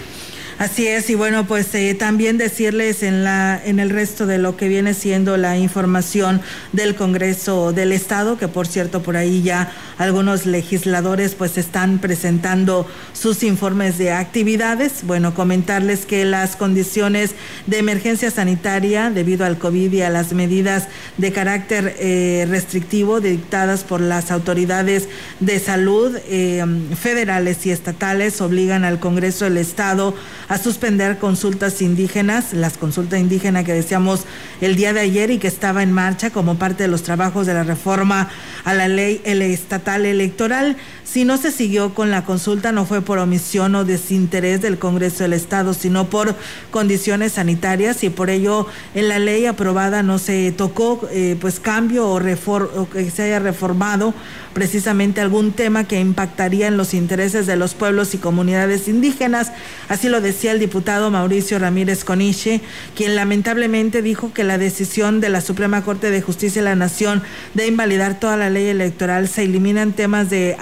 Así 0.63 0.87
es, 0.87 1.11
y 1.11 1.17
bueno, 1.17 1.45
pues 1.45 1.75
eh, 1.75 1.93
también 1.97 2.39
decirles 2.39 3.03
en 3.03 3.25
la 3.25 3.61
en 3.65 3.81
el 3.81 3.91
resto 3.91 4.27
de 4.27 4.39
lo 4.39 4.57
que 4.57 4.69
viene 4.69 4.95
siendo 4.95 5.37
la 5.37 5.59
información 5.59 6.41
del 6.71 6.95
Congreso 6.95 7.73
del 7.73 7.91
Estado, 7.91 8.39
que 8.39 8.47
por 8.47 8.69
cierto 8.69 9.03
por 9.03 9.17
ahí 9.17 9.43
ya 9.43 9.73
algunos 9.99 10.47
legisladores 10.47 11.35
pues 11.35 11.59
están 11.59 11.99
presentando 11.99 12.87
sus 13.13 13.43
informes 13.43 13.99
de 13.99 14.13
actividades. 14.13 15.03
Bueno, 15.03 15.35
comentarles 15.35 16.07
que 16.07 16.25
las 16.25 16.55
condiciones 16.55 17.33
de 17.67 17.79
emergencia 17.79 18.31
sanitaria 18.31 19.11
debido 19.11 19.45
al 19.45 19.59
COVID 19.59 19.93
y 19.93 20.03
a 20.03 20.11
las 20.11 20.33
medidas 20.33 20.87
de 21.19 21.33
carácter 21.33 21.97
eh, 21.99 22.47
restrictivo 22.49 23.21
dictadas 23.21 23.83
por 23.83 24.01
las 24.01 24.31
autoridades 24.31 25.09
de 25.41 25.59
salud 25.59 26.17
eh, 26.29 26.65
federales 26.95 27.67
y 27.67 27.73
estatales 27.73 28.41
obligan 28.41 28.85
al 28.85 29.01
Congreso 29.01 29.47
del 29.47 29.57
Estado 29.57 30.15
a 30.52 30.52
suspender 30.59 31.19
consultas 31.19 31.81
indígenas, 31.83 32.53
las 32.53 32.77
consultas 32.77 33.21
indígenas 33.21 33.65
que 33.65 33.73
decíamos 33.73 34.25
el 34.61 34.77
día 34.77 34.93
de 34.93 35.01
ayer 35.01 35.31
y 35.31 35.39
que 35.39 35.49
estaba 35.49 35.83
en 35.83 35.93
marcha 35.93 36.31
como 36.31 36.57
parte 36.57 36.83
de 36.85 36.89
los 36.89 37.03
trabajos 37.03 37.47
de 37.47 37.55
la 37.55 37.65
reforma 37.65 38.29
a 38.65 38.75
la 38.75 38.89
ley 38.89 39.21
estatal 39.25 40.07
electoral. 40.07 40.77
Si 41.13 41.27
no 41.27 41.37
se 41.37 41.51
siguió 41.51 41.93
con 41.93 42.11
la 42.11 42.25
consulta, 42.25 42.73
no 42.73 42.87
fue 42.87 43.03
por 43.03 43.19
omisión 43.19 43.75
o 43.75 43.85
desinterés 43.85 44.63
del 44.63 44.79
Congreso 44.79 45.25
del 45.25 45.35
Estado, 45.35 45.75
sino 45.75 46.09
por 46.09 46.35
condiciones 46.71 47.33
sanitarias 47.33 48.03
y 48.03 48.09
por 48.09 48.31
ello 48.31 48.67
en 48.95 49.09
la 49.09 49.19
ley 49.19 49.45
aprobada 49.45 50.03
no 50.03 50.19
se 50.19 50.53
tocó 50.53 51.07
eh, 51.13 51.37
pues 51.39 51.61
cambio 51.61 52.09
o, 52.09 52.19
refor 52.19 52.73
o 52.79 52.89
que 52.89 53.11
se 53.11 53.25
haya 53.25 53.41
reformado 53.41 54.15
precisamente 54.55 55.21
algún 55.21 55.53
tema 55.53 55.85
que 55.85 56.01
impactaría 56.01 56.69
en 56.69 56.77
los 56.77 56.95
intereses 56.95 57.47
de 57.47 57.57
los 57.57 57.75
pueblos 57.75 58.15
y 58.15 58.19
comunidades 58.19 58.89
indígenas. 58.89 59.53
Así 59.89 60.09
lo 60.09 60.21
decía 60.21 60.53
el 60.53 60.59
diputado 60.59 61.11
Mauricio 61.11 61.59
Ramírez 61.59 62.05
Coniche, 62.05 62.61
quien 62.97 63.17
lamentablemente 63.17 64.03
dijo 64.03 64.33
que 64.33 64.45
la 64.45 64.59
decisión 64.59 65.21
de 65.21 65.31
la 65.31 65.41
Suprema 65.41 65.83
Corte 65.83 66.11
de 66.11 66.23
Justicia 66.23 66.63
de 66.63 66.69
la 66.69 66.77
Nación 66.77 67.23
de 67.55 67.67
invalidar 67.67 68.19
toda 68.19 68.37
la 68.37 68.51
ley 68.51 68.69
electoral 68.69 69.29
se 69.29 69.45
eliminan 69.45 69.93
temas 69.93 70.31
de 70.31 70.57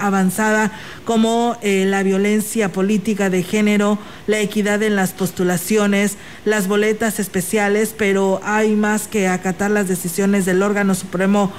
como 1.05 1.57
eh, 1.61 1.85
la 1.85 2.03
violencia 2.03 2.71
política 2.71 3.29
de 3.29 3.43
género, 3.43 3.97
la 4.27 4.39
equidad 4.39 4.81
en 4.83 4.95
las 4.95 5.11
postulaciones, 5.11 6.17
las 6.45 6.67
boletas 6.67 7.19
especiales, 7.19 7.93
pero 7.97 8.39
hay 8.43 8.75
más 8.75 9.07
que 9.07 9.27
acatar 9.27 9.71
las 9.71 9.87
decisiones 9.87 10.45
del 10.45 10.63
órgano 10.63 10.95
supremo 10.95 11.51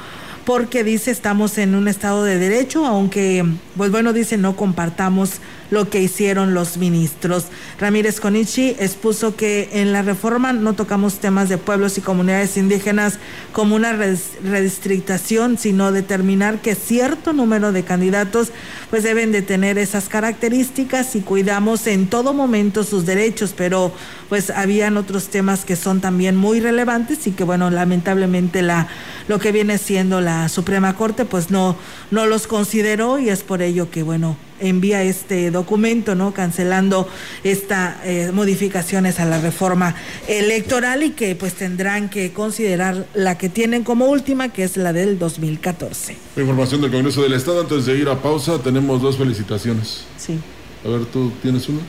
porque 0.45 0.83
dice 0.83 1.11
estamos 1.11 1.59
en 1.59 1.74
un 1.74 1.89
estado 1.89 2.24
de 2.24 2.39
derecho, 2.39 2.85
aunque, 2.85 3.45
pues 3.76 3.91
bueno, 3.91 4.12
dice 4.12 4.37
no 4.37 4.57
compartamos 4.57 5.35
lo 5.73 5.89
que 5.89 6.03
hicieron 6.03 6.53
los 6.53 6.77
ministros. 6.77 7.47
Ramírez 7.81 8.20
Conichi 8.20 8.77
expuso 8.79 9.37
que 9.37 9.70
en 9.73 9.91
la 9.91 10.03
reforma 10.03 10.53
no 10.53 10.75
tocamos 10.75 11.14
temas 11.14 11.49
de 11.49 11.57
pueblos 11.57 11.97
y 11.97 12.03
comunidades 12.03 12.59
indígenas 12.59 13.18
como 13.55 13.75
una 13.75 13.95
redistrictación, 13.95 15.57
sino 15.57 15.91
determinar 15.91 16.61
que 16.61 16.75
cierto 16.75 17.33
número 17.33 17.73
de 17.73 17.85
candidatos 17.85 18.53
pues 18.91 19.03
deben 19.03 19.33
de 19.33 19.41
tener 19.41 19.79
esas 19.79 20.11
características 20.11 21.16
y 21.16 21.23
cuidamos 21.23 21.87
en 21.87 22.07
todo 22.07 22.35
momento 22.35 22.85
sus 22.85 23.07
derechos, 23.07 23.55
pero 23.57 23.93
pues 24.29 24.51
habían 24.51 24.99
otros 24.99 25.29
temas 25.29 25.64
que 25.64 25.77
son 25.77 26.03
también 26.03 26.37
muy 26.37 26.61
relevantes 26.61 27.27
y 27.27 27.31
que 27.31 27.45
bueno, 27.45 27.70
lamentablemente 27.70 28.61
la 28.61 28.89
lo 29.27 29.39
que 29.39 29.53
viene 29.53 29.79
siendo 29.79 30.20
la 30.20 30.51
Suprema 30.51 30.95
Corte 30.97 31.25
pues 31.25 31.51
no 31.51 31.77
no 32.11 32.27
los 32.27 32.47
consideró 32.47 33.18
y 33.18 33.31
es 33.31 33.43
por 33.43 33.62
ello 33.62 33.91
que 33.91 34.03
bueno, 34.03 34.37
envía 34.63 35.03
este 35.03 35.51
documento, 35.51 36.15
¿no? 36.15 36.33
Cancelando 36.33 37.09
estas 37.45 37.97
eh, 38.05 38.31
modificaciones 38.33 39.21
a 39.21 39.25
la 39.25 39.41
reforma 39.41 39.95
electoral 40.29 41.03
y 41.03 41.11
que 41.11 41.35
pues 41.35 41.55
tendrán 41.55 42.09
que 42.09 42.33
considerar 42.33 43.07
la 43.15 43.37
que 43.37 43.49
tienen 43.49 43.85
como 43.85 44.07
última, 44.07 44.49
que 44.49 44.65
es 44.65 44.77
la 44.77 44.93
del 44.93 45.19
2014. 45.19 46.17
Información 46.37 46.81
del 46.81 46.91
Congreso 46.91 47.23
del 47.23 47.35
Estado. 47.35 47.61
Antes 47.61 47.87
de 47.87 47.97
ir 47.97 48.09
a 48.09 48.21
pausa, 48.21 48.59
tenemos 48.59 49.03
dos 49.03 49.19
felicitaciones. 49.19 50.05
Sí. 50.17 50.39
A 50.85 50.89
ver, 50.89 51.05
¿tú 51.07 51.33
tienes 51.43 51.69
una? 51.69 51.81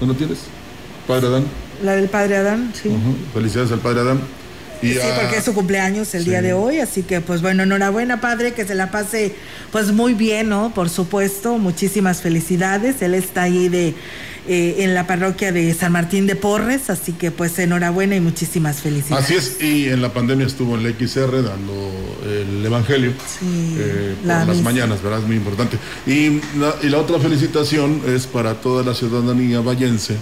¿No, 0.00 0.14
tienes? 0.14 0.38
padre 1.06 1.28
Adán. 1.28 1.44
La 1.84 1.94
del 1.94 2.08
padre 2.08 2.36
Adán, 2.36 2.72
sí. 2.74 2.90
Felicidades 3.32 3.70
al 3.72 3.80
padre 3.80 4.00
Adán. 4.00 4.20
Y 4.82 4.92
Sí, 4.92 4.98
a- 5.00 5.20
porque 5.20 5.38
es 5.38 5.44
su 5.44 5.54
cumpleaños 5.54 6.14
el 6.14 6.24
Sí. 6.24 6.30
día 6.30 6.42
de 6.42 6.52
hoy, 6.52 6.78
así 6.80 7.02
que 7.02 7.20
pues 7.20 7.40
bueno, 7.42 7.62
enhorabuena 7.62 8.20
padre, 8.20 8.52
que 8.52 8.64
se 8.66 8.74
la 8.74 8.90
pase 8.90 9.34
pues 9.72 9.92
muy 9.92 10.14
bien, 10.14 10.48
¿no? 10.48 10.72
Por 10.74 10.88
supuesto, 10.90 11.58
muchísimas 11.58 12.20
felicidades. 12.22 13.00
Él 13.02 13.14
está 13.14 13.42
ahí 13.44 13.68
de 13.68 13.94
eh, 14.48 14.84
en 14.84 14.94
la 14.94 15.08
parroquia 15.08 15.50
de 15.50 15.74
San 15.74 15.90
Martín 15.90 16.28
de 16.28 16.36
Porres, 16.36 16.88
así 16.88 17.10
que 17.12 17.32
pues 17.32 17.58
enhorabuena 17.58 18.14
y 18.14 18.20
muchísimas 18.20 18.76
felicidades. 18.76 19.24
Así 19.24 19.34
es, 19.34 19.60
y 19.60 19.88
en 19.88 20.00
la 20.00 20.12
pandemia 20.12 20.46
estuvo 20.46 20.76
en 20.76 20.84
la 20.84 20.90
XR 20.90 21.42
dando 21.42 21.90
el 22.24 22.64
Evangelio 22.64 23.10
eh, 23.42 24.14
por 24.20 24.28
la 24.28 24.44
las 24.44 24.48
misa. 24.58 24.62
mañanas, 24.62 25.02
¿verdad? 25.02 25.18
Es 25.18 25.26
muy 25.26 25.34
importante. 25.34 25.78
Y 26.06 26.40
la, 26.60 26.76
y 26.80 26.88
la 26.90 26.98
otra 26.98 27.18
felicitación 27.18 28.02
es 28.06 28.28
para 28.28 28.54
toda 28.60 28.84
la 28.84 28.94
ciudadanía 28.94 29.58
vallense, 29.62 30.14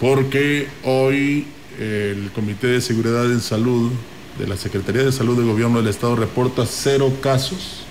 porque 0.00 0.68
hoy 0.84 1.46
el 1.78 2.30
Comité 2.34 2.68
de 2.68 2.80
Seguridad 2.80 3.30
en 3.30 3.40
Salud 3.40 3.90
de 4.38 4.46
la 4.46 4.56
Secretaría 4.56 5.02
de 5.02 5.12
Salud 5.12 5.36
del 5.36 5.46
Gobierno 5.46 5.78
del 5.78 5.88
Estado 5.88 6.16
reporta 6.16 6.66
cero 6.66 7.12
casos 7.20 7.82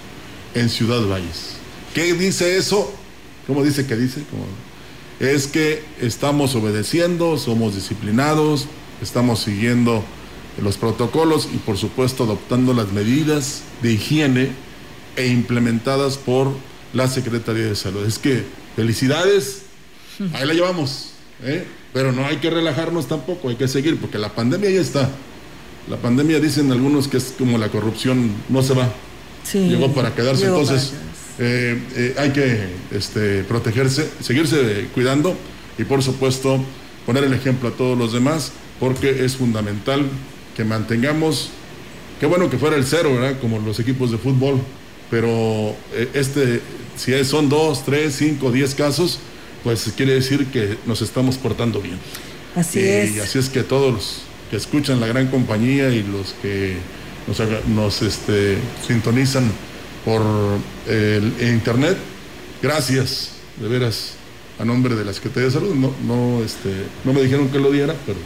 en 0.56 0.70
Ciudad 0.70 1.06
Valles. 1.08 1.56
¿Qué 1.94 2.14
dice 2.14 2.58
eso? 2.58 2.94
¿Cómo 3.48 3.64
dice 3.64 3.86
que 3.86 3.96
dice? 3.96 4.22
Es 5.20 5.48
que 5.48 5.84
estamos 6.00 6.56
obedeciendo, 6.56 7.38
somos 7.38 7.76
disciplinados, 7.76 8.68
estamos 9.02 9.40
siguiendo 9.40 10.04
los 10.62 10.78
protocolos 10.78 11.48
y 11.54 11.58
por 11.58 11.78
supuesto 11.78 12.24
adoptando 12.24 12.74
las 12.74 12.92
medidas 12.92 13.64
de 13.82 13.94
higiene 13.94 14.52
e 15.16 15.28
implementadas 15.28 16.18
por 16.18 16.52
la 16.94 17.08
Secretaría 17.08 17.66
de 17.66 17.76
Salud. 17.76 18.06
Es 18.06 18.20
que 18.20 18.44
felicidades, 18.76 19.64
ahí 20.34 20.46
la 20.46 20.54
llevamos, 20.54 21.12
¿eh? 21.44 21.66
Pero 21.94 22.12
no 22.12 22.26
hay 22.26 22.38
que 22.38 22.50
relajarnos 22.50 23.08
tampoco, 23.08 23.50
hay 23.50 23.56
que 23.56 23.68
seguir 23.68 23.98
porque 24.00 24.18
la 24.18 24.30
pandemia 24.30 24.70
ya 24.70 24.82
está. 24.82 25.10
La 25.90 25.98
pandemia 25.98 26.40
dicen 26.40 26.72
algunos 26.72 27.08
que 27.08 27.18
es 27.18 27.34
como 27.38 27.58
la 27.58 27.70
corrupción, 27.70 28.32
no 28.50 28.62
se 28.62 28.74
va. 28.74 28.90
Sí, 29.44 29.60
Llegó 29.68 29.92
para 29.94 30.14
quedarse, 30.14 30.44
llegó 30.44 30.58
para 30.64 30.70
entonces 30.70 30.94
eh, 31.40 31.82
eh, 31.96 32.16
hay 32.20 32.30
que 32.32 32.68
este, 32.92 33.44
protegerse, 33.44 34.08
seguirse 34.22 34.88
cuidando 34.94 35.36
y 35.78 35.84
por 35.84 36.04
supuesto 36.04 36.64
poner 37.06 37.24
el 37.24 37.34
ejemplo 37.34 37.70
a 37.70 37.72
todos 37.72 37.98
los 37.98 38.14
demás 38.14 38.52
porque 38.80 39.26
es 39.26 39.36
fundamental 39.38 40.06
que 40.56 40.64
mantengamos, 40.64 41.50
qué 42.20 42.28
bueno 42.28 42.50
que 42.50 42.58
fuera 42.60 42.76
el 42.76 42.86
cero, 42.86 43.14
¿verdad? 43.16 43.40
Como 43.42 43.58
los 43.60 43.80
equipos 43.80 44.12
de 44.12 44.18
fútbol, 44.20 44.60
pero 45.10 45.76
eh, 45.94 46.10
este, 46.14 46.62
si 46.96 47.14
es- 47.14 47.28
son 47.28 47.50
dos, 47.50 47.84
tres, 47.86 48.16
cinco, 48.18 48.52
diez 48.52 48.76
casos, 48.76 49.18
pues 49.64 49.92
quiere 49.96 50.14
decir 50.14 50.48
que 50.48 50.78
nos 50.86 51.02
estamos 51.02 51.38
portando 51.38 51.82
bien. 51.82 51.98
Así 52.56 52.80
y 52.80 52.84
es. 52.84 53.22
así 53.22 53.40
es 53.40 53.50
que 53.50 53.64
todos 53.64 53.94
los 53.94 54.22
que 54.50 54.58
escuchan 54.58 55.00
la 55.00 55.08
gran 55.08 55.28
compañía 55.28 55.90
y 55.90 56.04
los 56.04 56.34
que 56.42 56.78
nos, 57.28 57.40
nos, 57.68 58.02
este, 58.02 58.58
sintonizan 58.86 59.52
por 60.04 60.22
el 60.88 61.34
internet, 61.42 61.98
gracias, 62.62 63.32
de 63.58 63.68
veras, 63.68 64.14
a 64.60 64.66
nombre 64.66 64.96
de 64.96 65.06
la 65.06 65.14
Secretaría 65.14 65.48
de 65.48 65.54
Salud. 65.54 65.76
No, 65.76 65.94
no, 66.06 66.44
este, 66.44 66.70
no 67.06 67.14
me 67.14 67.22
dijeron 67.22 67.50
que 67.50 67.60
lo 67.60 67.72
diera, 67.72 67.96
pero 68.06 68.18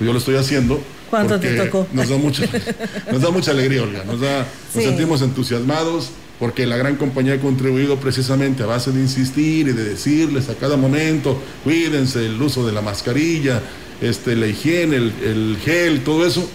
yo 0.00 0.12
lo 0.12 0.18
estoy 0.18 0.36
haciendo. 0.36 0.80
¿Cuánto 1.10 1.38
te 1.38 1.54
tocó? 1.54 1.86
Nos 1.92 2.08
da 2.08 2.16
mucha, 2.16 2.44
nos 3.12 3.22
da 3.22 3.30
mucha 3.30 3.50
alegría, 3.50 3.82
Olga. 3.82 4.04
Nos, 4.04 4.20
da, 4.20 4.46
nos 4.74 4.84
sentimos 4.84 5.22
entusiasmados 5.22 6.10
porque 6.38 6.66
la 6.66 6.76
gran 6.76 6.96
compañía 6.96 7.34
ha 7.34 7.38
contribuido 7.38 7.96
precisamente 7.98 8.62
a 8.62 8.66
base 8.66 8.92
de 8.92 9.00
insistir 9.00 9.68
y 9.68 9.72
de 9.72 9.84
decirles 9.84 10.48
a 10.50 10.54
cada 10.54 10.76
momento, 10.76 11.40
cuídense, 11.64 12.26
el 12.26 12.40
uso 12.40 12.66
de 12.66 12.72
la 12.72 12.82
mascarilla, 12.82 13.62
este, 14.02 14.36
la 14.36 14.46
higiene, 14.46 14.96
el, 14.96 15.12
el 15.24 15.56
gel, 15.64 16.04
todo 16.04 16.26
eso. 16.26 16.48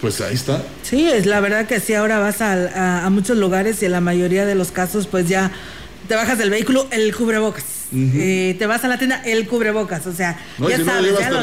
Pues 0.00 0.20
ahí 0.20 0.34
está. 0.34 0.62
Sí, 0.82 1.06
es 1.08 1.26
la 1.26 1.40
verdad 1.40 1.66
que 1.66 1.78
sí, 1.80 1.92
ahora 1.94 2.18
vas 2.18 2.40
a, 2.40 2.52
a- 2.52 3.06
a 3.06 3.10
muchos 3.10 3.36
lugares 3.36 3.82
y 3.82 3.86
en 3.86 3.92
la 3.92 4.00
mayoría 4.00 4.46
de 4.46 4.54
los 4.54 4.70
casos 4.72 5.06
pues 5.06 5.28
ya 5.28 5.50
te 6.08 6.14
bajas 6.14 6.38
del 6.38 6.48
vehículo, 6.50 6.86
el 6.90 7.14
cubrebocas. 7.14 7.64
Eh, 7.92 8.54
te 8.58 8.66
vas 8.66 8.84
a 8.84 8.88
la 8.88 8.98
tienda, 8.98 9.20
el 9.24 9.48
cubrebocas, 9.48 10.06
o 10.06 10.12
sea, 10.12 10.38
No, 10.58 10.68
ya 10.70 10.76
si 10.76 10.84
no 10.84 10.92
sabes, 10.92 11.06
llevas, 11.06 11.20
ya 11.22 11.30
lo-. 11.30 11.40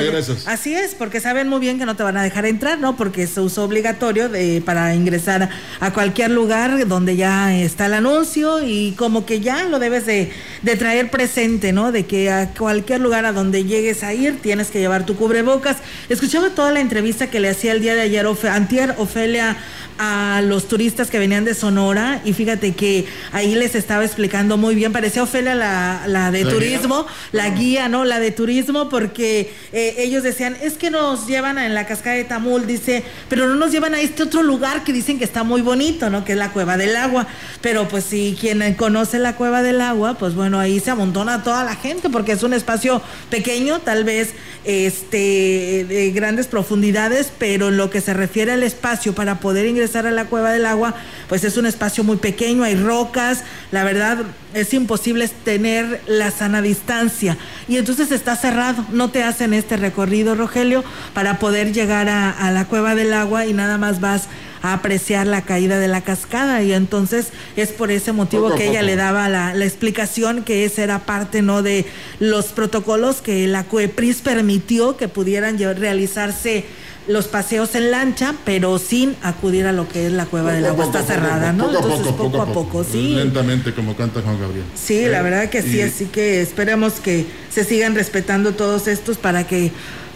Así 0.48 0.74
es, 0.74 0.96
porque 0.96 1.20
saben 1.20 1.50
muy 1.50 1.60
bien 1.60 1.78
que 1.78 1.86
no 1.86 1.96
te 1.98 2.04
van 2.04 2.16
a 2.16 2.24
dejar 2.24 2.46
entrar, 2.46 2.80
¿no? 2.80 2.96
Porque 2.96 3.24
es 3.24 3.38
uso 3.38 3.64
obligatorio 3.66 4.30
de, 4.30 4.62
para 4.66 4.96
ingresar 4.96 5.50
a 5.82 5.92
cualquier 5.92 6.32
lugar 6.32 6.88
donde 6.88 7.18
ya 7.18 7.54
está 7.54 7.88
el 7.88 7.94
anuncio 7.96 8.64
y 8.64 8.94
como 8.98 9.26
que 9.26 9.42
ya 9.42 9.64
lo 9.66 9.78
debes 9.80 10.06
de, 10.06 10.32
de 10.62 10.76
traer 10.78 11.10
presente, 11.12 11.74
¿no? 11.74 11.92
De 11.92 12.06
que 12.06 12.32
a 12.32 12.50
cualquier 12.54 13.02
lugar 13.02 13.26
a 13.26 13.34
donde 13.34 13.66
llegues 13.66 14.04
a 14.04 14.14
ir 14.14 14.40
tienes 14.42 14.68
que 14.70 14.80
llevar 14.80 15.06
tu 15.06 15.16
cubrebocas. 15.18 15.78
Escuchaba 16.08 16.52
toda 16.52 16.72
la 16.72 16.80
entrevista 16.80 17.28
que 17.30 17.40
le 17.42 17.50
hacía 17.50 17.74
el 17.74 17.82
día 17.82 17.94
de 17.96 18.02
ayer, 18.02 18.26
Ofe- 18.26 18.50
antier, 18.50 18.96
Ofelia, 18.98 19.58
a 20.00 20.42
los 20.46 20.68
turistas 20.68 21.10
que 21.10 21.18
venían 21.18 21.44
de 21.44 21.56
Sonora 21.56 22.22
y 22.24 22.34
fíjate 22.34 22.74
que 22.76 23.06
ahí 23.32 23.56
les 23.56 23.74
estaba 23.74 24.06
explicando 24.06 24.56
muy 24.56 24.76
bien, 24.76 24.94
parecía 24.94 25.24
Ofelia 25.24 25.56
la, 25.56 26.04
la 26.06 26.30
de 26.30 26.37
¿La 26.44 26.52
turismo, 26.52 27.08
la 27.32 27.50
guía, 27.50 27.90
¿no? 27.90 28.06
La 28.06 28.20
de 28.20 28.32
turismo, 28.32 28.90
porque 28.90 29.54
eh, 29.72 29.96
ellos 29.98 30.24
decían, 30.24 30.58
es 30.62 30.74
que 30.74 30.90
nos 30.90 31.28
llevan 31.28 31.58
en 31.58 31.74
la 31.74 31.86
cascada 31.86 32.16
de 32.16 32.24
Tamul, 32.24 32.68
dice, 32.68 33.04
pero 33.30 33.48
no 33.48 33.56
nos 33.56 33.72
llevan 33.72 33.94
a 33.94 34.02
este 34.02 34.24
otro 34.24 34.44
lugar 34.44 34.84
que 34.84 34.94
dicen 34.94 35.18
que 35.18 35.24
está 35.24 35.44
muy 35.44 35.62
bonito, 35.62 36.10
¿no? 36.10 36.26
Que 36.26 36.34
es 36.34 36.38
la 36.38 36.52
Cueva 36.52 36.78
del 36.78 36.96
Agua. 36.96 37.28
Pero 37.62 37.88
pues 37.88 38.04
si 38.06 38.38
quien 38.40 38.74
conoce 38.76 39.20
la 39.20 39.36
Cueva 39.36 39.64
del 39.64 39.82
Agua, 39.82 40.18
pues 40.18 40.36
bueno, 40.36 40.60
ahí 40.60 40.80
se 40.80 40.92
amontona 40.92 41.44
toda 41.44 41.64
la 41.64 41.76
gente, 41.76 42.10
porque 42.10 42.34
es 42.34 42.44
un 42.44 42.54
espacio 42.54 43.02
pequeño, 43.30 43.80
tal 43.80 44.04
vez 44.04 44.34
este 44.64 45.86
de 45.88 46.12
grandes 46.12 46.48
profundidades, 46.48 47.32
pero 47.38 47.70
en 47.70 47.78
lo 47.78 47.90
que 47.90 48.02
se 48.02 48.14
refiere 48.14 48.52
al 48.52 48.64
espacio 48.64 49.14
para 49.14 49.40
poder 49.40 49.66
ingresar 49.66 50.08
a 50.08 50.12
la 50.12 50.26
Cueva 50.26 50.52
del 50.52 50.66
Agua, 50.66 50.96
pues 51.30 51.44
es 51.44 51.58
un 51.58 51.66
espacio 51.66 52.04
muy 52.04 52.18
pequeño, 52.18 52.64
hay 52.64 52.76
rocas, 52.76 53.44
la 53.72 53.84
verdad 53.84 54.20
es 54.54 54.74
imposible 54.74 55.28
tener 55.44 56.02
la 56.08 56.27
sana 56.32 56.62
distancia. 56.62 57.38
Y 57.68 57.78
entonces 57.78 58.12
está 58.12 58.36
cerrado, 58.36 58.86
no 58.92 59.10
te 59.10 59.24
hacen 59.24 59.54
este 59.54 59.78
recorrido, 59.78 60.36
Rogelio, 60.36 60.84
para 61.14 61.40
poder 61.40 61.74
llegar 61.74 62.10
a, 62.10 62.32
a 62.32 62.52
la 62.52 62.66
Cueva 62.66 62.96
del 62.96 63.14
Agua 63.14 63.46
y 63.46 63.54
nada 63.54 63.78
más 63.78 64.00
vas 64.00 64.28
a 64.62 64.74
apreciar 64.74 65.28
la 65.28 65.44
caída 65.44 65.80
de 65.80 65.88
la 65.88 66.02
cascada. 66.02 66.62
Y 66.64 66.74
entonces 66.74 67.30
es 67.56 67.70
por 67.70 67.92
ese 67.92 68.12
motivo 68.12 68.54
que 68.56 68.70
ella 68.70 68.82
le 68.82 68.96
daba 68.96 69.30
la, 69.30 69.54
la 69.54 69.66
explicación 69.66 70.44
que 70.44 70.66
esa 70.66 70.84
era 70.84 71.00
parte 71.00 71.42
no 71.42 71.64
de 71.64 71.86
los 72.20 72.48
protocolos 72.48 73.22
que 73.22 73.48
la 73.48 73.64
CUEPRIS 73.64 74.22
permitió 74.22 74.98
que 74.98 75.08
pudieran 75.08 75.58
realizarse 75.58 76.66
los 77.08 77.28
paseos 77.28 77.74
en 77.76 77.92
lancha, 77.92 78.34
pero 78.46 78.78
sin 78.80 79.16
acudir 79.24 79.66
a 79.66 79.72
lo 79.72 79.88
que 79.88 80.08
es 80.08 80.12
la 80.12 80.26
cueva 80.26 80.52
del 80.52 80.64
Poco 80.66 80.74
agua, 80.74 80.86
poco, 80.86 80.98
está 80.98 81.14
poco 81.16 81.22
cerrada, 81.28 81.54
¿no? 81.54 81.68
Entonces 81.74 82.14
poco, 82.14 82.42
a 82.42 82.46
poco, 82.48 82.84
sí. 82.84 83.14
Lentamente, 83.16 83.74
como 83.74 83.96
canta 83.96 84.22
Juan 84.22 84.40
Gabriel. 84.40 84.66
Sí, 84.76 85.06
la 85.08 85.20
Eh, 85.20 85.24
verdad 85.24 85.50
que 85.50 85.62
sí, 85.62 85.78
y- 85.78 85.82
así 85.82 86.06
que 86.06 86.42
esperemos 86.42 86.94
que 86.94 87.26
se 87.50 87.64
sigan 87.64 87.96
respetando 87.96 88.54
todos 88.54 88.88
estos 88.88 89.18
para 89.18 89.48
que 89.48 89.72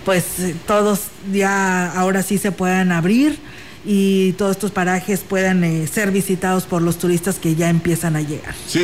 pues 0.06 0.26
todos 0.68 1.00
ya 1.32 1.92
ahora 1.94 2.24
sí 2.24 2.38
se 2.40 2.52
puedan 2.52 2.92
abrir 2.92 3.38
y 3.86 4.34
todos 4.34 4.52
estos 4.58 4.72
parajes 4.72 5.22
puedan 5.22 5.64
eh, 5.64 5.88
ser 5.88 6.12
visitados 6.12 6.64
por 6.66 6.82
los 6.82 6.98
turistas 6.98 7.38
que 7.40 7.56
ya 7.56 7.70
empiezan 7.70 8.16
a 8.16 8.22
llegar. 8.22 8.54
Sí, 8.68 8.80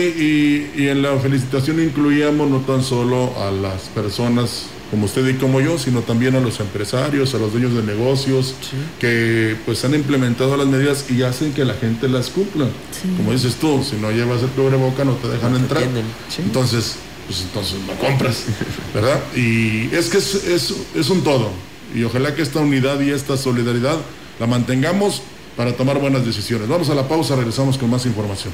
y, 0.75 0.81
y 0.81 0.87
en 0.89 1.01
la 1.01 1.17
felicitación 1.17 1.79
incluíamos 1.83 2.49
no 2.49 2.59
tan 2.61 2.83
solo 2.83 3.33
a 3.39 3.51
las 3.51 3.81
personas 3.93 4.67
como 4.89 5.05
usted 5.05 5.27
y 5.27 5.33
como 5.35 5.59
yo, 5.59 5.77
sino 5.77 6.01
también 6.01 6.35
a 6.35 6.39
los 6.39 6.59
empresarios, 6.59 7.33
a 7.33 7.37
los 7.37 7.51
dueños 7.51 7.73
de 7.73 7.83
negocios, 7.83 8.55
que 8.99 9.55
pues 9.65 9.83
han 9.85 9.93
implementado 9.93 10.55
las 10.57 10.67
medidas 10.67 11.05
y 11.09 11.23
hacen 11.23 11.53
que 11.53 11.65
la 11.65 11.73
gente 11.73 12.07
las 12.07 12.29
cumpla. 12.29 12.67
Como 13.17 13.31
dices 13.31 13.55
tú, 13.55 13.83
si 13.83 13.97
no 13.97 14.11
llevas 14.11 14.43
el 14.43 14.49
cubreboca 14.49 15.03
no 15.03 15.13
te 15.13 15.27
dejan 15.27 15.55
entrar. 15.55 15.83
Entonces, 16.37 16.95
pues 17.27 17.41
entonces 17.41 17.77
no 17.85 17.93
compras, 17.95 18.45
¿verdad? 18.93 19.19
Y 19.35 19.93
es 19.93 20.09
que 20.09 20.17
es, 20.17 20.35
es, 20.35 20.73
es 20.95 21.09
un 21.09 21.23
todo. 21.23 21.51
Y 21.93 22.03
ojalá 22.03 22.35
que 22.35 22.41
esta 22.41 22.59
unidad 22.59 22.99
y 23.01 23.11
esta 23.11 23.37
solidaridad 23.37 23.97
la 24.39 24.47
mantengamos 24.47 25.21
para 25.55 25.75
tomar 25.75 25.99
buenas 25.99 26.25
decisiones. 26.25 26.67
Vamos 26.67 26.89
a 26.89 26.95
la 26.95 27.07
pausa, 27.07 27.35
regresamos 27.35 27.77
con 27.77 27.89
más 27.89 28.05
información. 28.05 28.53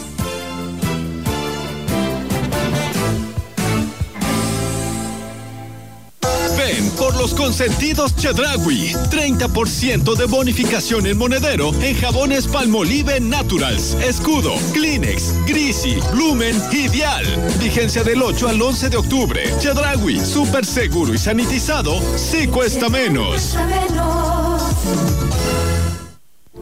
Consentidos 7.41 8.15
Chedragui. 8.15 8.93
30% 9.09 10.15
de 10.15 10.25
bonificación 10.25 11.07
en 11.07 11.17
monedero 11.17 11.71
en 11.81 11.95
jabones 11.95 12.45
Palmolive 12.45 13.19
Naturals, 13.19 13.95
Escudo, 13.95 14.53
Kleenex, 14.73 15.33
Grisi, 15.47 15.97
Lumen 16.13 16.55
y 16.71 16.87
Dial. 16.87 17.25
Vigencia 17.59 18.03
del 18.03 18.21
8 18.21 18.47
al 18.47 18.61
11 18.61 18.89
de 18.91 18.97
octubre. 18.97 19.41
Chedragui, 19.57 20.19
súper 20.19 20.67
seguro 20.67 21.15
y 21.15 21.17
sanitizado, 21.17 21.99
sí 22.15 22.45
cuesta 22.45 22.89
menos. 22.89 23.57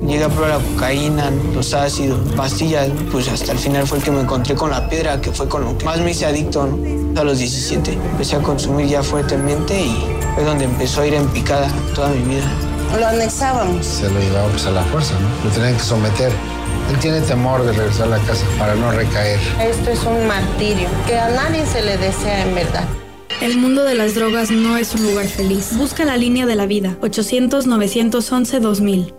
Llegué 0.02 0.24
a 0.24 0.30
probar 0.30 0.50
la 0.50 0.60
cocaína, 0.60 1.30
los 1.54 1.74
ácidos, 1.74 2.20
pastillas, 2.38 2.90
pues 3.12 3.28
hasta 3.28 3.52
el 3.52 3.60
final 3.60 3.86
fue 3.86 3.98
el 3.98 4.04
que 4.06 4.12
me 4.12 4.22
encontré 4.22 4.56
con 4.56 4.70
la 4.70 4.88
piedra, 4.88 5.20
que 5.20 5.34
fue 5.34 5.50
con 5.50 5.66
lo 5.66 5.78
que 5.78 5.84
más 5.84 6.00
me 6.00 6.12
hice 6.12 6.26
adicto. 6.26 6.70
A 7.16 7.24
los 7.24 7.40
17 7.40 7.94
empecé 7.94 8.36
a 8.36 8.40
consumir 8.40 8.88
ya 8.88 9.04
fuertemente 9.04 9.80
y 9.80 9.96
fue 10.36 10.44
donde 10.44 10.66
empezó 10.66 11.02
a 11.02 11.08
ir 11.08 11.14
en 11.14 11.28
picada 11.30 11.70
toda 11.94 12.10
mi 12.10 12.36
vida. 12.36 12.52
Lo 12.98 13.08
anexábamos. 13.08 13.86
Se 13.86 14.10
lo 14.10 14.20
llevaba 14.20 14.48
pues 14.50 14.66
a 14.66 14.72
la 14.72 14.84
fuerza, 14.84 15.14
¿no? 15.20 15.28
Lo 15.46 15.52
tenían 15.54 15.76
que 15.76 15.84
someter. 15.84 16.32
Él 16.92 16.98
tiene 17.00 17.22
temor 17.22 17.64
de 17.64 17.72
regresar 17.74 18.08
a 18.08 18.18
la 18.18 18.20
casa 18.20 18.46
para 18.58 18.74
no 18.76 18.92
recaer. 18.92 19.40
Esto 19.62 19.92
es 19.92 20.04
un 20.06 20.28
martirio 20.28 20.88
que 21.06 21.20
a 21.20 21.30
nadie 21.30 21.66
se 21.66 21.82
le 21.82 21.98
desea 21.98 22.48
en 22.48 22.56
verdad. 22.56 22.86
El 23.42 23.58
mundo 23.58 23.84
de 23.84 23.96
las 23.96 24.16
drogas 24.16 24.52
no 24.52 24.78
es 24.78 24.96
un 24.96 25.04
lugar 25.04 25.28
feliz. 25.28 25.78
Busca 25.78 26.04
la 26.04 26.18
línea 26.18 26.46
de 26.46 26.56
la 26.56 26.66
vida. 26.66 26.98
800-911-2000. 27.02 29.19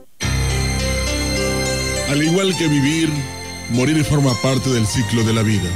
Al 2.11 2.21
igual 2.21 2.53
que 2.57 2.67
vivir, 2.67 3.09
morir 3.69 4.03
forma 4.03 4.33
parte 4.41 4.69
del 4.69 4.85
ciclo 4.85 5.23
de 5.23 5.31
la 5.31 5.43
vida. 5.43 5.69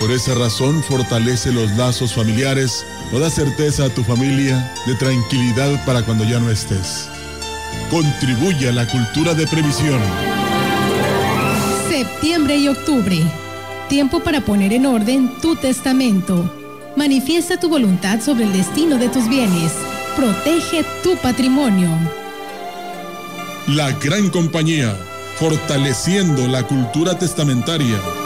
Por 0.00 0.10
esa 0.10 0.34
razón, 0.34 0.82
fortalece 0.82 1.52
los 1.52 1.70
lazos 1.72 2.14
familiares 2.14 2.86
o 3.12 3.18
da 3.18 3.28
certeza 3.28 3.84
a 3.84 3.90
tu 3.90 4.02
familia 4.02 4.72
de 4.86 4.94
tranquilidad 4.94 5.84
para 5.84 6.02
cuando 6.02 6.24
ya 6.24 6.40
no 6.40 6.50
estés. 6.50 7.06
Contribuye 7.90 8.70
a 8.70 8.72
la 8.72 8.88
cultura 8.88 9.34
de 9.34 9.46
previsión. 9.46 10.00
Septiembre 11.90 12.56
y 12.56 12.68
octubre. 12.68 13.18
Tiempo 13.90 14.20
para 14.20 14.40
poner 14.40 14.72
en 14.72 14.86
orden 14.86 15.30
tu 15.42 15.56
testamento. 15.56 16.50
Manifiesta 16.96 17.60
tu 17.60 17.68
voluntad 17.68 18.22
sobre 18.22 18.44
el 18.44 18.52
destino 18.54 18.96
de 18.96 19.10
tus 19.10 19.28
bienes. 19.28 19.72
Protege 20.16 20.86
tu 21.02 21.18
patrimonio. 21.18 21.90
La 23.66 23.92
gran 23.92 24.30
compañía, 24.30 24.96
fortaleciendo 25.38 26.46
la 26.48 26.62
cultura 26.62 27.18
testamentaria. 27.18 28.25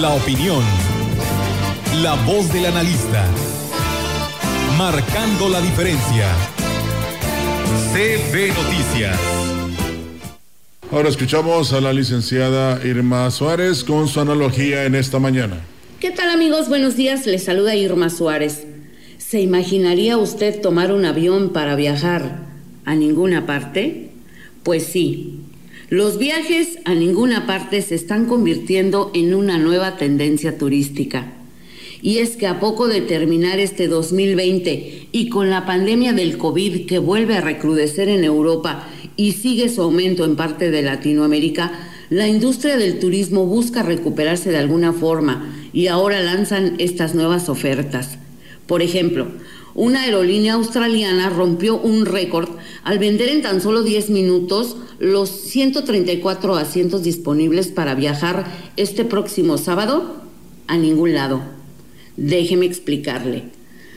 La 0.00 0.14
opinión, 0.14 0.62
la 2.02 2.14
voz 2.24 2.52
del 2.52 2.66
analista, 2.66 3.26
marcando 4.76 5.48
la 5.48 5.60
diferencia. 5.60 6.28
CB 7.92 8.54
Noticias. 8.54 9.18
Ahora 10.92 11.08
escuchamos 11.08 11.72
a 11.72 11.80
la 11.80 11.92
licenciada 11.92 12.80
Irma 12.86 13.28
Suárez 13.32 13.82
con 13.82 14.06
su 14.06 14.20
analogía 14.20 14.84
en 14.84 14.94
esta 14.94 15.18
mañana. 15.18 15.56
¿Qué 15.98 16.12
tal 16.12 16.30
amigos? 16.30 16.68
Buenos 16.68 16.94
días, 16.94 17.26
les 17.26 17.42
saluda 17.42 17.74
Irma 17.74 18.08
Suárez. 18.08 18.66
¿Se 19.18 19.40
imaginaría 19.40 20.16
usted 20.16 20.60
tomar 20.60 20.92
un 20.92 21.06
avión 21.06 21.52
para 21.52 21.74
viajar 21.74 22.46
a 22.84 22.94
ninguna 22.94 23.46
parte? 23.46 24.10
Pues 24.62 24.84
sí, 24.84 25.40
los 25.90 26.18
viajes 26.18 26.78
a 26.84 26.94
ninguna 26.94 27.46
parte 27.46 27.80
se 27.80 27.94
están 27.94 28.26
convirtiendo 28.26 29.10
en 29.14 29.32
una 29.32 29.56
nueva 29.56 29.96
tendencia 29.96 30.58
turística. 30.58 31.32
Y 32.02 32.18
es 32.18 32.36
que 32.36 32.46
a 32.46 32.60
poco 32.60 32.88
de 32.88 33.00
terminar 33.00 33.58
este 33.58 33.88
2020 33.88 35.08
y 35.10 35.28
con 35.30 35.48
la 35.48 35.64
pandemia 35.64 36.12
del 36.12 36.36
COVID 36.36 36.86
que 36.86 36.98
vuelve 36.98 37.36
a 37.36 37.40
recrudecer 37.40 38.10
en 38.10 38.22
Europa 38.22 38.86
y 39.16 39.32
sigue 39.32 39.70
su 39.70 39.80
aumento 39.80 40.26
en 40.26 40.36
parte 40.36 40.70
de 40.70 40.82
Latinoamérica, 40.82 41.72
la 42.10 42.28
industria 42.28 42.76
del 42.76 42.98
turismo 42.98 43.46
busca 43.46 43.82
recuperarse 43.82 44.50
de 44.50 44.58
alguna 44.58 44.92
forma 44.92 45.54
y 45.72 45.86
ahora 45.86 46.20
lanzan 46.20 46.74
estas 46.78 47.14
nuevas 47.14 47.48
ofertas. 47.48 48.18
Por 48.66 48.82
ejemplo, 48.82 49.28
una 49.78 50.02
aerolínea 50.02 50.54
australiana 50.54 51.30
rompió 51.30 51.78
un 51.78 52.04
récord 52.04 52.48
al 52.82 52.98
vender 52.98 53.28
en 53.28 53.42
tan 53.42 53.60
solo 53.60 53.84
10 53.84 54.10
minutos 54.10 54.76
los 54.98 55.30
134 55.30 56.56
asientos 56.56 57.04
disponibles 57.04 57.68
para 57.68 57.94
viajar 57.94 58.52
este 58.76 59.04
próximo 59.04 59.56
sábado 59.56 60.16
a 60.66 60.76
ningún 60.76 61.14
lado. 61.14 61.42
Déjeme 62.16 62.66
explicarle. 62.66 63.44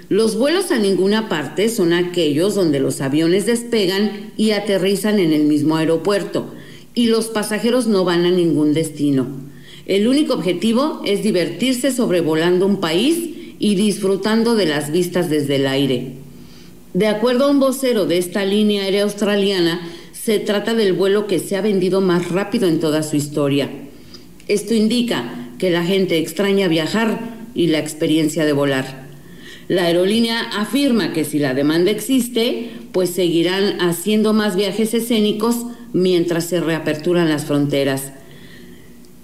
Los 0.08 0.38
vuelos 0.38 0.70
a 0.70 0.78
ninguna 0.78 1.30
parte 1.30 1.68
son 1.68 1.94
aquellos 1.94 2.54
donde 2.54 2.80
los 2.80 3.02
aviones 3.02 3.48
despegan 3.48 4.34
y 4.38 4.52
aterrizan 4.52 5.18
en 5.18 5.34
el 5.34 5.46
mismo 5.46 5.78
aeropuerto 5.78 6.54
y 6.94 7.08
los 7.08 7.30
pasajeros 7.30 7.88
no 7.88 8.06
van 8.06 8.26
a 8.26 8.30
ningún 8.30 8.74
destino. 8.74 9.26
El 9.88 10.08
único 10.08 10.36
objetivo 10.36 11.02
es 11.06 11.24
divertirse 11.24 11.92
sobrevolando 11.92 12.68
un 12.68 12.80
país 12.80 13.41
y 13.62 13.76
disfrutando 13.76 14.56
de 14.56 14.66
las 14.66 14.92
vistas 14.92 15.30
desde 15.30 15.58
el 15.58 15.68
aire. 15.68 16.14
De 16.96 17.08
acuerdo 17.08 17.46
a 17.46 17.52
un 17.52 17.60
vocero 17.60 18.08
de 18.08 18.18
esta 18.18 18.44
línea 18.44 18.84
aérea 18.84 19.04
australiana, 19.04 19.88
se 20.12 20.40
trata 20.40 20.74
del 20.74 20.94
vuelo 20.94 21.28
que 21.28 21.38
se 21.38 21.56
ha 21.56 21.62
vendido 21.62 22.02
más 22.02 22.32
rápido 22.32 22.68
en 22.68 22.80
toda 22.80 23.04
su 23.04 23.16
historia. 23.16 23.70
Esto 24.48 24.74
indica 24.74 25.50
que 25.60 25.70
la 25.70 25.84
gente 25.84 26.18
extraña 26.18 26.68
viajar 26.68 27.20
y 27.54 27.68
la 27.68 27.78
experiencia 27.78 28.46
de 28.46 28.54
volar. 28.54 29.06
La 29.68 29.84
aerolínea 29.84 30.42
afirma 30.60 31.14
que 31.14 31.24
si 31.24 31.38
la 31.38 31.54
demanda 31.54 31.92
existe, 31.92 32.72
pues 32.92 33.12
seguirán 33.12 33.80
haciendo 33.80 34.34
más 34.34 34.56
viajes 34.56 34.96
escénicos 34.96 35.68
mientras 35.94 36.46
se 36.46 36.60
reaperturan 36.60 37.30
las 37.30 37.46
fronteras. 37.46 38.12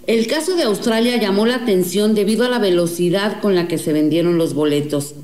El 0.07 0.25
caso 0.27 0.55
de 0.55 0.63
Australia 0.63 1.17
llamó 1.17 1.45
la 1.45 1.55
atención 1.55 2.15
debido 2.15 2.45
a 2.45 2.49
la 2.49 2.59
velocidad 2.59 3.41
con 3.41 3.55
la 3.55 3.67
que 3.67 3.77
se 3.77 3.91
vendieron 3.91 4.37
los 4.37 4.53
boletos. 4.53 5.15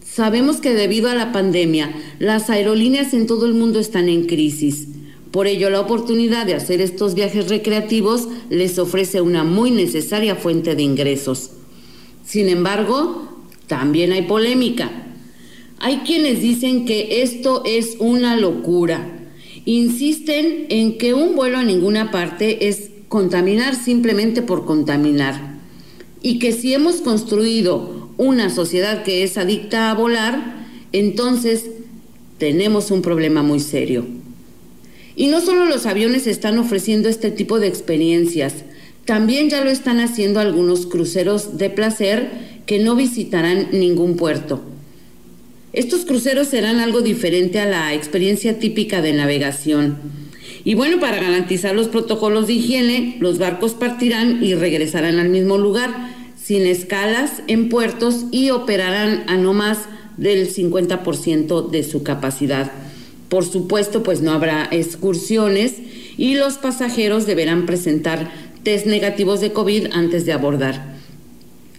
Sabemos 0.00 0.58
que 0.58 0.74
debido 0.74 1.10
a 1.10 1.16
la 1.16 1.32
pandemia, 1.32 1.92
las 2.20 2.48
aerolíneas 2.48 3.14
en 3.14 3.26
todo 3.26 3.46
el 3.46 3.54
mundo 3.54 3.80
están 3.80 4.08
en 4.08 4.26
crisis. 4.26 4.86
Por 5.32 5.48
ello, 5.48 5.70
la 5.70 5.80
oportunidad 5.80 6.46
de 6.46 6.54
hacer 6.54 6.80
estos 6.80 7.14
viajes 7.14 7.48
recreativos 7.48 8.28
les 8.48 8.78
ofrece 8.78 9.20
una 9.20 9.42
muy 9.42 9.72
necesaria 9.72 10.36
fuente 10.36 10.76
de 10.76 10.84
ingresos. 10.84 11.50
Sin 12.24 12.48
embargo, 12.48 13.26
también 13.66 14.12
hay 14.12 14.22
polémica. 14.22 14.88
Hay 15.80 16.02
quienes 16.06 16.40
dicen 16.40 16.84
que 16.84 17.22
esto 17.22 17.64
es 17.66 17.96
una 17.98 18.36
locura. 18.36 19.18
Insisten 19.64 20.66
en 20.68 20.96
que 20.96 21.12
un 21.12 21.34
vuelo 21.34 21.58
a 21.58 21.64
ninguna 21.64 22.12
parte 22.12 22.68
es 22.68 22.91
contaminar 23.12 23.74
simplemente 23.76 24.40
por 24.40 24.64
contaminar. 24.64 25.58
Y 26.22 26.38
que 26.38 26.50
si 26.50 26.72
hemos 26.72 27.02
construido 27.02 28.08
una 28.16 28.48
sociedad 28.48 29.02
que 29.02 29.22
es 29.22 29.36
adicta 29.36 29.90
a 29.90 29.94
volar, 29.94 30.64
entonces 30.92 31.66
tenemos 32.38 32.90
un 32.90 33.02
problema 33.02 33.42
muy 33.42 33.60
serio. 33.60 34.06
Y 35.14 35.26
no 35.26 35.42
solo 35.42 35.66
los 35.66 35.84
aviones 35.84 36.26
están 36.26 36.58
ofreciendo 36.58 37.10
este 37.10 37.30
tipo 37.30 37.60
de 37.60 37.66
experiencias, 37.66 38.54
también 39.04 39.50
ya 39.50 39.62
lo 39.62 39.68
están 39.68 40.00
haciendo 40.00 40.40
algunos 40.40 40.86
cruceros 40.86 41.58
de 41.58 41.68
placer 41.68 42.30
que 42.64 42.78
no 42.78 42.96
visitarán 42.96 43.68
ningún 43.72 44.16
puerto. 44.16 44.62
Estos 45.74 46.06
cruceros 46.06 46.48
serán 46.48 46.80
algo 46.80 47.02
diferente 47.02 47.60
a 47.60 47.66
la 47.66 47.92
experiencia 47.92 48.58
típica 48.58 49.02
de 49.02 49.12
navegación. 49.12 50.21
Y 50.64 50.74
bueno, 50.74 51.00
para 51.00 51.20
garantizar 51.20 51.74
los 51.74 51.88
protocolos 51.88 52.46
de 52.46 52.54
higiene, 52.54 53.16
los 53.20 53.38
barcos 53.38 53.72
partirán 53.72 54.44
y 54.44 54.54
regresarán 54.54 55.18
al 55.18 55.28
mismo 55.28 55.58
lugar, 55.58 55.90
sin 56.40 56.62
escalas 56.62 57.42
en 57.48 57.68
puertos 57.68 58.26
y 58.30 58.50
operarán 58.50 59.24
a 59.26 59.36
no 59.36 59.54
más 59.54 59.80
del 60.16 60.52
50% 60.52 61.70
de 61.70 61.82
su 61.82 62.02
capacidad. 62.02 62.70
Por 63.28 63.44
supuesto, 63.44 64.02
pues 64.02 64.20
no 64.20 64.32
habrá 64.32 64.68
excursiones 64.70 65.74
y 66.16 66.34
los 66.34 66.58
pasajeros 66.58 67.26
deberán 67.26 67.66
presentar 67.66 68.30
test 68.62 68.86
negativos 68.86 69.40
de 69.40 69.52
COVID 69.52 69.86
antes 69.92 70.26
de 70.26 70.32
abordar. 70.32 70.92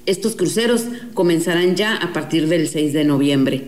Estos 0.05 0.35
cruceros 0.35 0.83
comenzarán 1.13 1.75
ya 1.75 1.95
a 1.95 2.11
partir 2.11 2.49
del 2.49 2.67
6 2.67 2.91
de 2.91 3.05
noviembre. 3.05 3.63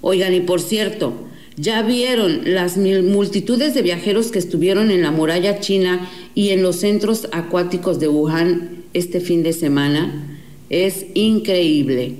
Oigan, 0.00 0.32
y 0.32 0.40
por 0.40 0.60
cierto, 0.60 1.14
ya 1.56 1.82
vieron 1.82 2.40
las 2.44 2.76
multitudes 2.76 3.74
de 3.74 3.82
viajeros 3.82 4.28
que 4.28 4.38
estuvieron 4.38 4.90
en 4.90 5.02
la 5.02 5.10
muralla 5.10 5.60
china 5.60 6.10
y 6.34 6.50
en 6.50 6.62
los 6.62 6.76
centros 6.76 7.28
acuáticos 7.32 8.00
de 8.00 8.08
Wuhan 8.08 8.84
este 8.92 9.20
fin 9.20 9.42
de 9.42 9.52
semana. 9.52 10.38
Es 10.68 11.06
increíble. 11.14 12.16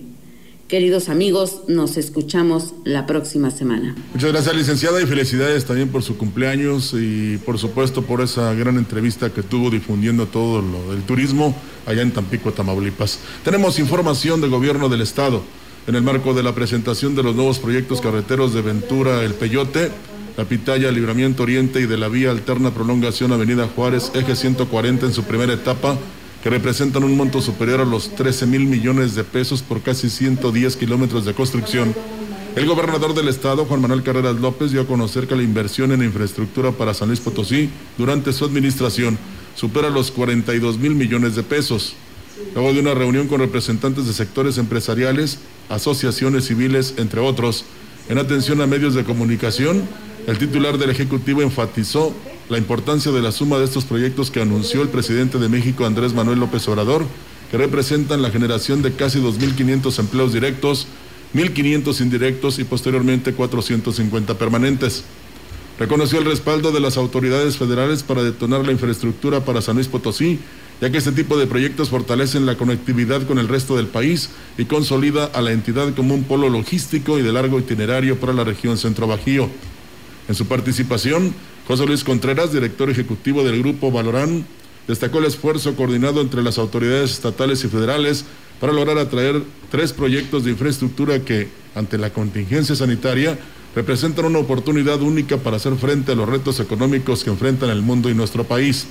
Queridos 0.68 1.08
amigos, 1.08 1.62
nos 1.68 1.96
escuchamos 1.96 2.74
la 2.84 3.06
próxima 3.06 3.50
semana. 3.50 3.94
Muchas 4.14 4.32
gracias, 4.32 4.56
licenciada, 4.56 5.02
y 5.02 5.06
felicidades 5.06 5.66
también 5.66 5.88
por 5.90 6.02
su 6.02 6.16
cumpleaños 6.16 6.94
y 6.94 7.36
por 7.38 7.58
supuesto 7.58 8.02
por 8.02 8.22
esa 8.22 8.54
gran 8.54 8.78
entrevista 8.78 9.30
que 9.30 9.42
tuvo 9.42 9.70
difundiendo 9.70 10.26
todo 10.26 10.62
lo 10.62 10.92
del 10.92 11.02
turismo 11.02 11.54
allá 11.86 12.02
en 12.02 12.12
Tampico, 12.12 12.52
Tamaulipas. 12.52 13.18
Tenemos 13.44 13.78
información 13.78 14.40
del 14.40 14.50
gobierno 14.50 14.88
del 14.88 15.02
estado 15.02 15.42
en 15.86 15.94
el 15.94 16.02
marco 16.02 16.32
de 16.32 16.42
la 16.42 16.54
presentación 16.54 17.14
de 17.14 17.22
los 17.22 17.34
nuevos 17.34 17.58
proyectos 17.58 18.00
carreteros 18.00 18.54
de 18.54 18.62
Ventura 18.62 19.22
El 19.22 19.34
Peyote, 19.34 19.90
La 20.36 20.44
Pitaya, 20.44 20.90
Libramiento 20.90 21.42
Oriente 21.42 21.80
y 21.80 21.86
de 21.86 21.98
la 21.98 22.08
vía 22.08 22.30
alterna 22.30 22.72
prolongación 22.72 23.32
Avenida 23.32 23.68
Juárez, 23.74 24.10
eje 24.14 24.34
140 24.34 25.06
en 25.06 25.12
su 25.12 25.24
primera 25.24 25.52
etapa 25.52 25.98
que 26.42 26.50
representan 26.50 27.04
un 27.04 27.16
monto 27.16 27.40
superior 27.40 27.80
a 27.80 27.84
los 27.84 28.14
13 28.14 28.46
mil 28.46 28.66
millones 28.66 29.14
de 29.14 29.24
pesos 29.24 29.62
por 29.62 29.80
casi 29.80 30.08
110 30.10 30.76
kilómetros 30.76 31.24
de 31.24 31.34
construcción. 31.34 31.94
El 32.56 32.66
gobernador 32.66 33.14
del 33.14 33.28
estado, 33.28 33.64
Juan 33.64 33.80
Manuel 33.80 34.02
Carreras 34.02 34.36
López, 34.36 34.70
dio 34.70 34.82
a 34.82 34.86
conocer 34.86 35.26
que 35.26 35.36
la 35.36 35.42
inversión 35.42 35.90
en 35.92 36.02
infraestructura 36.02 36.72
para 36.72 36.94
San 36.94 37.08
Luis 37.08 37.20
Potosí 37.20 37.68
durante 37.98 38.32
su 38.32 38.44
administración 38.44 39.18
supera 39.54 39.90
los 39.90 40.10
42 40.10 40.78
mil 40.78 40.94
millones 40.94 41.34
de 41.34 41.42
pesos. 41.42 41.94
Luego 42.54 42.72
de 42.72 42.80
una 42.80 42.94
reunión 42.94 43.26
con 43.26 43.40
representantes 43.40 44.06
de 44.06 44.12
sectores 44.12 44.58
empresariales, 44.58 45.38
asociaciones 45.68 46.46
civiles, 46.46 46.94
entre 46.98 47.20
otros, 47.20 47.64
en 48.08 48.18
atención 48.18 48.60
a 48.60 48.66
medios 48.66 48.94
de 48.94 49.04
comunicación, 49.04 49.82
el 50.26 50.38
titular 50.38 50.78
del 50.78 50.90
Ejecutivo 50.90 51.42
enfatizó 51.42 52.14
la 52.48 52.58
importancia 52.58 53.12
de 53.12 53.22
la 53.22 53.32
suma 53.32 53.58
de 53.58 53.64
estos 53.64 53.84
proyectos 53.84 54.30
que 54.30 54.40
anunció 54.40 54.82
el 54.82 54.88
presidente 54.88 55.38
de 55.38 55.48
México, 55.48 55.86
Andrés 55.86 56.12
Manuel 56.12 56.40
López 56.40 56.66
Obrador, 56.68 57.04
que 57.50 57.56
representan 57.56 58.22
la 58.22 58.30
generación 58.30 58.82
de 58.82 58.92
casi 58.92 59.20
2.500 59.20 59.98
empleos 59.98 60.32
directos, 60.32 60.86
1.500 61.34 62.00
indirectos 62.00 62.58
y 62.58 62.64
posteriormente 62.64 63.32
450 63.32 64.36
permanentes. 64.38 65.04
Reconoció 65.78 66.18
el 66.18 66.26
respaldo 66.26 66.70
de 66.70 66.80
las 66.80 66.96
autoridades 66.96 67.56
federales 67.56 68.02
para 68.02 68.22
detonar 68.22 68.64
la 68.64 68.72
infraestructura 68.72 69.44
para 69.44 69.60
San 69.60 69.76
Luis 69.76 69.88
Potosí, 69.88 70.38
ya 70.84 70.90
que 70.90 70.98
este 70.98 71.12
tipo 71.12 71.38
de 71.38 71.46
proyectos 71.46 71.88
fortalecen 71.88 72.44
la 72.44 72.58
conectividad 72.58 73.26
con 73.26 73.38
el 73.38 73.48
resto 73.48 73.74
del 73.74 73.86
país 73.86 74.28
y 74.58 74.66
consolida 74.66 75.24
a 75.24 75.40
la 75.40 75.52
entidad 75.52 75.94
como 75.94 76.12
un 76.12 76.24
polo 76.24 76.50
logístico 76.50 77.18
y 77.18 77.22
de 77.22 77.32
largo 77.32 77.58
itinerario 77.58 78.20
para 78.20 78.34
la 78.34 78.44
región 78.44 78.76
Centro 78.76 79.06
Bajío. 79.06 79.48
En 80.28 80.34
su 80.34 80.44
participación, 80.44 81.34
José 81.66 81.86
Luis 81.86 82.04
Contreras, 82.04 82.52
director 82.52 82.90
ejecutivo 82.90 83.42
del 83.44 83.60
Grupo 83.60 83.90
Valorán, 83.90 84.44
destacó 84.86 85.20
el 85.20 85.24
esfuerzo 85.24 85.74
coordinado 85.74 86.20
entre 86.20 86.42
las 86.42 86.58
autoridades 86.58 87.12
estatales 87.12 87.64
y 87.64 87.68
federales 87.68 88.26
para 88.60 88.74
lograr 88.74 88.98
atraer 88.98 89.42
tres 89.70 89.94
proyectos 89.94 90.44
de 90.44 90.50
infraestructura 90.50 91.20
que, 91.20 91.48
ante 91.74 91.96
la 91.96 92.12
contingencia 92.12 92.76
sanitaria, 92.76 93.38
representan 93.74 94.26
una 94.26 94.38
oportunidad 94.38 95.00
única 95.00 95.38
para 95.38 95.56
hacer 95.56 95.76
frente 95.76 96.12
a 96.12 96.14
los 96.14 96.28
retos 96.28 96.60
económicos 96.60 97.24
que 97.24 97.30
enfrentan 97.30 97.70
el 97.70 97.80
mundo 97.80 98.10
y 98.10 98.14
nuestro 98.14 98.44
país. 98.44 98.86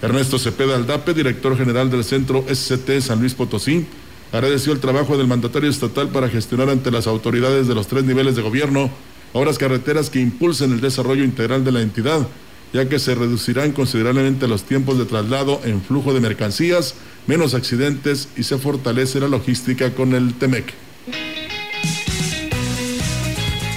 Ernesto 0.00 0.38
Cepeda 0.38 0.76
Aldape, 0.76 1.12
director 1.12 1.56
general 1.56 1.90
del 1.90 2.04
Centro 2.04 2.44
SCT 2.48 3.00
San 3.00 3.18
Luis 3.18 3.34
Potosí, 3.34 3.84
agradeció 4.32 4.72
el 4.72 4.78
trabajo 4.78 5.16
del 5.16 5.26
mandatario 5.26 5.68
estatal 5.68 6.08
para 6.10 6.28
gestionar 6.28 6.68
ante 6.68 6.92
las 6.92 7.08
autoridades 7.08 7.66
de 7.66 7.74
los 7.74 7.88
tres 7.88 8.04
niveles 8.04 8.36
de 8.36 8.42
gobierno 8.42 8.90
obras 9.32 9.58
carreteras 9.58 10.08
que 10.08 10.20
impulsen 10.20 10.72
el 10.72 10.80
desarrollo 10.80 11.24
integral 11.24 11.64
de 11.64 11.72
la 11.72 11.82
entidad, 11.82 12.26
ya 12.72 12.88
que 12.88 12.98
se 12.98 13.14
reducirán 13.14 13.72
considerablemente 13.72 14.48
los 14.48 14.62
tiempos 14.62 14.98
de 14.98 15.04
traslado 15.04 15.60
en 15.64 15.82
flujo 15.82 16.14
de 16.14 16.20
mercancías, 16.20 16.94
menos 17.26 17.54
accidentes 17.54 18.28
y 18.36 18.44
se 18.44 18.58
fortalece 18.58 19.20
la 19.20 19.28
logística 19.28 19.92
con 19.94 20.14
el 20.14 20.34
TEMEC. 20.34 20.87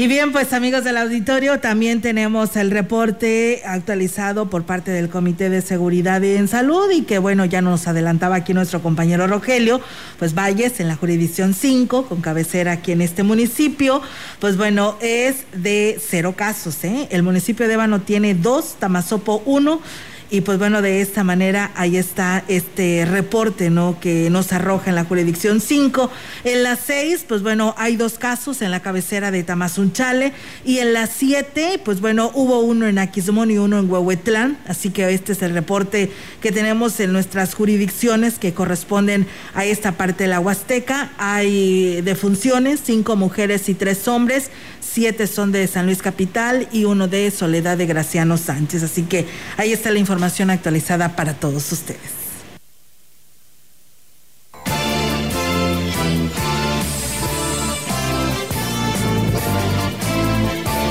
Y 0.00 0.06
bien, 0.06 0.32
pues 0.32 0.54
amigos 0.54 0.82
del 0.82 0.96
auditorio, 0.96 1.60
también 1.60 2.00
tenemos 2.00 2.56
el 2.56 2.70
reporte 2.70 3.60
actualizado 3.66 4.48
por 4.48 4.64
parte 4.64 4.90
del 4.90 5.10
Comité 5.10 5.50
de 5.50 5.60
Seguridad 5.60 6.24
en 6.24 6.48
Salud 6.48 6.90
y 6.90 7.02
que 7.02 7.18
bueno, 7.18 7.44
ya 7.44 7.60
nos 7.60 7.86
adelantaba 7.86 8.36
aquí 8.36 8.54
nuestro 8.54 8.80
compañero 8.80 9.26
Rogelio, 9.26 9.82
pues 10.18 10.34
Valles 10.34 10.80
en 10.80 10.88
la 10.88 10.96
jurisdicción 10.96 11.52
5, 11.52 12.06
con 12.06 12.22
cabecera 12.22 12.72
aquí 12.72 12.92
en 12.92 13.02
este 13.02 13.24
municipio, 13.24 14.00
pues 14.38 14.56
bueno, 14.56 14.96
es 15.02 15.44
de 15.52 16.00
cero 16.02 16.32
casos, 16.34 16.82
¿eh? 16.84 17.06
El 17.10 17.22
municipio 17.22 17.68
de 17.68 17.74
Ébano 17.74 18.00
tiene 18.00 18.34
dos, 18.34 18.76
Tamazopo 18.78 19.42
uno, 19.44 19.82
y 20.30 20.42
pues 20.42 20.58
bueno, 20.58 20.80
de 20.80 21.00
esta 21.00 21.24
manera 21.24 21.72
ahí 21.74 21.96
está 21.96 22.44
este 22.46 23.04
reporte, 23.04 23.68
¿no? 23.68 23.98
Que 23.98 24.30
nos 24.30 24.52
arroja 24.52 24.90
en 24.90 24.94
la 24.94 25.04
jurisdicción 25.04 25.60
5. 25.60 26.08
En 26.44 26.62
las 26.62 26.78
6, 26.86 27.24
pues 27.26 27.42
bueno, 27.42 27.74
hay 27.76 27.96
dos 27.96 28.16
casos 28.16 28.62
en 28.62 28.70
la 28.70 28.80
cabecera 28.80 29.32
de 29.32 29.42
Tamazunchale. 29.42 30.32
Y 30.64 30.78
en 30.78 30.92
las 30.92 31.10
7, 31.16 31.80
pues 31.84 32.00
bueno, 32.00 32.30
hubo 32.34 32.60
uno 32.60 32.86
en 32.86 33.00
Aquismón 33.00 33.50
y 33.50 33.58
uno 33.58 33.80
en 33.80 33.90
Huehuetlán. 33.90 34.56
Así 34.68 34.90
que 34.90 35.12
este 35.12 35.32
es 35.32 35.42
el 35.42 35.52
reporte 35.52 36.12
que 36.40 36.52
tenemos 36.52 37.00
en 37.00 37.12
nuestras 37.12 37.54
jurisdicciones 37.54 38.38
que 38.38 38.54
corresponden 38.54 39.26
a 39.54 39.64
esta 39.64 39.92
parte 39.92 40.24
de 40.24 40.30
la 40.30 40.38
Huasteca. 40.38 41.10
Hay 41.18 42.02
defunciones, 42.02 42.80
cinco 42.84 43.16
mujeres 43.16 43.68
y 43.68 43.74
tres 43.74 44.06
hombres 44.06 44.50
siete 44.92 45.26
son 45.26 45.52
de 45.52 45.66
San 45.66 45.86
Luis 45.86 46.02
Capital 46.02 46.68
y 46.72 46.84
uno 46.84 47.08
de 47.08 47.30
Soledad 47.30 47.78
de 47.78 47.86
Graciano 47.86 48.36
Sánchez. 48.36 48.82
Así 48.82 49.02
que 49.02 49.26
ahí 49.56 49.72
está 49.72 49.90
la 49.90 49.98
información 49.98 50.50
actualizada 50.50 51.16
para 51.16 51.34
todos 51.34 51.70
ustedes. 51.72 52.20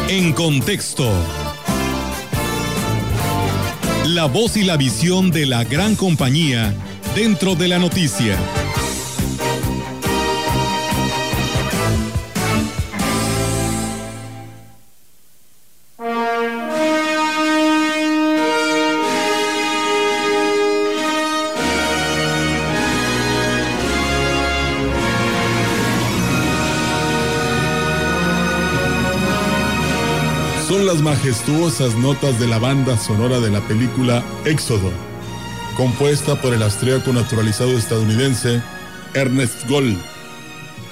En 0.10 0.34
contexto. 0.34 1.12
la 4.06 4.26
voz 4.26 4.58
y 4.58 4.64
la 4.64 4.76
visión 4.76 5.30
de 5.30 5.46
la 5.46 5.64
gran 5.64 5.96
compañía 5.96 6.74
dentro 7.16 7.56
de 7.56 7.68
la 7.68 7.78
noticia. 7.78 8.38
Las 30.94 31.04
majestuosas 31.04 31.96
notas 31.98 32.40
de 32.40 32.48
la 32.48 32.58
banda 32.58 32.98
sonora 32.98 33.40
de 33.40 33.52
la 33.52 33.68
película 33.68 34.26
Éxodo, 34.44 34.92
compuesta 35.78 36.42
por 36.42 36.52
el 36.52 36.64
austríaco 36.64 37.14
naturalizado 37.14 37.78
estadounidense 37.78 38.64
Ernest 39.14 39.70
Gold, 39.70 40.00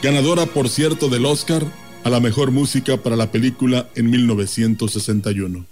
ganadora 0.04 0.46
por 0.46 0.70
cierto 0.70 1.10
del 1.10 1.26
Oscar 1.26 1.66
a 2.04 2.12
la 2.12 2.20
mejor 2.20 2.52
música 2.52 2.98
para 2.98 3.16
la 3.16 3.32
película 3.32 3.90
en 3.96 4.12
1961. 4.12 5.66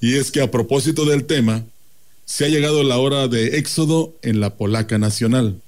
Y 0.00 0.14
es 0.14 0.30
que 0.30 0.40
a 0.40 0.52
propósito 0.52 1.04
del 1.04 1.24
tema, 1.24 1.64
se 2.24 2.44
ha 2.44 2.48
llegado 2.48 2.84
la 2.84 2.98
hora 2.98 3.26
de 3.26 3.58
éxodo 3.58 4.14
en 4.22 4.38
la 4.38 4.54
Polaca 4.54 4.96
Nacional. 4.96 5.60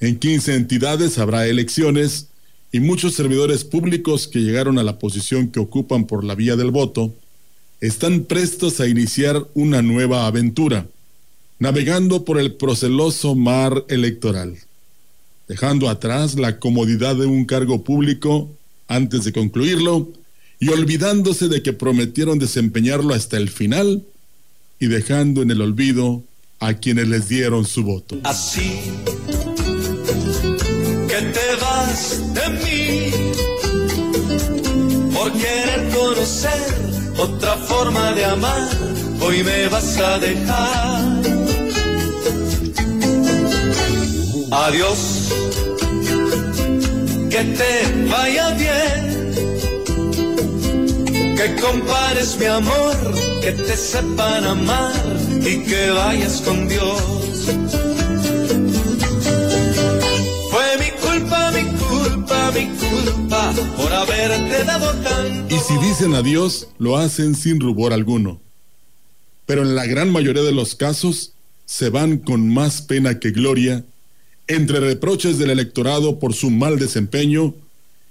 En 0.00 0.18
15 0.18 0.56
entidades 0.56 1.18
habrá 1.18 1.46
elecciones 1.46 2.26
y 2.72 2.80
muchos 2.80 3.14
servidores 3.14 3.64
públicos 3.64 4.28
que 4.28 4.40
llegaron 4.40 4.78
a 4.78 4.82
la 4.82 4.98
posición 4.98 5.48
que 5.48 5.60
ocupan 5.60 6.06
por 6.06 6.24
la 6.24 6.34
vía 6.34 6.56
del 6.56 6.70
voto 6.70 7.14
están 7.80 8.24
prestos 8.24 8.80
a 8.80 8.88
iniciar 8.88 9.46
una 9.54 9.82
nueva 9.82 10.26
aventura, 10.26 10.86
navegando 11.58 12.24
por 12.24 12.38
el 12.38 12.54
proceloso 12.54 13.34
mar 13.34 13.84
electoral, 13.88 14.58
dejando 15.46 15.88
atrás 15.88 16.34
la 16.34 16.58
comodidad 16.58 17.16
de 17.16 17.26
un 17.26 17.44
cargo 17.44 17.84
público 17.84 18.50
antes 18.88 19.24
de 19.24 19.32
concluirlo 19.32 20.08
y 20.60 20.68
olvidándose 20.70 21.48
de 21.48 21.62
que 21.62 21.72
prometieron 21.72 22.38
desempeñarlo 22.38 23.14
hasta 23.14 23.36
el 23.36 23.48
final 23.48 24.02
y 24.80 24.86
dejando 24.86 25.42
en 25.42 25.50
el 25.50 25.60
olvido 25.60 26.22
a 26.58 26.74
quienes 26.74 27.08
les 27.08 27.28
dieron 27.28 27.64
su 27.64 27.84
voto. 27.84 28.18
Así 28.24 28.80
de 32.36 32.48
mí 32.62 33.10
por 35.14 35.32
querer 35.32 35.88
conocer 35.94 36.62
otra 37.18 37.56
forma 37.56 38.12
de 38.12 38.24
amar. 38.24 38.68
Hoy 39.20 39.42
me 39.42 39.68
vas 39.68 39.98
a 39.98 40.18
dejar. 40.18 41.18
Adiós, 44.50 45.00
que 47.30 47.42
te 47.58 47.72
vaya 48.08 48.50
bien. 48.50 49.08
Que 51.36 51.54
compares 51.60 52.36
mi 52.38 52.46
amor, 52.46 52.96
que 53.40 53.52
te 53.52 53.76
sepan 53.76 54.44
amar 54.44 54.94
y 55.40 55.64
que 55.64 55.90
vayas 55.90 56.40
con 56.42 56.68
Dios. 56.68 57.27
Y 65.50 65.58
si 65.58 65.78
dicen 65.78 66.14
adiós, 66.14 66.68
lo 66.78 66.96
hacen 66.96 67.34
sin 67.34 67.60
rubor 67.60 67.92
alguno. 67.92 68.40
Pero 69.46 69.62
en 69.62 69.74
la 69.74 69.86
gran 69.86 70.10
mayoría 70.10 70.42
de 70.42 70.52
los 70.52 70.74
casos, 70.74 71.32
se 71.66 71.90
van 71.90 72.18
con 72.18 72.52
más 72.52 72.82
pena 72.82 73.18
que 73.18 73.30
gloria, 73.30 73.84
entre 74.46 74.80
reproches 74.80 75.38
del 75.38 75.50
electorado 75.50 76.18
por 76.18 76.34
su 76.34 76.50
mal 76.50 76.78
desempeño, 76.78 77.54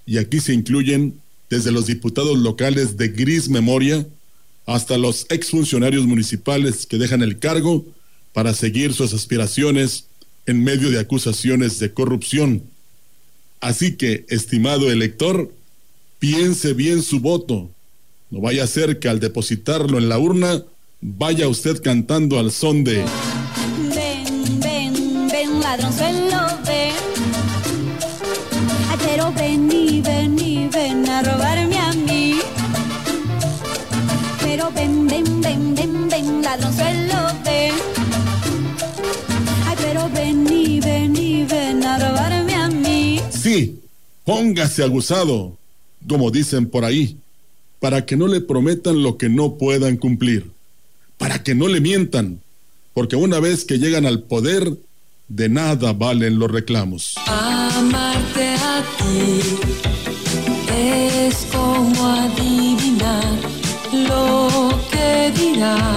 y 0.05 0.19
aquí 0.19 0.39
se 0.39 0.53
incluyen 0.53 1.19
desde 1.49 1.71
los 1.71 1.87
diputados 1.87 2.37
locales 2.37 2.97
de 2.97 3.09
gris 3.09 3.49
memoria 3.49 4.05
hasta 4.65 4.97
los 4.97 5.25
exfuncionarios 5.29 6.05
municipales 6.05 6.85
que 6.85 6.97
dejan 6.97 7.23
el 7.23 7.39
cargo 7.39 7.85
para 8.33 8.53
seguir 8.53 8.93
sus 8.93 9.13
aspiraciones 9.13 10.05
en 10.45 10.63
medio 10.63 10.91
de 10.91 10.99
acusaciones 10.99 11.79
de 11.79 11.93
corrupción. 11.93 12.63
Así 13.59 13.95
que, 13.95 14.25
estimado 14.29 14.91
elector, 14.91 15.51
piense 16.19 16.73
bien 16.73 17.01
su 17.01 17.19
voto. 17.19 17.69
No 18.29 18.41
vaya 18.41 18.63
a 18.63 18.67
ser 18.67 18.99
que 18.99 19.09
al 19.09 19.19
depositarlo 19.19 19.97
en 19.97 20.09
la 20.09 20.19
urna 20.19 20.63
vaya 21.01 21.47
usted 21.47 21.81
cantando 21.81 22.39
al 22.39 22.51
son 22.51 22.83
de... 22.83 23.03
Ven, 23.95 24.59
ven, 24.59 25.27
ven, 25.29 25.59
ladronzuelo, 25.59 26.06
póngase 44.27 44.83
aguzado, 44.83 45.57
como 46.05 46.31
dicen 46.31 46.69
por 46.69 46.83
ahí, 46.83 47.15
para 47.79 48.05
que 48.05 48.17
no 48.17 48.27
le 48.27 48.41
prometan 48.41 49.01
lo 49.01 49.17
que 49.17 49.29
no 49.29 49.55
puedan 49.55 49.95
cumplir, 49.95 50.51
para 51.17 51.41
que 51.43 51.55
no 51.55 51.69
le 51.69 51.79
mientan, 51.79 52.41
porque 52.93 53.15
una 53.15 53.39
vez 53.39 53.63
que 53.63 53.79
llegan 53.79 54.05
al 54.05 54.23
poder, 54.23 54.69
de 55.29 55.47
nada 55.47 55.93
valen 55.93 56.39
los 56.39 56.51
reclamos. 56.51 57.15
Amarte 57.25 58.49
a 58.55 58.83
ti 58.97 59.39
es 60.75 61.47
como 61.49 62.05
adivinar 62.05 63.39
lo 63.93 64.77
que 64.91 65.31
dirás. 65.39 65.96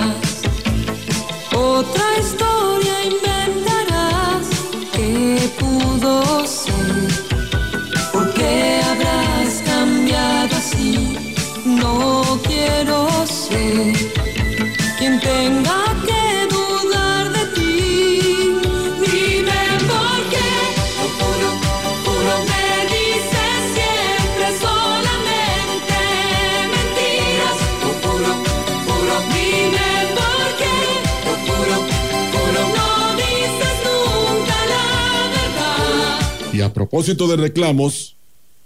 Quien 14.98 15.20
tenga 15.20 15.84
que 16.06 16.24
dudar 16.54 17.32
de 17.32 17.44
ti. 17.54 18.52
Dime 19.00 19.60
por 19.90 20.18
qué, 20.32 20.50
puro, 21.18 21.50
puro 22.04 22.34
me 22.50 22.66
dices 22.94 23.58
siempre 23.76 24.46
solamente 24.64 25.98
mentiras. 26.74 27.58
Lo 27.82 27.90
puro, 28.04 28.32
puro, 28.86 29.16
dime 29.34 29.90
por 30.18 30.46
qué, 30.60 30.74
puro, 31.46 31.76
puro 32.32 32.62
no 32.76 32.88
dices 33.16 33.76
nunca 33.86 34.58
la 34.74 34.86
verdad. 35.36 36.52
Y 36.52 36.60
a 36.60 36.72
propósito 36.72 37.26
de 37.28 37.36
reclamos, 37.36 38.16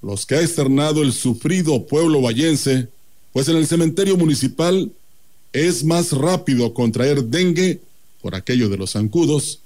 los 0.02 0.26
que 0.26 0.34
ha 0.36 0.40
externado 0.42 1.02
el 1.02 1.12
sufrido 1.12 1.86
pueblo 1.86 2.20
vallense, 2.20 2.88
pues 3.34 3.48
en 3.48 3.56
el 3.56 3.66
cementerio 3.66 4.16
municipal 4.16 4.92
es 5.52 5.82
más 5.84 6.12
rápido 6.12 6.72
contraer 6.72 7.24
dengue, 7.24 7.80
por 8.22 8.36
aquello 8.36 8.68
de 8.68 8.76
los 8.76 8.92
zancudos, 8.92 9.58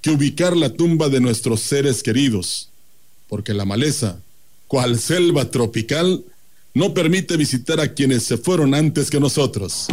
que 0.00 0.10
ubicar 0.10 0.56
la 0.56 0.70
tumba 0.70 1.10
de 1.10 1.20
nuestros 1.20 1.60
seres 1.60 2.02
queridos, 2.02 2.70
porque 3.28 3.52
la 3.52 3.66
maleza, 3.66 4.18
cual 4.66 4.98
selva 4.98 5.50
tropical, 5.50 6.24
no 6.72 6.94
permite 6.94 7.36
visitar 7.36 7.80
a 7.80 7.92
quienes 7.92 8.22
se 8.22 8.38
fueron 8.38 8.74
antes 8.74 9.10
que 9.10 9.20
nosotros. 9.20 9.88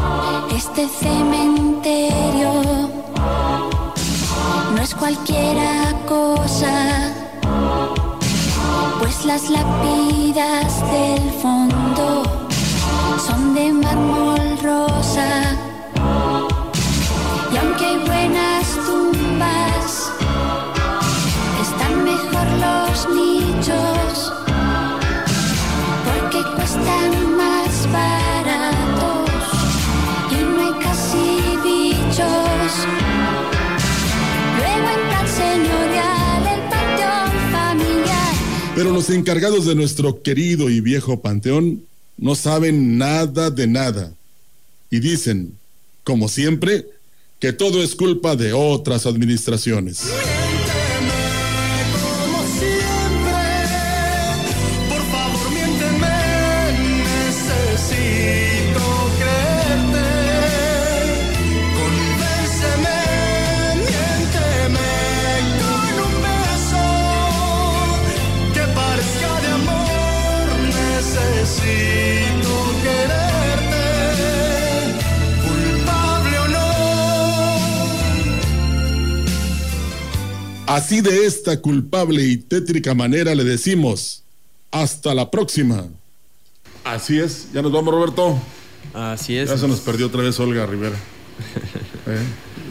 Este 0.56 0.88
cementerio 0.88 2.54
no 4.74 4.82
es 4.82 4.96
cualquiera 4.96 6.06
cosa, 6.08 7.14
pues 9.02 9.26
las 9.26 9.50
lápidas 9.50 10.82
del 10.90 11.32
fondo 11.42 11.59
los 23.00 23.16
nichos, 23.16 24.34
porque 26.06 26.44
cuestan 26.56 27.38
más 27.38 27.92
baratos 27.92 29.30
y 30.32 30.44
no 30.44 30.60
hay 30.68 30.84
casi 30.84 31.58
bichos. 31.64 32.72
Luego 34.58 34.88
entra 34.98 35.22
el 35.22 35.28
señorial, 35.28 36.48
el 36.48 36.62
panteón 36.70 37.52
familiar. 37.52 38.34
Pero 38.76 38.92
los 38.92 39.10
encargados 39.10 39.66
de 39.66 39.76
nuestro 39.76 40.22
querido 40.22 40.70
y 40.70 40.82
viejo 40.82 41.22
panteón 41.22 41.84
no 42.18 42.36
saben 42.36 42.98
nada 42.98 43.50
de 43.50 43.68
nada. 43.68 44.12
Y 44.90 45.00
dicen, 45.00 45.54
como 46.04 46.28
siempre, 46.28 46.86
que 47.40 47.54
todo 47.54 47.82
es 47.84 47.96
culpa 47.96 48.36
de 48.36 48.54
otras 48.54 49.06
administraciones. 49.06 50.02
Así 80.70 81.02
de 81.02 81.26
esta 81.26 81.60
culpable 81.62 82.24
y 82.24 82.38
tétrica 82.38 82.94
manera 82.94 83.34
le 83.34 83.44
decimos, 83.44 84.22
hasta 84.70 85.16
la 85.16 85.32
próxima. 85.32 85.88
Así 86.84 87.20
es, 87.20 87.48
ya 87.52 87.64
nos 87.64 87.72
vamos 87.72 87.92
Roberto. 87.92 88.40
Así 88.94 89.36
es. 89.36 89.50
Ya 89.50 89.58
se 89.58 89.68
nos 89.68 89.80
perdió 89.80 90.06
otra 90.08 90.22
vez 90.22 90.40
Olga 90.40 90.66
Rivera. 90.66 90.96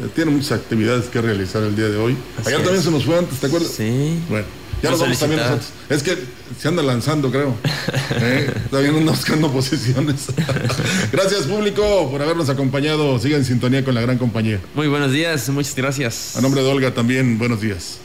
Eh, 0.00 0.08
Tiene 0.14 0.30
muchas 0.32 0.52
actividades 0.52 1.06
que 1.06 1.20
realizar 1.20 1.62
el 1.62 1.74
día 1.76 1.88
de 1.88 1.96
hoy. 1.96 2.16
Así 2.38 2.48
Allá 2.48 2.58
también 2.58 2.76
es. 2.78 2.84
se 2.84 2.90
nos 2.90 3.04
fue 3.04 3.18
antes, 3.18 3.38
¿te 3.38 3.46
acuerdas? 3.46 3.70
Sí. 3.70 4.18
Bueno, 4.28 4.46
ya 4.82 4.90
nos 4.90 5.00
vamos 5.00 5.18
también 5.18 5.40
nosotros. 5.40 5.70
Es 5.88 6.02
que 6.02 6.16
se 6.60 6.68
anda 6.68 6.82
lanzando, 6.82 7.30
creo. 7.30 7.54
Eh, 8.20 8.52
no 8.72 8.78
anda 8.78 9.12
buscando 9.12 9.50
posiciones. 9.52 10.26
Gracias, 11.12 11.42
público, 11.42 12.10
por 12.10 12.22
habernos 12.22 12.48
acompañado. 12.48 13.18
Siga 13.18 13.36
en 13.36 13.44
sintonía 13.44 13.84
con 13.84 13.94
la 13.94 14.00
gran 14.00 14.18
compañía. 14.18 14.60
Muy 14.74 14.88
buenos 14.88 15.12
días, 15.12 15.48
muchas 15.50 15.74
gracias. 15.76 16.36
A 16.36 16.40
nombre 16.40 16.62
de 16.62 16.68
Olga 16.68 16.92
también, 16.92 17.38
buenos 17.38 17.60
días. 17.60 17.98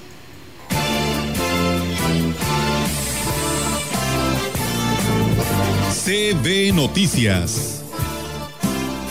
CB 6.05 6.73
Noticias. 6.73 7.81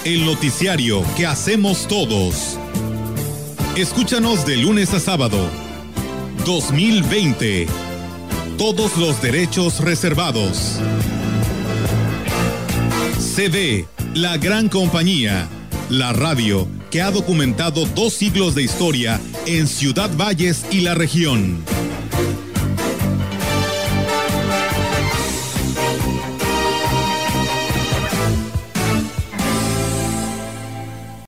El 0.05 0.27
noticiario 0.27 1.03
que 1.17 1.27
hacemos 1.27 1.89
todos. 1.89 2.59
Escúchanos 3.77 4.45
de 4.45 4.59
lunes 4.59 4.93
a 4.93 5.01
sábado. 5.01 5.62
2020. 6.45 7.67
Todos 8.59 8.97
los 8.97 9.23
derechos 9.23 9.81
reservados. 9.81 10.81
CB, 13.37 13.87
la 14.15 14.37
gran 14.39 14.69
compañía. 14.69 15.49
La 15.89 16.13
radio 16.13 16.67
que 16.91 17.01
ha 17.01 17.11
documentado 17.11 17.87
dos 17.87 18.15
siglos 18.15 18.55
de 18.55 18.63
historia 18.63 19.21
en 19.47 19.69
Ciudad 19.69 20.11
Valles 20.17 20.65
y 20.71 20.81
la 20.81 20.95
región. 20.95 21.63